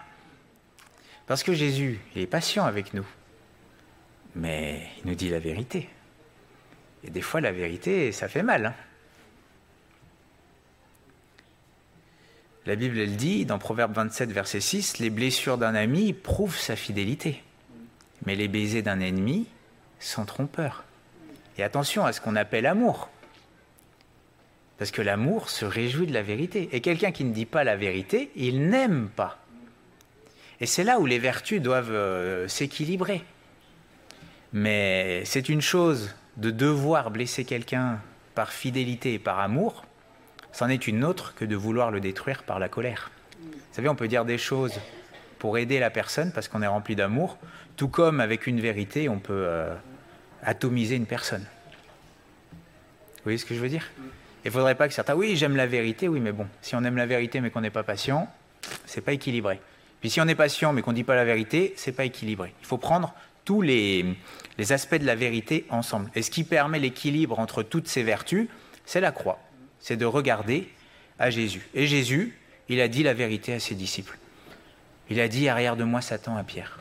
Parce 1.28 1.44
que 1.44 1.54
Jésus, 1.54 2.00
il 2.16 2.22
est 2.22 2.28
patient 2.28 2.66
avec 2.66 2.94
nous. 2.94 3.06
Mais 4.36 4.88
il 4.98 5.10
nous 5.10 5.16
dit 5.16 5.30
la 5.30 5.40
vérité. 5.40 5.90
Et 7.04 7.10
des 7.10 7.22
fois, 7.22 7.42
la 7.42 7.52
vérité, 7.52 8.12
ça 8.12 8.28
fait 8.28 8.44
mal. 8.44 8.68
Hein. 8.68 8.74
La 12.66 12.76
Bible, 12.76 12.98
elle 12.98 13.16
dit, 13.16 13.46
dans 13.46 13.60
Proverbe 13.60 13.94
27, 13.94 14.32
verset 14.32 14.60
6, 14.60 14.98
Les 14.98 15.12
blessures 15.12 15.58
d'un 15.58 15.76
ami 15.76 16.14
prouvent 16.14 16.58
sa 16.58 16.76
fidélité. 16.76 17.44
Mais 18.26 18.36
les 18.36 18.48
baisers 18.48 18.82
d'un 18.82 19.00
ennemi 19.00 19.48
sont 20.00 20.26
trompeurs. 20.26 20.84
Et 21.58 21.64
attention 21.64 22.06
à 22.06 22.12
ce 22.12 22.22
qu'on 22.22 22.36
appelle 22.36 22.66
amour. 22.66 23.10
Parce 24.78 24.92
que 24.92 25.04
l'amour 25.04 25.50
se 25.50 25.64
réjouit 25.64 26.08
de 26.08 26.14
la 26.14 26.24
vérité. 26.24 26.70
Et 26.72 26.82
quelqu'un 26.82 27.12
qui 27.12 27.24
ne 27.24 27.34
dit 27.34 27.46
pas 27.46 27.64
la 27.64 27.76
vérité, 27.76 28.32
il 28.36 28.68
n'aime 28.68 29.10
pas. 29.16 29.38
Et 30.60 30.66
c'est 30.66 30.84
là 30.84 31.00
où 31.00 31.06
les 31.06 31.20
vertus 31.20 31.62
doivent 31.62 31.92
euh, 31.92 32.48
s'équilibrer. 32.48 33.24
Mais 34.54 35.24
c'est 35.26 35.50
une 35.50 35.62
chose 35.62 36.16
de 36.38 36.50
devoir 36.50 37.12
blesser 37.12 37.46
quelqu'un 37.46 38.00
par 38.34 38.52
fidélité 38.52 39.14
et 39.14 39.20
par 39.20 39.40
amour, 39.40 39.85
c'en 40.56 40.70
est 40.70 40.88
une 40.88 41.04
autre 41.04 41.36
que 41.36 41.44
de 41.44 41.56
vouloir 41.58 41.92
le 41.92 42.00
détruire 42.00 42.44
par 42.44 42.60
la 42.60 42.70
colère. 42.70 43.12
Vous 43.42 43.60
savez, 43.74 43.90
on 43.90 43.96
peut 43.96 44.08
dire 44.08 44.24
des 44.24 44.38
choses 44.38 44.80
pour 45.38 45.58
aider 45.58 45.80
la 45.80 45.90
personne 45.90 46.32
parce 46.32 46.48
qu'on 46.48 46.62
est 46.62 46.68
rempli 46.68 46.96
d'amour, 46.96 47.38
tout 47.76 47.90
comme 47.90 48.22
avec 48.22 48.48
une 48.48 48.62
vérité, 48.62 49.10
on 49.10 49.20
peut 49.20 49.34
euh, 49.34 49.76
atomiser 50.42 50.96
une 50.96 51.08
personne. 51.08 51.46
Vous 52.52 53.24
voyez 53.26 53.38
ce 53.38 53.44
que 53.44 53.54
je 53.54 53.60
veux 53.60 53.68
dire? 53.68 53.86
Il 54.46 54.48
ne 54.48 54.52
faudrait 54.52 54.76
pas 54.76 54.88
que 54.88 54.94
certains, 54.94 55.14
oui, 55.14 55.36
j'aime 55.36 55.58
la 55.58 55.68
vérité, 55.68 56.08
oui, 56.08 56.22
mais 56.22 56.32
bon, 56.32 56.48
si 56.62 56.74
on 56.74 56.84
aime 56.86 56.96
la 56.96 57.06
vérité 57.06 57.42
mais 57.42 57.50
qu'on 57.50 57.62
n'est 57.62 57.70
pas 57.70 57.84
patient, 57.84 58.32
c'est 58.86 59.02
pas 59.02 59.12
équilibré. 59.12 59.60
Puis 60.00 60.10
si 60.10 60.22
on 60.22 60.28
est 60.30 60.36
patient 60.36 60.72
mais 60.72 60.82
qu'on 60.82 60.92
ne 60.92 60.96
dit 60.96 61.04
pas 61.04 61.16
la 61.16 61.26
vérité, 61.26 61.74
c'est 61.76 61.92
pas 61.92 62.06
équilibré. 62.06 62.54
Il 62.62 62.66
faut 62.66 62.78
prendre 62.78 63.14
tous 63.44 63.62
les, 63.62 64.06
les 64.58 64.72
aspects 64.72 64.96
de 64.96 65.06
la 65.06 65.16
vérité 65.16 65.66
ensemble. 65.70 66.10
Et 66.16 66.22
ce 66.22 66.32
qui 66.32 66.46
permet 66.46 66.80
l'équilibre 66.80 67.40
entre 67.40 67.62
toutes 67.62 67.90
ces 67.90 68.04
vertus, 68.04 68.48
c'est 68.86 69.02
la 69.02 69.12
croix. 69.12 69.40
C'est 69.86 69.98
de 69.98 70.06
regarder 70.06 70.68
à 71.20 71.30
Jésus. 71.30 71.68
Et 71.76 71.86
Jésus, 71.86 72.36
il 72.70 72.82
a 72.82 72.88
dit 72.88 73.04
la 73.04 73.14
vérité 73.14 73.54
à 73.54 73.60
ses 73.60 73.76
disciples. 73.76 74.18
Il 75.12 75.20
a 75.20 75.28
dit 75.28 75.48
arrière 75.48 75.76
de 75.76 75.84
moi 75.84 76.02
Satan 76.02 76.36
à 76.38 76.44
Pierre. 76.44 76.80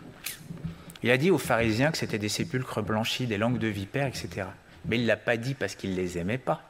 Il 1.03 1.11
a 1.11 1.19
dit 1.19 1.31
aux 1.31 1.39
pharisiens 1.39 1.91
que 1.91 1.99
c'était 1.99 2.19
des 2.19 2.31
sépulcres 2.31 2.83
blanchis, 2.83 3.27
des 3.27 3.37
langues 3.37 3.59
de 3.59 3.69
vipères, 3.69 4.07
etc. 4.07 4.47
Mais 4.87 4.97
il 4.97 5.03
ne 5.03 5.09
l'a 5.09 5.19
pas 5.19 5.37
dit 5.37 5.53
parce 5.53 5.75
qu'il 5.75 5.91
ne 5.91 5.97
les 5.97 6.17
aimait 6.17 6.39
pas 6.39 6.63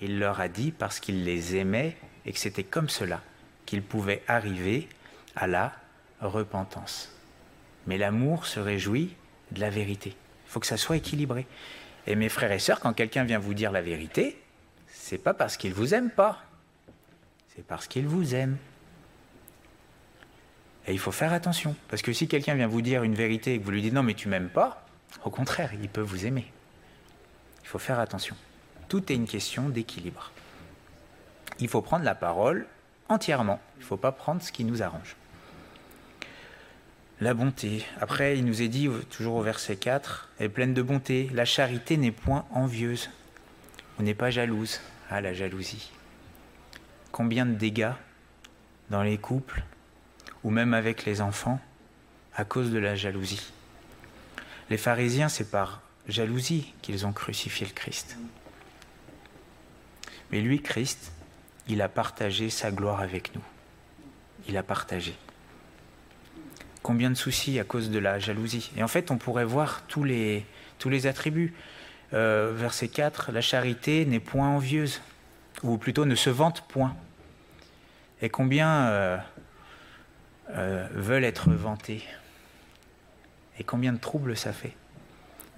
il 0.00 0.18
leur 0.18 0.40
a 0.40 0.48
dit 0.48 0.72
parce 0.72 1.00
qu'il 1.00 1.24
les 1.24 1.56
aimait 1.56 1.96
et 2.26 2.32
que 2.32 2.38
c'était 2.38 2.64
comme 2.64 2.88
cela 2.88 3.20
qu'il 3.66 3.82
pouvait 3.82 4.22
arriver 4.26 4.88
à 5.36 5.46
la 5.46 5.72
repentance. 6.20 7.12
Mais 7.86 7.98
l'amour 7.98 8.46
se 8.46 8.60
réjouit 8.60 9.14
de 9.52 9.60
la 9.60 9.70
vérité. 9.70 10.10
Il 10.10 10.50
faut 10.50 10.60
que 10.60 10.66
ça 10.66 10.76
soit 10.76 10.96
équilibré. 10.96 11.46
Et 12.06 12.16
mes 12.16 12.28
frères 12.28 12.52
et 12.52 12.58
sœurs, 12.58 12.80
quand 12.80 12.92
quelqu'un 12.92 13.24
vient 13.24 13.38
vous 13.38 13.54
dire 13.54 13.72
la 13.72 13.82
vérité, 13.82 14.39
c'est 15.10 15.18
pas 15.18 15.34
parce 15.34 15.56
qu'il 15.56 15.74
vous 15.74 15.92
aime 15.92 16.08
pas, 16.08 16.38
c'est 17.48 17.66
parce 17.66 17.88
qu'il 17.88 18.06
vous 18.06 18.36
aime. 18.36 18.56
Et 20.86 20.92
il 20.92 21.00
faut 21.00 21.10
faire 21.10 21.32
attention, 21.32 21.74
parce 21.88 22.00
que 22.00 22.12
si 22.12 22.28
quelqu'un 22.28 22.54
vient 22.54 22.68
vous 22.68 22.80
dire 22.80 23.02
une 23.02 23.16
vérité 23.16 23.54
et 23.54 23.58
que 23.58 23.64
vous 23.64 23.72
lui 23.72 23.82
dites 23.82 23.92
non 23.92 24.04
mais 24.04 24.14
tu 24.14 24.28
m'aimes 24.28 24.50
pas, 24.50 24.86
au 25.24 25.30
contraire, 25.30 25.72
il 25.74 25.88
peut 25.88 26.00
vous 26.00 26.26
aimer. 26.26 26.52
Il 27.64 27.66
faut 27.66 27.80
faire 27.80 27.98
attention. 27.98 28.36
Tout 28.88 29.10
est 29.10 29.16
une 29.16 29.26
question 29.26 29.68
d'équilibre. 29.68 30.30
Il 31.58 31.66
faut 31.66 31.82
prendre 31.82 32.04
la 32.04 32.14
parole 32.14 32.68
entièrement. 33.08 33.58
Il 33.78 33.80
ne 33.80 33.86
faut 33.86 33.96
pas 33.96 34.12
prendre 34.12 34.40
ce 34.42 34.52
qui 34.52 34.62
nous 34.62 34.80
arrange. 34.80 35.16
La 37.20 37.34
bonté. 37.34 37.84
Après, 38.00 38.38
il 38.38 38.44
nous 38.44 38.62
est 38.62 38.68
dit, 38.68 38.88
toujours 39.10 39.34
au 39.34 39.42
verset 39.42 39.74
4, 39.74 40.28
est 40.38 40.48
pleine 40.48 40.72
de 40.72 40.82
bonté. 40.82 41.28
La 41.34 41.44
charité 41.44 41.96
n'est 41.96 42.12
point 42.12 42.46
envieuse. 42.52 43.10
On 43.98 44.04
n'est 44.04 44.14
pas 44.14 44.30
jalouse. 44.30 44.80
Ah, 45.10 45.20
la 45.20 45.34
jalousie. 45.34 45.90
Combien 47.10 47.44
de 47.44 47.54
dégâts 47.54 47.92
dans 48.90 49.02
les 49.02 49.18
couples 49.18 49.64
ou 50.44 50.50
même 50.50 50.72
avec 50.72 51.04
les 51.04 51.20
enfants 51.20 51.60
à 52.36 52.44
cause 52.44 52.70
de 52.70 52.78
la 52.78 52.94
jalousie? 52.94 53.52
Les 54.70 54.76
pharisiens, 54.76 55.28
c'est 55.28 55.50
par 55.50 55.82
jalousie 56.06 56.72
qu'ils 56.80 57.06
ont 57.06 57.12
crucifié 57.12 57.66
le 57.66 57.72
Christ. 57.72 58.16
Mais 60.30 60.40
lui, 60.40 60.62
Christ, 60.62 61.10
il 61.66 61.82
a 61.82 61.88
partagé 61.88 62.48
sa 62.48 62.70
gloire 62.70 63.00
avec 63.00 63.34
nous. 63.34 63.42
Il 64.48 64.56
a 64.56 64.62
partagé. 64.62 65.16
Combien 66.82 67.10
de 67.10 67.16
soucis 67.16 67.58
à 67.58 67.64
cause 67.64 67.90
de 67.90 67.98
la 67.98 68.20
jalousie? 68.20 68.70
Et 68.76 68.82
en 68.84 68.88
fait, 68.88 69.10
on 69.10 69.18
pourrait 69.18 69.44
voir 69.44 69.82
tous 69.88 70.04
les, 70.04 70.46
tous 70.78 70.88
les 70.88 71.08
attributs. 71.08 71.52
Euh, 72.12 72.52
verset 72.54 72.88
4, 72.88 73.32
la 73.32 73.40
charité 73.40 74.04
n'est 74.04 74.20
point 74.20 74.48
envieuse, 74.48 75.00
ou 75.62 75.78
plutôt 75.78 76.04
ne 76.04 76.14
se 76.14 76.30
vante 76.30 76.62
point. 76.68 76.96
Et 78.22 78.28
combien 78.28 78.86
euh, 78.88 79.18
euh, 80.50 80.86
veulent 80.92 81.24
être 81.24 81.50
vantés? 81.50 82.02
Et 83.58 83.64
combien 83.64 83.92
de 83.92 83.98
troubles 83.98 84.36
ça 84.36 84.52
fait? 84.52 84.74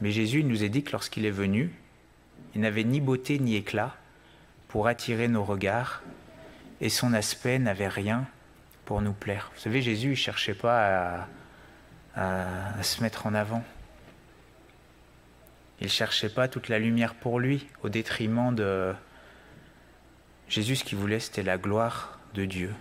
Mais 0.01 0.11
Jésus 0.11 0.45
nous 0.45 0.63
a 0.63 0.69
dit 0.69 0.83
que 0.83 0.93
lorsqu'il 0.93 1.25
est 1.25 1.31
venu, 1.31 1.73
il 2.55 2.61
n'avait 2.61 2.85
ni 2.85 3.01
beauté 3.01 3.39
ni 3.39 3.57
éclat, 3.57 3.95
pour 4.69 4.89
attirer 4.89 5.29
nos 5.29 5.45
regards, 5.45 6.03
et 6.81 6.89
son 6.89 7.15
aspect 7.15 7.59
n'avait 7.59 7.89
rien 7.89 8.27
pour 8.85 9.01
nous 9.01 9.13
plaire. 9.13 9.51
Vous 9.55 9.61
savez, 9.61 9.83
Jésus 9.83 10.11
ne 10.11 10.15
cherchait 10.15 10.55
pas 10.55 11.29
à, 12.17 12.83
se 12.83 13.03
mettre 13.03 13.27
en 13.27 13.35
avant. 13.35 13.63
Il 15.83 15.87
ne 15.87 15.91
cherchait 15.91 16.29
pas 16.29 16.47
toute 16.47 16.69
la 16.69 16.79
lumière 16.79 17.13
pour 17.13 17.41
lui, 17.41 17.67
au 17.83 17.89
détriment 17.89 18.55
de... 18.55 18.95
Jésus, 20.49 20.77
ce 20.77 20.85
qu'il 20.85 20.97
voulait, 20.97 21.19
c'était 21.19 21.43
la 21.43 21.59
gloire 21.59 22.21
de 22.35 22.45
Dieu. 22.45 22.73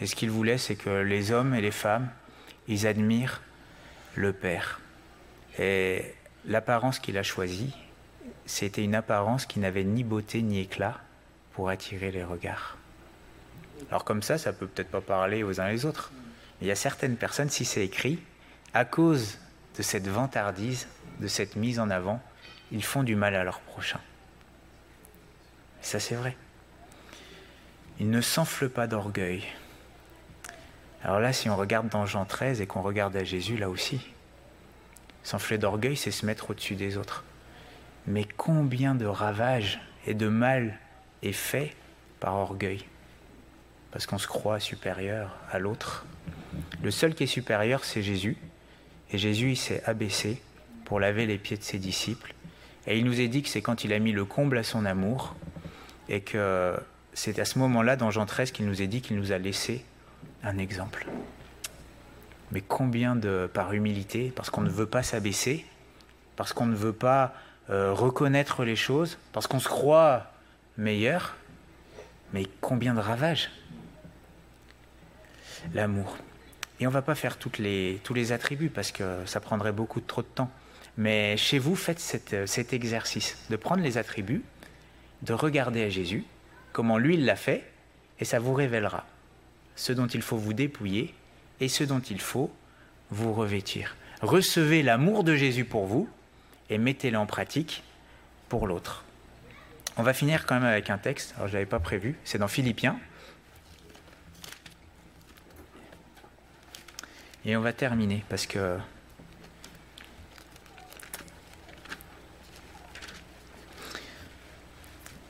Et 0.00 0.06
ce 0.06 0.14
qu'il 0.14 0.30
voulait, 0.30 0.56
c'est 0.56 0.76
que 0.76 0.90
les 0.90 1.32
hommes 1.32 1.54
et 1.54 1.60
les 1.60 1.72
femmes, 1.72 2.08
ils 2.68 2.86
admirent 2.86 3.42
le 4.14 4.32
Père. 4.32 4.80
Et 5.58 6.14
l'apparence 6.44 7.00
qu'il 7.00 7.18
a 7.18 7.24
choisie, 7.24 7.74
c'était 8.44 8.84
une 8.84 8.94
apparence 8.94 9.44
qui 9.44 9.58
n'avait 9.58 9.82
ni 9.82 10.04
beauté 10.04 10.40
ni 10.40 10.60
éclat, 10.60 11.00
pour 11.52 11.68
attirer 11.68 12.12
les 12.12 12.22
regards. 12.22 12.78
Alors 13.90 14.04
comme 14.04 14.22
ça, 14.22 14.38
ça 14.38 14.52
peut 14.52 14.68
peut-être 14.68 14.92
pas 14.92 15.00
parler 15.00 15.42
aux 15.42 15.60
uns 15.60 15.68
les 15.68 15.84
autres. 15.84 16.12
Mais 16.60 16.66
il 16.66 16.68
y 16.68 16.70
a 16.70 16.76
certaines 16.76 17.16
personnes, 17.16 17.50
si 17.50 17.64
c'est 17.64 17.84
écrit, 17.84 18.20
à 18.72 18.84
cause 18.84 19.38
de 19.76 19.82
cette 19.82 20.06
vantardise, 20.06 20.86
de 21.18 21.26
cette 21.26 21.56
mise 21.56 21.80
en 21.80 21.90
avant, 21.90 22.22
ils 22.72 22.84
font 22.84 23.02
du 23.02 23.16
mal 23.16 23.34
à 23.34 23.44
leur 23.44 23.60
prochain. 23.60 24.00
Ça 25.80 26.00
c'est 26.00 26.14
vrai. 26.14 26.36
Ils 27.98 28.10
ne 28.10 28.20
s'enflent 28.20 28.68
pas 28.68 28.86
d'orgueil. 28.86 29.44
Alors 31.02 31.20
là, 31.20 31.32
si 31.32 31.48
on 31.48 31.56
regarde 31.56 31.88
dans 31.88 32.04
Jean 32.04 32.24
13 32.24 32.60
et 32.60 32.66
qu'on 32.66 32.82
regarde 32.82 33.16
à 33.16 33.24
Jésus, 33.24 33.56
là 33.56 33.70
aussi, 33.70 34.00
s'enfler 35.22 35.58
d'orgueil, 35.58 35.96
c'est 35.96 36.10
se 36.10 36.26
mettre 36.26 36.50
au-dessus 36.50 36.74
des 36.74 36.96
autres. 36.96 37.24
Mais 38.06 38.24
combien 38.24 38.94
de 38.94 39.06
ravages 39.06 39.80
et 40.06 40.14
de 40.14 40.28
mal 40.28 40.78
est 41.22 41.32
fait 41.32 41.74
par 42.20 42.34
orgueil, 42.34 42.84
parce 43.90 44.06
qu'on 44.06 44.18
se 44.18 44.26
croit 44.26 44.60
supérieur 44.60 45.36
à 45.50 45.58
l'autre. 45.58 46.06
Le 46.82 46.90
seul 46.90 47.14
qui 47.14 47.24
est 47.24 47.28
supérieur, 47.28 47.84
c'est 47.84 48.02
Jésus, 48.02 48.36
et 49.10 49.18
Jésus, 49.18 49.50
il 49.50 49.56
s'est 49.56 49.82
abaissé 49.84 50.40
pour 50.84 51.00
laver 51.00 51.26
les 51.26 51.38
pieds 51.38 51.56
de 51.56 51.62
ses 51.62 51.78
disciples. 51.78 52.34
Et 52.86 52.98
il 52.98 53.04
nous 53.04 53.20
est 53.20 53.28
dit 53.28 53.42
que 53.42 53.48
c'est 53.48 53.62
quand 53.62 53.84
il 53.84 53.92
a 53.92 53.98
mis 53.98 54.12
le 54.12 54.24
comble 54.24 54.58
à 54.58 54.62
son 54.62 54.84
amour 54.84 55.34
et 56.08 56.20
que 56.20 56.76
c'est 57.14 57.38
à 57.38 57.44
ce 57.44 57.58
moment-là, 57.58 57.96
dans 57.96 58.10
Jean 58.10 58.26
13, 58.26 58.52
qu'il 58.52 58.66
nous 58.66 58.82
est 58.82 58.86
dit 58.86 59.00
qu'il 59.00 59.16
nous 59.16 59.32
a 59.32 59.38
laissé 59.38 59.84
un 60.44 60.58
exemple. 60.58 61.06
Mais 62.52 62.60
combien 62.60 63.16
de 63.16 63.50
par 63.52 63.72
humilité, 63.72 64.32
parce 64.34 64.50
qu'on 64.50 64.60
ne 64.60 64.70
veut 64.70 64.86
pas 64.86 65.02
s'abaisser, 65.02 65.66
parce 66.36 66.52
qu'on 66.52 66.66
ne 66.66 66.76
veut 66.76 66.92
pas 66.92 67.34
euh, 67.70 67.92
reconnaître 67.92 68.64
les 68.64 68.76
choses, 68.76 69.18
parce 69.32 69.48
qu'on 69.48 69.58
se 69.58 69.68
croit 69.68 70.30
meilleur, 70.76 71.34
mais 72.32 72.44
combien 72.60 72.94
de 72.94 73.00
ravages 73.00 73.50
L'amour. 75.74 76.18
Et 76.78 76.86
on 76.86 76.90
ne 76.90 76.94
va 76.94 77.02
pas 77.02 77.16
faire 77.16 77.38
tous 77.38 77.58
les 77.58 78.32
attributs 78.32 78.68
parce 78.68 78.92
que 78.92 79.22
ça 79.24 79.40
prendrait 79.40 79.72
beaucoup 79.72 80.00
trop 80.00 80.22
de 80.22 80.26
temps. 80.26 80.50
Mais 80.96 81.36
chez 81.36 81.58
vous, 81.58 81.76
faites 81.76 82.00
cet 82.00 82.72
exercice 82.72 83.36
de 83.50 83.56
prendre 83.56 83.82
les 83.82 83.98
attributs, 83.98 84.42
de 85.22 85.32
regarder 85.32 85.84
à 85.84 85.90
Jésus, 85.90 86.24
comment 86.72 86.98
lui 86.98 87.14
il 87.14 87.24
l'a 87.24 87.36
fait, 87.36 87.64
et 88.18 88.24
ça 88.24 88.38
vous 88.38 88.54
révélera 88.54 89.06
ce 89.76 89.92
dont 89.92 90.06
il 90.06 90.22
faut 90.22 90.38
vous 90.38 90.54
dépouiller 90.54 91.14
et 91.60 91.68
ce 91.68 91.84
dont 91.84 92.00
il 92.00 92.20
faut 92.20 92.50
vous 93.10 93.34
revêtir. 93.34 93.94
Recevez 94.22 94.82
l'amour 94.82 95.22
de 95.22 95.36
Jésus 95.36 95.64
pour 95.64 95.86
vous 95.86 96.08
et 96.70 96.78
mettez-le 96.78 97.18
en 97.18 97.26
pratique 97.26 97.82
pour 98.48 98.66
l'autre. 98.66 99.04
On 99.98 100.02
va 100.02 100.12
finir 100.12 100.46
quand 100.46 100.56
même 100.56 100.64
avec 100.64 100.90
un 100.90 100.98
texte, 100.98 101.34
alors 101.36 101.48
je 101.48 101.52
ne 101.52 101.58
l'avais 101.58 101.68
pas 101.68 101.78
prévu, 101.78 102.16
c'est 102.24 102.38
dans 102.38 102.48
Philippiens. 102.48 102.98
Et 107.44 107.56
on 107.56 107.60
va 107.60 107.72
terminer 107.72 108.24
parce 108.28 108.46
que 108.46 108.78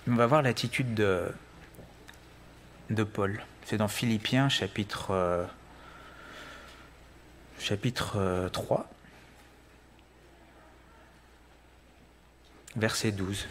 on 0.09 0.15
va 0.15 0.27
voir 0.27 0.43
l'attitude 0.43 0.95
de, 0.95 1.29
de 2.91 3.03
Paul. 3.03 3.43
C'est 3.65 3.77
dans 3.77 3.89
Philippiens 3.89 4.49
chapitre, 4.49 5.11
euh, 5.11 5.45
chapitre 7.59 8.49
3, 8.53 8.79
euh, 8.79 8.83
verset 12.77 13.13
12. 13.13 13.49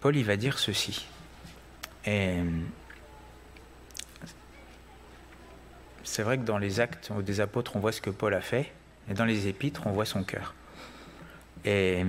Paul 0.00 0.16
il 0.16 0.24
va 0.24 0.36
dire 0.36 0.58
ceci. 0.58 1.06
Et 2.04 2.36
c'est 6.04 6.22
vrai 6.22 6.38
que 6.38 6.44
dans 6.44 6.58
les 6.58 6.80
actes 6.80 7.12
des 7.12 7.40
apôtres, 7.40 7.74
on 7.74 7.80
voit 7.80 7.92
ce 7.92 8.00
que 8.00 8.10
Paul 8.10 8.32
a 8.34 8.40
fait, 8.40 8.72
et 9.10 9.14
dans 9.14 9.24
les 9.24 9.48
épîtres, 9.48 9.86
on 9.86 9.90
voit 9.90 10.06
son 10.06 10.22
cœur. 10.22 10.54
Et 11.64 12.04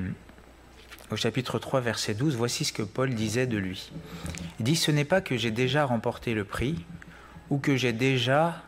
au 1.12 1.16
chapitre 1.16 1.60
3, 1.60 1.82
verset 1.82 2.14
12, 2.14 2.36
voici 2.36 2.66
ce 2.66 2.74
que 2.74 2.84
Paul 2.84 3.14
disait 3.14 3.48
de 3.48 3.58
lui. 3.58 3.92
Il 4.60 4.66
dit, 4.66 4.76
ce 4.76 4.92
n'est 4.92 5.06
pas 5.06 5.22
que 5.22 5.38
j'ai 5.38 5.52
déjà 5.52 5.86
remporté 5.86 6.34
le 6.34 6.44
prix 6.44 6.86
ou 7.50 7.58
que 7.58 7.76
j'ai 7.76 7.94
déjà 7.94 8.64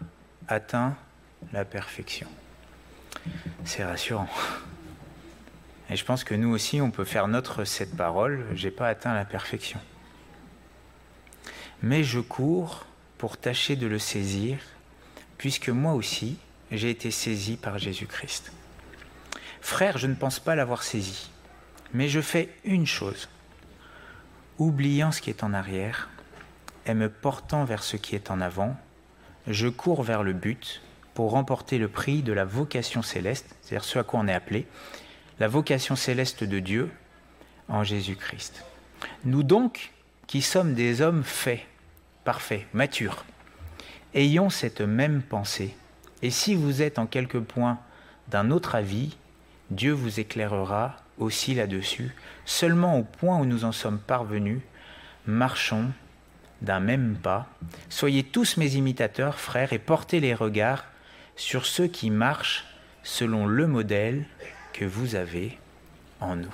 atteint 0.48 0.96
la 1.54 1.66
perfection. 1.66 2.28
C'est 3.64 3.84
rassurant. 3.84 4.30
Et 5.90 5.96
je 5.96 6.06
pense 6.06 6.24
que 6.24 6.34
nous 6.34 6.50
aussi, 6.50 6.82
on 6.82 6.90
peut 6.90 7.04
faire 7.04 7.28
notre 7.28 7.66
cette 7.66 7.96
parole, 7.96 8.46
j'ai 8.56 8.72
pas 8.72 8.88
atteint 8.88 9.14
la 9.14 9.26
perfection. 9.26 9.80
Mais 11.84 12.04
je 12.04 12.20
cours 12.20 12.86
pour 13.18 13.38
tâcher 13.38 13.76
de 13.76 13.88
le 13.88 14.00
saisir, 14.00 14.58
puisque 15.38 15.70
moi 15.70 15.94
aussi, 15.94 16.38
j'ai 16.72 16.90
été 16.90 17.12
saisi 17.12 17.58
par 17.58 17.78
Jésus-Christ. 17.78 18.52
Frère, 19.62 19.97
je 19.97 20.07
ne 20.07 20.16
pense 20.16 20.39
pas 20.39 20.55
l'avoir 20.55 20.84
saisi, 20.84 21.30
mais 21.93 22.09
je 22.09 22.20
fais 22.20 22.49
une 22.66 22.88
chose, 22.88 23.30
oubliant 24.57 25.12
ce 25.12 25.22
qui 25.22 25.30
est 25.30 25.43
en 25.43 25.53
arrière 25.53 26.09
et 26.86 26.93
me 26.93 27.09
portant 27.09 27.64
vers 27.64 27.84
ce 27.84 27.95
qui 27.95 28.16
est 28.16 28.32
en 28.32 28.41
avant, 28.41 28.76
je 29.47 29.68
cours 29.68 30.03
vers 30.03 30.24
le 30.24 30.34
but 30.34 30.82
pour 31.14 31.32
remporter 31.32 31.78
le 31.78 31.88
prix 31.88 32.24
de 32.24 32.34
la 32.34 32.43
vocation 32.43 33.01
céleste, 33.01 33.55
c'est-à-dire 33.62 33.84
ce 33.84 33.99
à 33.99 34.03
quoi 34.03 34.20
on 34.20 34.28
est 34.28 34.34
appelé, 34.34 34.66
la 35.39 35.47
vocation 35.47 35.95
céleste 35.95 36.43
de 36.43 36.59
Dieu 36.59 36.91
en 37.68 37.84
Jésus-Christ. 37.84 38.66
Nous 39.26 39.43
donc, 39.43 39.91
qui 40.28 40.41
sommes 40.41 40.74
des 40.74 41.01
hommes 41.01 41.24
faits, 41.24 41.62
parfaits, 42.24 42.66
matures, 42.74 43.26
ayons 44.14 44.49
cette 44.49 44.82
même 44.82 45.22
pensée. 45.22 45.76
Et 46.22 46.32
si 46.32 46.55
vous 46.55 46.82
êtes 46.82 46.99
en 46.99 47.05
quelque 47.05 47.38
point 47.38 47.80
d'un 48.28 48.51
autre 48.51 48.76
avis, 48.76 49.18
Dieu 49.72 49.94
vous 49.94 50.20
éclairera 50.20 50.98
aussi 51.18 51.56
là-dessus. 51.56 52.14
Seulement 52.46 53.00
au 53.00 53.04
point 53.04 53.40
où 53.40 53.46
nous 53.46 53.64
en 53.64 53.72
sommes 53.72 54.00
parvenus, 54.00 54.60
marchons 55.26 55.92
d'un 56.62 56.82
même 56.82 57.16
pas. 57.16 57.48
Soyez 57.90 58.24
tous 58.24 58.58
mes 58.58 58.76
imitateurs, 58.76 59.40
frères, 59.40 59.72
et 59.72 59.80
portez 59.80 60.20
les 60.20 60.34
regards 60.34 60.86
sur 61.38 61.66
ceux 61.66 61.88
qui 61.88 62.10
marchent 62.10 62.66
selon 63.02 63.48
le 63.48 63.66
modèle 63.66 64.26
que 64.74 64.84
vous 64.84 65.16
avez 65.16 65.58
en 66.20 66.36
nous. 66.36 66.54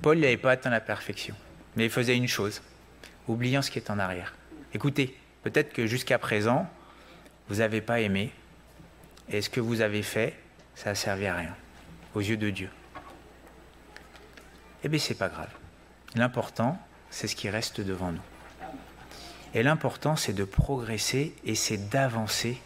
Paul 0.00 0.18
n'avait 0.18 0.36
pas 0.36 0.52
atteint 0.52 0.70
la 0.70 0.80
perfection, 0.80 1.34
mais 1.74 1.86
il 1.86 1.90
faisait 1.90 2.16
une 2.16 2.28
chose, 2.28 2.62
oubliant 3.26 3.60
ce 3.60 3.72
qui 3.72 3.80
est 3.80 3.90
en 3.90 3.98
arrière. 3.98 4.34
Écoutez, 4.72 5.18
peut-être 5.42 5.72
que 5.72 5.86
jusqu'à 5.86 6.18
présent, 6.18 6.70
vous 7.48 7.56
n'avez 7.56 7.80
pas 7.80 8.00
aimé, 8.00 8.30
et 9.28 9.42
ce 9.42 9.50
que 9.50 9.60
vous 9.60 9.80
avez 9.80 10.02
fait, 10.02 10.38
ça 10.76 10.90
n'a 10.90 10.94
servi 10.94 11.26
à 11.26 11.34
rien 11.34 11.56
aux 12.16 12.20
yeux 12.20 12.38
de 12.38 12.48
Dieu. 12.48 12.70
Eh 14.82 14.88
bien, 14.88 14.98
c'est 14.98 15.18
pas 15.18 15.28
grave. 15.28 15.50
L'important, 16.14 16.80
c'est 17.10 17.28
ce 17.28 17.36
qui 17.36 17.50
reste 17.50 17.82
devant 17.82 18.10
nous. 18.10 18.22
Et 19.52 19.62
l'important, 19.62 20.16
c'est 20.16 20.32
de 20.32 20.44
progresser 20.44 21.34
et 21.44 21.54
c'est 21.54 21.90
d'avancer 21.90 22.58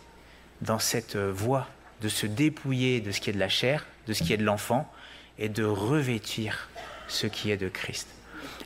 dans 0.60 0.78
cette 0.78 1.16
voie, 1.16 1.66
de 2.00 2.08
se 2.08 2.26
dépouiller 2.26 3.00
de 3.00 3.10
ce 3.10 3.20
qui 3.20 3.30
est 3.30 3.32
de 3.32 3.40
la 3.40 3.48
chair, 3.48 3.86
de 4.06 4.12
ce 4.12 4.22
qui 4.22 4.32
est 4.32 4.36
de 4.36 4.44
l'enfant, 4.44 4.88
et 5.36 5.48
de 5.48 5.64
revêtir 5.64 6.68
ce 7.08 7.26
qui 7.26 7.50
est 7.50 7.56
de 7.56 7.68
Christ. 7.68 8.06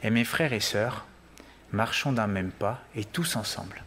Et 0.02 0.10
mes 0.10 0.24
frères 0.24 0.52
et 0.52 0.60
sœurs, 0.60 1.06
marchons 1.72 2.12
d'un 2.12 2.26
même 2.26 2.52
pas 2.52 2.82
et 2.94 3.06
tous 3.06 3.36
ensemble, 3.36 3.82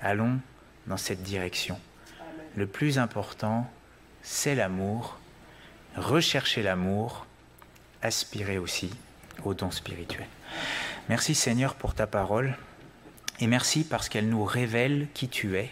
allons 0.00 0.38
dans 0.86 0.96
cette 0.96 1.24
direction. 1.24 1.80
Le 2.54 2.68
plus 2.68 3.00
important, 3.00 3.68
c'est 4.22 4.54
l'amour 4.54 5.18
rechercher 5.96 6.62
l'amour, 6.62 7.26
aspirer 8.02 8.58
aussi 8.58 8.90
au 9.44 9.54
don 9.54 9.70
spirituel. 9.70 10.26
Merci 11.08 11.34
Seigneur 11.34 11.74
pour 11.74 11.94
ta 11.94 12.06
parole 12.06 12.56
et 13.40 13.46
merci 13.46 13.84
parce 13.84 14.08
qu'elle 14.08 14.28
nous 14.28 14.44
révèle 14.44 15.08
qui 15.14 15.28
tu 15.28 15.56
es. 15.56 15.70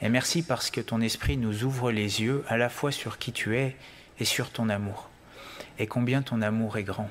Et 0.00 0.08
merci 0.08 0.42
parce 0.42 0.70
que 0.70 0.80
ton 0.80 1.00
esprit 1.00 1.36
nous 1.36 1.64
ouvre 1.64 1.92
les 1.92 2.22
yeux 2.22 2.44
à 2.48 2.56
la 2.56 2.68
fois 2.68 2.92
sur 2.92 3.18
qui 3.18 3.32
tu 3.32 3.56
es 3.56 3.76
et 4.18 4.24
sur 4.24 4.50
ton 4.50 4.68
amour. 4.68 5.08
Et 5.78 5.86
combien 5.86 6.22
ton 6.22 6.42
amour 6.42 6.76
est 6.76 6.82
grand. 6.82 7.08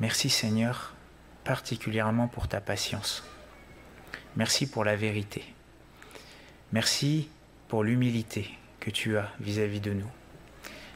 Merci 0.00 0.30
Seigneur 0.30 0.94
particulièrement 1.44 2.28
pour 2.28 2.48
ta 2.48 2.60
patience. 2.60 3.24
Merci 4.36 4.68
pour 4.68 4.84
la 4.84 4.96
vérité. 4.96 5.44
Merci 6.72 7.28
pour 7.68 7.82
l'humilité 7.82 8.50
que 8.80 8.90
tu 8.90 9.16
as 9.16 9.30
vis-à-vis 9.40 9.80
de 9.80 9.92
nous. 9.92 10.21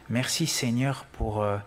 Merci 0.09 0.47
Seigneur 0.47 1.05
pour 1.05 1.43
euh, 1.43 1.59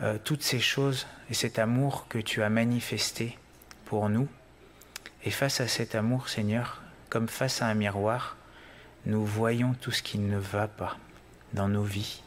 euh, 0.00 0.18
toutes 0.24 0.42
ces 0.42 0.58
choses 0.58 1.06
et 1.30 1.34
cet 1.34 1.60
amour 1.60 2.06
que 2.08 2.18
tu 2.18 2.42
as 2.42 2.50
manifesté 2.50 3.38
pour 3.84 4.08
nous. 4.08 4.26
Et 5.24 5.30
face 5.30 5.60
à 5.60 5.68
cet 5.68 5.94
amour, 5.94 6.28
Seigneur, 6.28 6.82
comme 7.08 7.28
face 7.28 7.62
à 7.62 7.66
un 7.66 7.74
miroir, 7.74 8.36
nous 9.06 9.24
voyons 9.24 9.74
tout 9.80 9.92
ce 9.92 10.02
qui 10.02 10.18
ne 10.18 10.38
va 10.38 10.66
pas 10.66 10.96
dans 11.52 11.68
nos 11.68 11.84
vies 11.84 12.22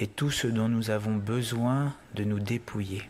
et 0.00 0.08
tout 0.08 0.32
ce 0.32 0.48
dont 0.48 0.68
nous 0.68 0.90
avons 0.90 1.14
besoin 1.14 1.94
de 2.14 2.24
nous 2.24 2.40
dépouiller. 2.40 3.08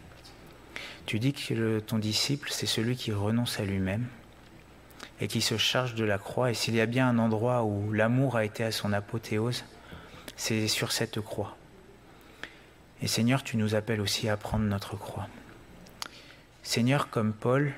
Tu 1.07 1.19
dis 1.19 1.33
que 1.33 1.81
ton 1.81 1.99
disciple, 1.99 2.51
c'est 2.53 2.67
celui 2.67 2.97
qui 2.97 3.13
renonce 3.13 3.61
à 3.61 3.65
lui-même 3.65 4.07
et 5.23 5.27
qui 5.27 5.41
se 5.41 5.57
charge 5.57 5.95
de 5.95 6.05
la 6.05 6.19
croix. 6.19 6.51
Et 6.51 6.55
s'il 6.55 6.75
y 6.75 6.83
a 6.83 6.87
bien 6.87 7.09
un 7.09 7.19
endroit 7.19 7.65
où 7.65 7.93
l'amour 7.93 8.37
a 8.37 8.45
été 8.45 8.63
à 8.63 8.73
son 8.73 8.93
apothéose, 8.93 9.65
c'est 10.37 10.69
sur 10.69 10.93
cette 10.93 11.21
croix. 11.21 11.57
Et 13.03 13.07
Seigneur, 13.07 13.43
tu 13.43 13.57
nous 13.57 13.75
appelles 13.75 14.01
aussi 14.01 14.29
à 14.29 14.37
prendre 14.37 14.65
notre 14.65 14.97
croix. 14.97 15.29
Seigneur, 16.63 17.11
comme 17.11 17.33
Paul, 17.33 17.73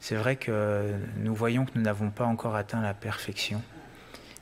c'est 0.00 0.16
vrai 0.16 0.36
que 0.36 0.94
nous 1.16 1.34
voyons 1.34 1.64
que 1.64 1.72
nous 1.74 1.82
n'avons 1.82 2.10
pas 2.10 2.24
encore 2.24 2.54
atteint 2.54 2.80
la 2.80 2.94
perfection. 2.94 3.62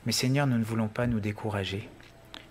Mais 0.05 0.11
Seigneur, 0.11 0.45
nous 0.47 0.57
ne 0.57 0.63
voulons 0.63 0.87
pas 0.87 1.07
nous 1.07 1.19
décourager. 1.19 1.89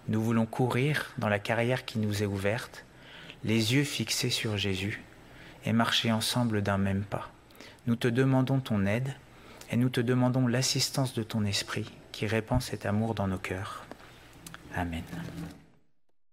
Nous 0.09 0.21
voulons 0.23 0.47
courir 0.47 1.12
dans 1.19 1.29
la 1.29 1.39
carrière 1.39 1.85
qui 1.85 1.99
nous 1.99 2.23
est 2.23 2.27
ouverte, 2.27 2.85
les 3.45 3.75
yeux 3.75 3.85
fixés 3.85 4.31
sur 4.31 4.57
Jésus, 4.57 5.03
et 5.64 5.73
marcher 5.73 6.12
ensemble 6.12 6.62
d'un 6.62 6.79
même 6.79 7.05
pas. 7.05 7.31
Nous 7.87 7.97
te 7.97 8.09
demandons 8.09 8.61
ton 8.61 8.87
aide 8.87 9.14
et 9.71 9.77
nous 9.77 9.89
te 9.89 10.01
demandons 10.01 10.47
l'assistance 10.47 11.14
de 11.14 11.23
ton 11.23 11.45
esprit 11.45 11.91
qui 12.12 12.27
répand 12.27 12.61
cet 12.61 12.87
amour 12.87 13.14
dans 13.14 13.29
nos 13.29 13.39
cœurs. 13.39 13.86
Amen. 14.77 15.05